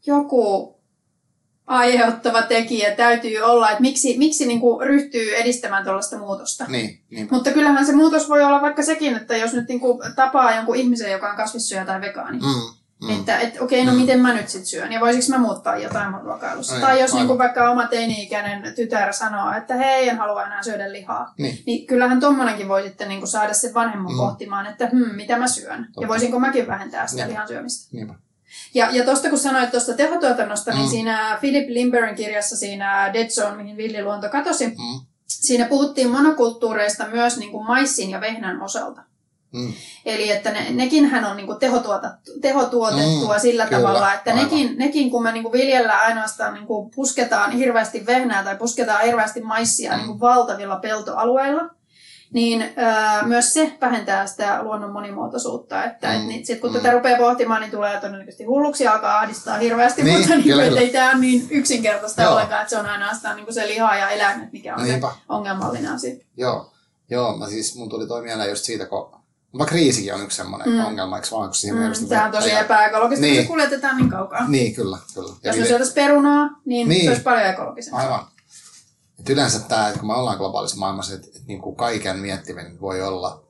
[0.06, 0.78] joku
[1.68, 6.66] aiheuttava tekijä täytyy olla, että miksi, miksi niin kuin ryhtyy edistämään tuollaista muutosta.
[6.68, 7.28] Niin, niin.
[7.32, 10.76] Mutta kyllähän se muutos voi olla vaikka sekin, että jos nyt niin kuin tapaa jonkun
[10.76, 13.10] ihmisen, joka on kasvissyöjä tai vegaani, Mm, mm.
[13.20, 13.98] että et, okei, no Mm.
[13.98, 16.76] miten mä nyt sit syön ja voisiko mä muuttaa jotain mun ruokailussa.
[16.76, 17.22] Ai, tai jos aivan.
[17.28, 21.34] niinku vaikka oma teini-ikäinen tytär sanoo, että hei, en halua enää syödä lihaa.
[21.38, 21.64] Niin.
[21.66, 24.18] Niin kyllähän tommonenkin voi sitten niinku saada sen vanhemman Mm.
[24.18, 25.86] pohtimaan, että hmm, mitä mä syön.
[25.86, 26.02] Totta.
[26.02, 27.30] Ja voisinko mäkin vähentää sitä Niin.
[27.30, 27.90] lihan syömistä.
[27.96, 28.14] Niinpä.
[28.74, 30.90] Ja, ja tuosta kun sanoit tuosta tehotuotannosta, niin Mm.
[30.90, 34.76] siinä Philip Limberin kirjassa siinä Dead Zone, mihin villiluonto katosi, Mm,
[35.28, 39.02] siinä puhuttiin monokulttuureista myös niin kuin maissin ja vehnän osalta.
[39.54, 39.74] Mm.
[40.06, 44.44] Eli että ne, nekinhän on niinku tehotuotettu, tehotuotettua Mm, sillä kyllä, tavalla, että aivan.
[44.44, 49.92] nekin, nekin, kun me niinku viljellään ainoastaan niinku pusketaan hirveästi vehnää tai pusketaan hirveästi maissia
[49.92, 49.98] Mm.
[49.98, 51.70] niinku valtavilla peltoalueilla,
[52.34, 55.84] niin öö, myös se vähentää sitä luonnon monimuotoisuutta.
[55.84, 56.78] Että Mm, et, niin, sit kun mm.
[56.78, 60.80] tätä rupeaa pohtimaan, niin tulee todennäköisesti hulluksi ja alkaa ahdistaa hirveästi, Niin, mutta niinku, kyllä,
[60.82, 62.32] ei tämä ole niin yksinkertaista Joo.
[62.32, 65.12] ollenkaan, että se on ainoastaan niinku se liha ja eläimet, mikä on se Niinpä.
[65.30, 66.16] ongelmallinen asia.
[66.38, 66.72] Joo,
[67.10, 69.17] joo mä siis mun tuli toi mieleen just siitä, kun
[69.58, 70.86] vaikka riisikin on yksi semmoinen Mm.
[70.86, 73.34] ongelma, eikö vaan, kun Mm, sehän on tosi epäekologista, niin.
[73.34, 73.44] Niin.
[73.44, 74.48] se kuljetetaan niin kaukaa.
[74.48, 75.34] Niin, kyllä, kyllä.
[75.44, 77.04] Ja Jos me syötäisiin perunaa, niin, Niin.
[77.04, 78.02] se olisi paljon ekologisempaa.
[78.02, 78.26] Aivan.
[79.20, 82.82] Et yleensä tämä, että kun me ollaan globaalissa maailmassa, että, että niin kuin kaiken miettiminen
[82.82, 83.44] voi olla,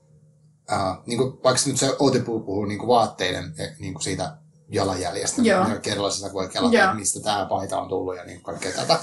[0.72, 4.38] uh, niin kuin, vaikka nyt se Outi puhuu, niin kuin vaatteiden eh, niin kuin siitä
[4.70, 5.64] jalanjäljestä, Joo.
[5.68, 9.00] niin kerrallisesta voi kelata, että mistä tämä paita on tullut ja niin kaikkea tätä.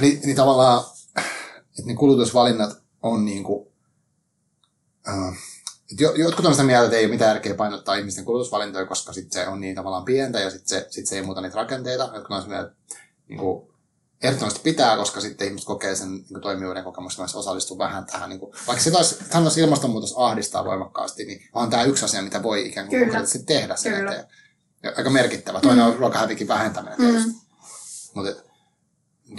[0.00, 0.84] Ni, niin tavallaan,
[1.78, 3.66] että ne kulutusvalinnat on niin kuin,
[5.06, 5.32] et jo,
[6.16, 9.48] jotkut on sitä mieltä, että ei ole mitään järkeä painottaa ihmisten kulutusvalintoja, koska sit se
[9.48, 12.10] on niin tavallaan pientä ja sitten se, sit se ei muuta niitä rakenteita.
[12.14, 12.96] Jotkut on sitä mieltä, että
[13.28, 13.68] niin kuin,
[14.22, 18.30] ehdottomasti pitää, koska sitten ihmiset kokee sen niin kuin, toimijuuden kokemuksen kanssa osallistuu vähän tähän.
[18.30, 22.42] Niin kuin, vaikka se taas, taas ilmastonmuutos ahdistaa voimakkaasti, niin on tämä yksi asia, mitä
[22.42, 23.04] voi ikään kuin Kyllä.
[23.06, 24.10] konkreettisesti tehdä sen Kyllä.
[24.12, 24.26] eteen.
[24.82, 25.60] Ja aika merkittävä.
[25.60, 27.06] Toinen on ruokahävikin vähentäminen Mm.
[27.06, 27.30] tietysti.
[28.14, 28.32] Mutta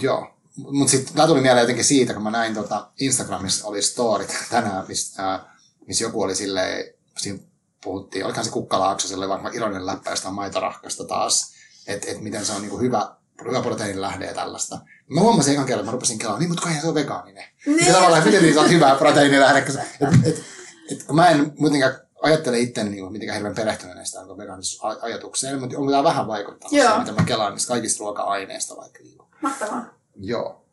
[0.00, 0.30] joo.
[0.56, 4.84] Mutta sitten tämä tuli mieleen jotenkin siitä, kun mä näin tota Instagramissa oli storit tänään,
[4.88, 5.40] missä äh,
[5.86, 7.38] miss joku oli silleen, siinä
[7.84, 11.52] puhuttiin, olikohan se kukkalaakso, sillä oli varmaan ironinen läppä jostain maitorahkasta taas,
[11.86, 14.78] että et miten se on niinku hyvä, hyvä proteiinin lähde ja tällaista.
[15.08, 17.44] Mä huomasin ekan kerran, että mä rupesin kelaamaan, niin, mutta kai se on vegaaninen.
[17.66, 17.76] Niin.
[17.76, 17.92] Niin.
[17.92, 20.44] tavallaan, miten niistä on hyvä proteiinilähde, kun, se- et, et,
[20.90, 25.90] et, kun mä en muutenkaan ajattele itteni niin mitenkään hirveän perehtyneenä sitä vegaanisuusajatukseen, mutta onko
[25.90, 26.86] tämä vähän vaikuttanut Joo.
[26.86, 28.98] siihen, mitä mä kelaan niistä kaikista ruoka-aineista vaikka.
[29.02, 29.18] Niin.
[29.42, 29.84] Mahtavaa.
[30.16, 30.64] Joo.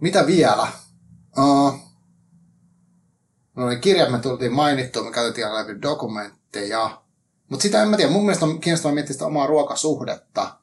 [0.00, 0.68] Mitä vielä?
[1.38, 1.85] Uh,
[3.56, 7.02] no niin, kirjat me tultiin mainittua, me käytettiin läpi dokumentteja.
[7.48, 10.56] Mutta sitä en mä tiedä, mun mielestä on kiinnostavaa miettiä sitä omaa ruokasuhdetta.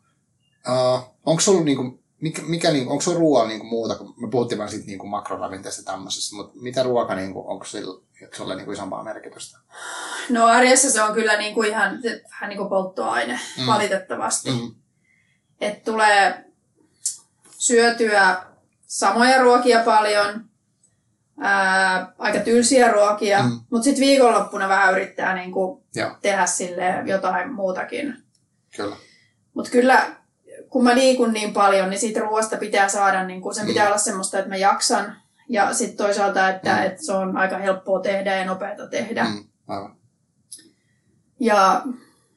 [0.69, 4.59] Uh, onko sulla niinku, mikä, mikä niinku, onko sulla ruoalla niinku muuta, kun me puhuttiin
[4.59, 8.01] vaan siitä niinku makroravinteesta ja tämmöisessä, mutta mitä ruoka, niinku, onko sillä,
[8.37, 9.57] sulle niinku isompaa merkitystä?
[10.29, 11.99] No arjessa se on kyllä niinku ihan
[12.31, 13.65] vähän niin kuin polttoaine, Mm.
[13.65, 14.51] valitettavasti.
[14.51, 14.75] Mm.
[15.61, 16.45] Että tulee
[17.57, 18.43] syötyä
[18.87, 20.45] samoja ruokia paljon,
[21.39, 23.49] ää, aika tylsiä ruokia, Mm.
[23.49, 23.59] mm.
[23.69, 25.83] mutta sitten viikonloppuna vähän yrittää niinku
[26.21, 28.17] tehdä sille jotain muutakin.
[28.75, 28.95] kyllä.
[29.53, 30.15] Mutta kyllä,
[30.69, 33.67] kun mä liikun niin paljon, niin siitä ruoasta pitää saada, niin kun sen Mm.
[33.67, 35.15] pitää olla semmoista, että mä jaksan.
[35.49, 36.83] Ja sitten toisaalta, että, Mm.
[36.83, 39.23] että se on aika helppoa tehdä ja nopeata tehdä.
[39.23, 39.95] Mm, aivan.
[41.39, 41.81] Ja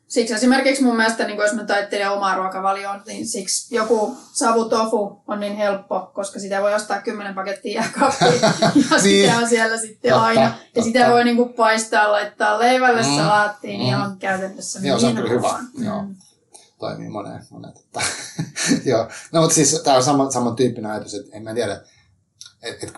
[0.09, 5.41] siksi esimerkiksi mun mielestä, niin jos mä tajattelen omaa ruokavalioon, niin siksi joku savutofu on
[5.41, 8.41] niin helppo, koska sitä voi ostaa kymmenen pakettia jääkaappiin.
[8.63, 8.71] ja
[9.03, 9.27] Niin.
[9.27, 10.41] sitä on siellä sitten Totta, aina.
[10.43, 10.83] Ja totta.
[10.83, 13.17] sitä voi niin kuin paistaa, laittaa leivälle, Mm, mm.
[13.17, 13.87] salaattiin, mm.
[13.87, 15.43] ihan käytännössä Joo, se on kyllä hyvä.
[15.43, 15.65] vaan.
[15.85, 16.03] Joo.
[16.03, 16.15] Mm.
[16.79, 17.43] toimii moneen.
[17.51, 18.01] moneen että,
[18.91, 19.09] joo.
[19.33, 21.81] No, mutta siis tämä on sama, saman tyyppinen ajatus, että en mä tiedä,
[22.63, 22.93] että et,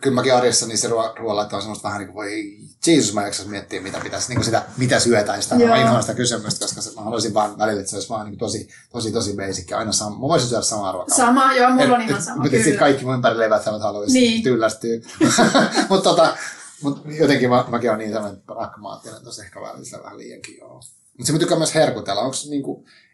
[0.00, 3.22] kyllä mäkin arjessa niin se ruo- ruoanlaitto on semmoista vähän niin kuin voi, Jeesus mä
[3.24, 5.54] jaksas miettiä, mitä pitäisi, niin kuin sitä, mitä syötäistä.
[5.54, 5.74] Mä Joo.
[5.74, 8.38] inhoan sitä kysymystä, koska se, mä haluaisin vaan välillä, että se olisi vaan niin kuin
[8.38, 10.16] tosi, tosi, tosi basic aina sama.
[10.16, 11.16] Mä voisin syödä samaa ruokaa.
[11.16, 14.42] Sama, joo, mulla on ihan sama, Mutta sitten kaikki mun ympärillä eivät välttämättä haluaisi Niin.
[14.42, 15.00] tyllästyä.
[15.90, 16.36] mutta tota,
[16.82, 20.74] mut jotenkin mä, mäkin olen niin sellainen pragmaattinen, että olisi ehkä välillä vähän liiankin joo.
[21.18, 22.20] Mutta se mä tykkään myös herkutella.
[22.20, 23.09] Onko niinku, että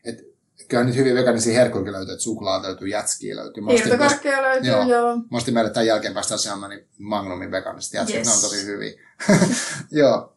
[0.68, 3.62] kyllä nyt hyvin veganisia herkkuja löytyy, että suklaa löytyy, jätskiä löytyy.
[3.62, 4.82] Mä ostin just- Irtokarkkeja löytyy, Joo.
[4.88, 5.16] joo.
[5.16, 8.26] Mä ostin meille tämän jälkeen päästä syömään niin Magnumin veganista jätskät, Yes.
[8.26, 8.92] ne on tosi hyviä.
[9.90, 10.32] Joo.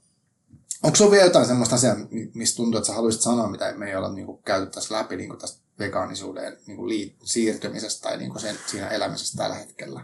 [0.83, 3.89] Onko sulla vielä jotain semmoista asiaa, mi- mistä tuntuu, että sä haluaisit sanoa, mitä me
[3.89, 8.55] ei olla niinku käyty tässä läpi niinku tästä vegaanisuuden niinku lii- siirtymisestä tai niinku sen,
[8.67, 10.03] siinä elämisestä tällä hetkellä?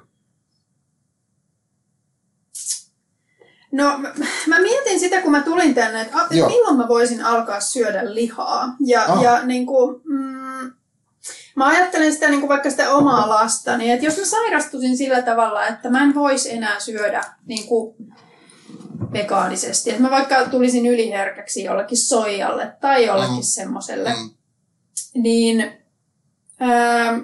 [3.76, 4.14] No mä,
[4.48, 6.50] mä mietin sitä, kun mä tulin tänne, että, Joo.
[6.50, 8.76] milloin mä voisin alkaa syödä lihaa.
[8.86, 9.24] Ja, Ah.
[9.24, 10.72] ja niin kuin, mm,
[11.56, 15.68] mä ajattelen sitä niin kuin vaikka sitä omaa lastani, että jos mä sairastuisin sillä tavalla,
[15.68, 17.96] että mä en voisi enää syödä niin kuin
[19.14, 23.42] vegaanisesti, että mä vaikka tulisin yliherkäksi jollekin soijalle tai jollekin Mm.
[23.42, 24.30] semmoselle, Mm.
[25.22, 25.72] niin
[26.60, 27.20] ää,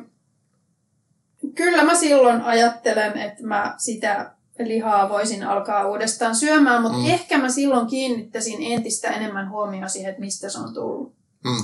[1.55, 4.31] kyllä mä silloin ajattelen, että mä sitä
[4.67, 7.05] lihaa voisin alkaa uudestaan syömään, mutta Mm.
[7.05, 11.15] ehkä mä silloin kiinnittäisin entistä enemmän huomioon siihen, että mistä se on tullut.
[11.43, 11.63] Mm.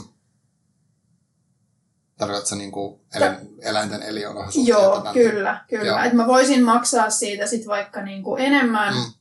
[2.17, 4.69] Tarkoitatko niinku elä, eläinten elinolosuhteita?
[4.69, 6.03] Joo, tämän- kyllä, kyllä.
[6.03, 9.13] Että mä voisin maksaa siitä sit vaikka niinku enemmän, Mm.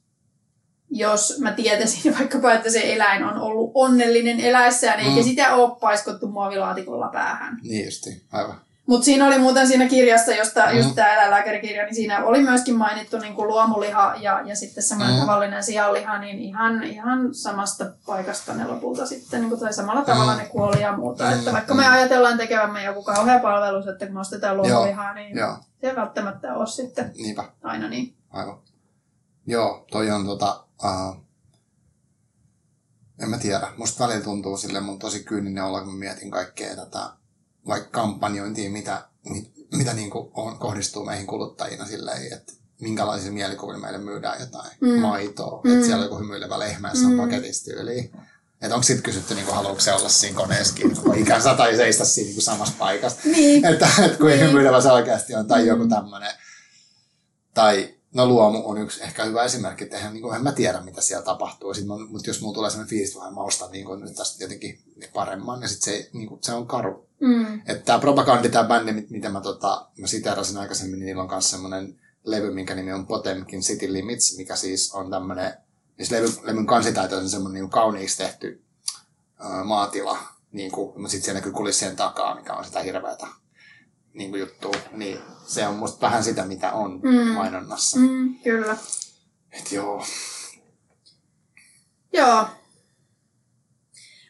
[0.90, 5.22] jos mä tietäisin vaikkapa, että se eläin on ollut onnellinen eläessään, eikä Mm.
[5.24, 7.58] sitä ole paiskottu muovilaatikolla päähän.
[7.62, 8.60] Niin justi, aivan.
[8.86, 10.76] Mutta siinä oli muuten siinä kirjassa, josta Mm.
[10.76, 15.14] just tämä eläinlääkärikirja, niin siinä oli myöskin mainittu niin kuin luomuliha ja, ja sitten semmoinen
[15.16, 15.20] Mm.
[15.20, 20.32] tavallinen sianliha, niin ihan, ihan samasta paikasta ne lopulta sitten, niin kuin, tai samalla tavalla
[20.32, 20.38] Mm.
[20.38, 21.24] ne kuoli ja muuta.
[21.24, 25.36] Mm, Että vaikka me ajatellaan tekevämme joku kauhea palvelus, että kun me ostetaan luomulihaa, niin
[25.36, 27.44] Joo, se ei välttämättä ole sitten niinpä.
[27.62, 28.16] aina niin.
[28.30, 28.58] Aivan.
[29.46, 30.64] Joo, toi on tota...
[30.84, 31.16] Uh,
[33.22, 33.68] en mä tiedä.
[33.76, 36.98] Musta välillä tuntuu sille mun tosi kyyninen olla, kun mietin kaikkea tätä
[37.66, 43.98] vaikka kampanjointia, mitä, mit, mitä niin on, kohdistuu meihin kuluttajina silleen, että minkälaisia mielikuvia meille
[43.98, 45.00] myydään jotain mm.
[45.00, 45.72] Maitoa, Mm.
[45.74, 47.20] että siellä on joku hymyilevä lehmä, jossa on Mm.
[47.20, 48.10] paketista yli.
[48.62, 52.30] Että onko sitten kysytty, niin haluatko se olla siinä koneessakin koko ikänsä tai seistä siinä
[52.30, 53.20] niin samassa paikassa.
[53.24, 54.46] Niin, Että, että kuin Niin.
[54.46, 55.68] hymyilevä se oikeasti on, tai Mm.
[55.68, 56.32] joku tämmöinen.
[57.54, 60.80] Tai no luomu on yksi ehkä hyvä esimerkki, että eihän, niin kuin, en mä tiedä,
[60.80, 61.74] mitä siellä tapahtuu.
[61.74, 64.78] Sitten mutta jos mulla tulee sellainen fiilis, että mä ostan niin kuin, nyt tästä jotenkin
[65.14, 67.05] paremman, ja sitten se, niin kuin, se on karu.
[67.20, 71.22] Mm, Että tämä propagandi, tämä bändi, mit- mitä mä, tota, mä siterasin aikaisemmin, niin niillä
[71.22, 75.52] on myös semmoinen levy, minkä nimi on Potemkin City Limits, mikä siis on tämmöinen,
[75.96, 78.62] siis levy, levyn kansitaito on semmoinen niin kauniiksi tehty
[79.38, 80.18] ää, maatila,
[80.52, 83.26] niin kuin, mutta sitten siellä näkyy kulissien takaa, mikä on sitä hirveätä
[84.14, 84.72] niin kuin juttua.
[84.92, 87.32] Niin se on musta vähän sitä, mitä on Mm.
[87.34, 87.98] mainonnassa.
[87.98, 88.76] mm, kyllä.
[89.52, 90.04] Et joo.
[92.12, 92.46] Joo.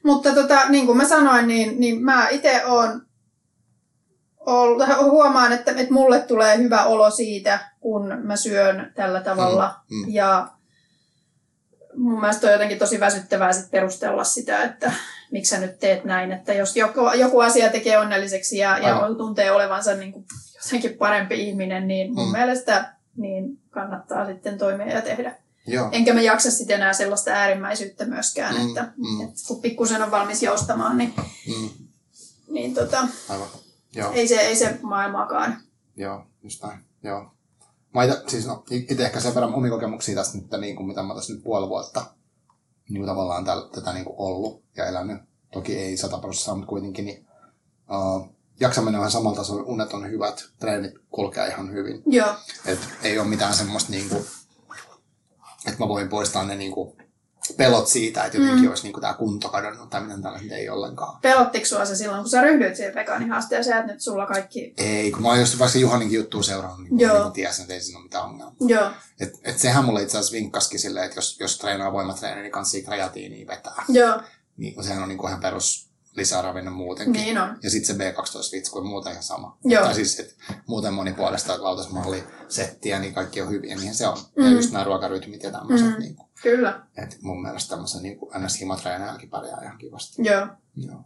[0.07, 2.65] Mutta tota, niin kuin mä sanoin, niin, niin mä itse
[4.47, 9.75] ollut, huomaan, että, että mulle tulee hyvä olo siitä, kun mä syön tällä tavalla.
[9.91, 10.05] Mm, mm.
[10.09, 10.49] Ja
[11.97, 14.93] mun mielestä on jotenkin tosi väsyttävää sit perustella sitä, että
[15.31, 16.33] miksi sä nyt teet näin.
[16.33, 20.25] Että jos joku, joku asia tekee onnelliseksi ja, ja tuntee olevansa niin kuin
[20.65, 22.33] jotenkin parempi ihminen, niin mun Mm.
[22.33, 25.35] mielestä niin kannattaa sitten toimia ja tehdä.
[25.67, 25.89] Joo.
[25.93, 29.21] Enkä mä jaksa sitten enää sellaista äärimmäisyyttä myöskään, Mm, että, mm.
[29.21, 31.15] että kun pikkusen on valmis joustamaan, niin,
[31.49, 31.71] Mm.
[32.49, 33.49] niin tota, Aivan.
[33.95, 34.13] Joo.
[34.13, 35.61] ei, se, ei se maailmaakaan.
[35.97, 36.79] Joo, just näin.
[37.03, 37.31] Joo.
[37.95, 41.03] Mä ite, siis no, itse ehkä sen verran omia kokemuksia tästä nyt, niin kuin mitä
[41.03, 42.05] mä tässä nyt puoli vuotta
[42.89, 45.19] niin tavallaan täl, tätä niin kuin ollut ja elänyt.
[45.53, 47.27] Toki ei sata prosenttia, mutta kuitenkin niin,
[47.91, 48.29] uh,
[48.61, 52.03] jaksaminen on ihan samalla tasolla, unet on hyvät, treenit kulkee ihan hyvin.
[52.07, 52.35] Joo,
[52.67, 54.25] Et ei ole mitään semmoista, niin kuin,
[55.67, 56.97] että mä voin poistaa ne niin kuin,
[57.57, 58.69] pelot siitä, että jotenkin Mm.
[58.69, 61.19] olisi niin kuin, tämä kunto kadonnut tai mitään tällaista, ei ollenkaan.
[61.23, 64.75] pelottiko sua se silloin, kun sä ryhdyit siihen vegaanihaasteeseen, että nyt sulla kaikki...
[64.77, 67.19] Ei, kun mä oon just vaikka Juhaninkin juttua seurannut, niin Joo.
[67.19, 68.55] mä niin tiesin, että ei siinä ole mitään ongelmaa.
[68.61, 68.91] Joo,
[69.21, 72.79] Et, et sehän mulle itse asiassa vinkkaskin silleen, että jos, jos treenaa voimatreeni, niin kanssa
[72.85, 73.85] kreatiiniä vetää.
[73.89, 74.21] joo,
[74.57, 77.23] Niin sehän on niinku ihan perus lisäravinne muutenkin.
[77.23, 77.59] niin on.
[77.63, 79.59] Ja sitten se B12-vitsku on muuten ihan sama.
[79.65, 79.85] Joo.
[79.85, 80.35] Tai siis, että
[80.67, 84.19] muuten monipuolista lautasmalli, settiä, niin kaikki on hyviä, niin se on.
[84.37, 84.45] Mm.
[84.45, 85.89] Ja just nämä ruokarytmit ja tämmöiset.
[85.89, 85.99] Mm.
[85.99, 88.61] Niin Kyllä, et mun mielestä tämmöisen niin ns.
[88.61, 90.23] himatreenaajakin pärjää ihan kivasti.
[90.25, 90.47] joo.
[90.77, 91.01] Joo.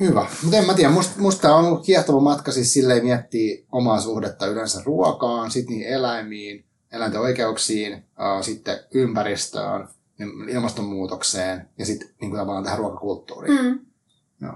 [0.00, 0.26] Hyvä.
[0.42, 4.46] Mutta en mä tiedä, musta, musta on ollut kiehtova matka siis silleen miettiä omaa suhdetta
[4.46, 9.88] yleensä ruokaan, sitten niihin eläimiin, eläinten oikeuksiin, äh, sitten ympäristöön,
[10.48, 13.62] ilmastonmuutokseen ja sitten niin tavallaan tähän ruokakulttuuriin.
[13.64, 13.80] Mm.
[14.42, 14.54] Joo.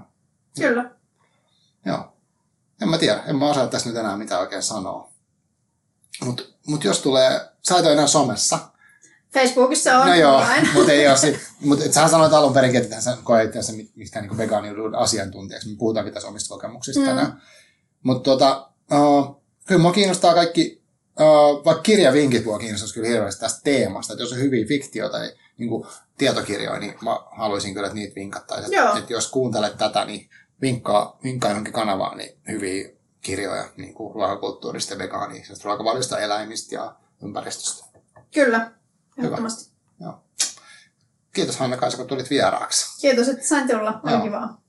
[0.59, 0.91] Kyllä.
[1.85, 2.13] Joo.
[2.81, 5.11] En mä tiedä, en mä osaa tässä nyt enää mitään oikein sanoa.
[6.25, 8.59] Mutta mut jos tulee, sä et ole enää somessa,
[9.35, 10.43] Facebookissa on No joo,
[10.73, 14.23] mutta ei ole sit, mut et sähän sanoit alun perinkin, että sä koet itse mistään
[14.23, 15.69] niinku vegaaniudun asiantuntijaksi.
[15.69, 17.05] Me puhutaankin tässä omista kokemuksista Mm.
[17.07, 17.41] tänään.
[18.03, 20.83] Mutta tota, uh, kyllä mua kiinnostaa kaikki,
[21.19, 24.13] uh, vaikka kirjavinkit mua kiinnostaisi kyllä hirveästi tästä teemasta.
[24.13, 25.17] Että jos on hyviä fiktiota
[25.55, 25.87] tai niinku
[26.17, 28.79] tietokirjoja, niin mä haluaisin kyllä, että niitä vinkattaisiin.
[28.79, 30.29] Että et jos kuuntelet tätä, niin
[30.61, 32.89] vinkkaa, vinkkaa johonkin kanavaan niin hyviä
[33.21, 37.85] kirjoja niin kuin ruokakulttuurista ja vegaania, ruokavaliosta, eläimistä ja ympäristöstä.
[38.33, 38.71] Kyllä,
[39.17, 39.71] ehdottomasti.
[39.99, 40.23] Joo.
[41.33, 43.01] Kiitos Hanna-Kaisa, kun tulit vieraaksi.
[43.01, 43.99] Kiitos, että sain tulla.
[44.03, 44.61] Oli kivaa.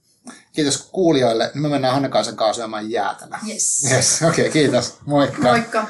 [0.52, 1.44] Kiitos kuulijoille.
[1.44, 3.38] Nyt me mennään Hanna-Kaisan kanssa syömään jäätelä.
[3.48, 3.90] Yes.
[3.90, 4.98] Yes, okei, okay, kiitos.
[5.06, 5.42] Moikka.
[5.42, 5.86] Moikka.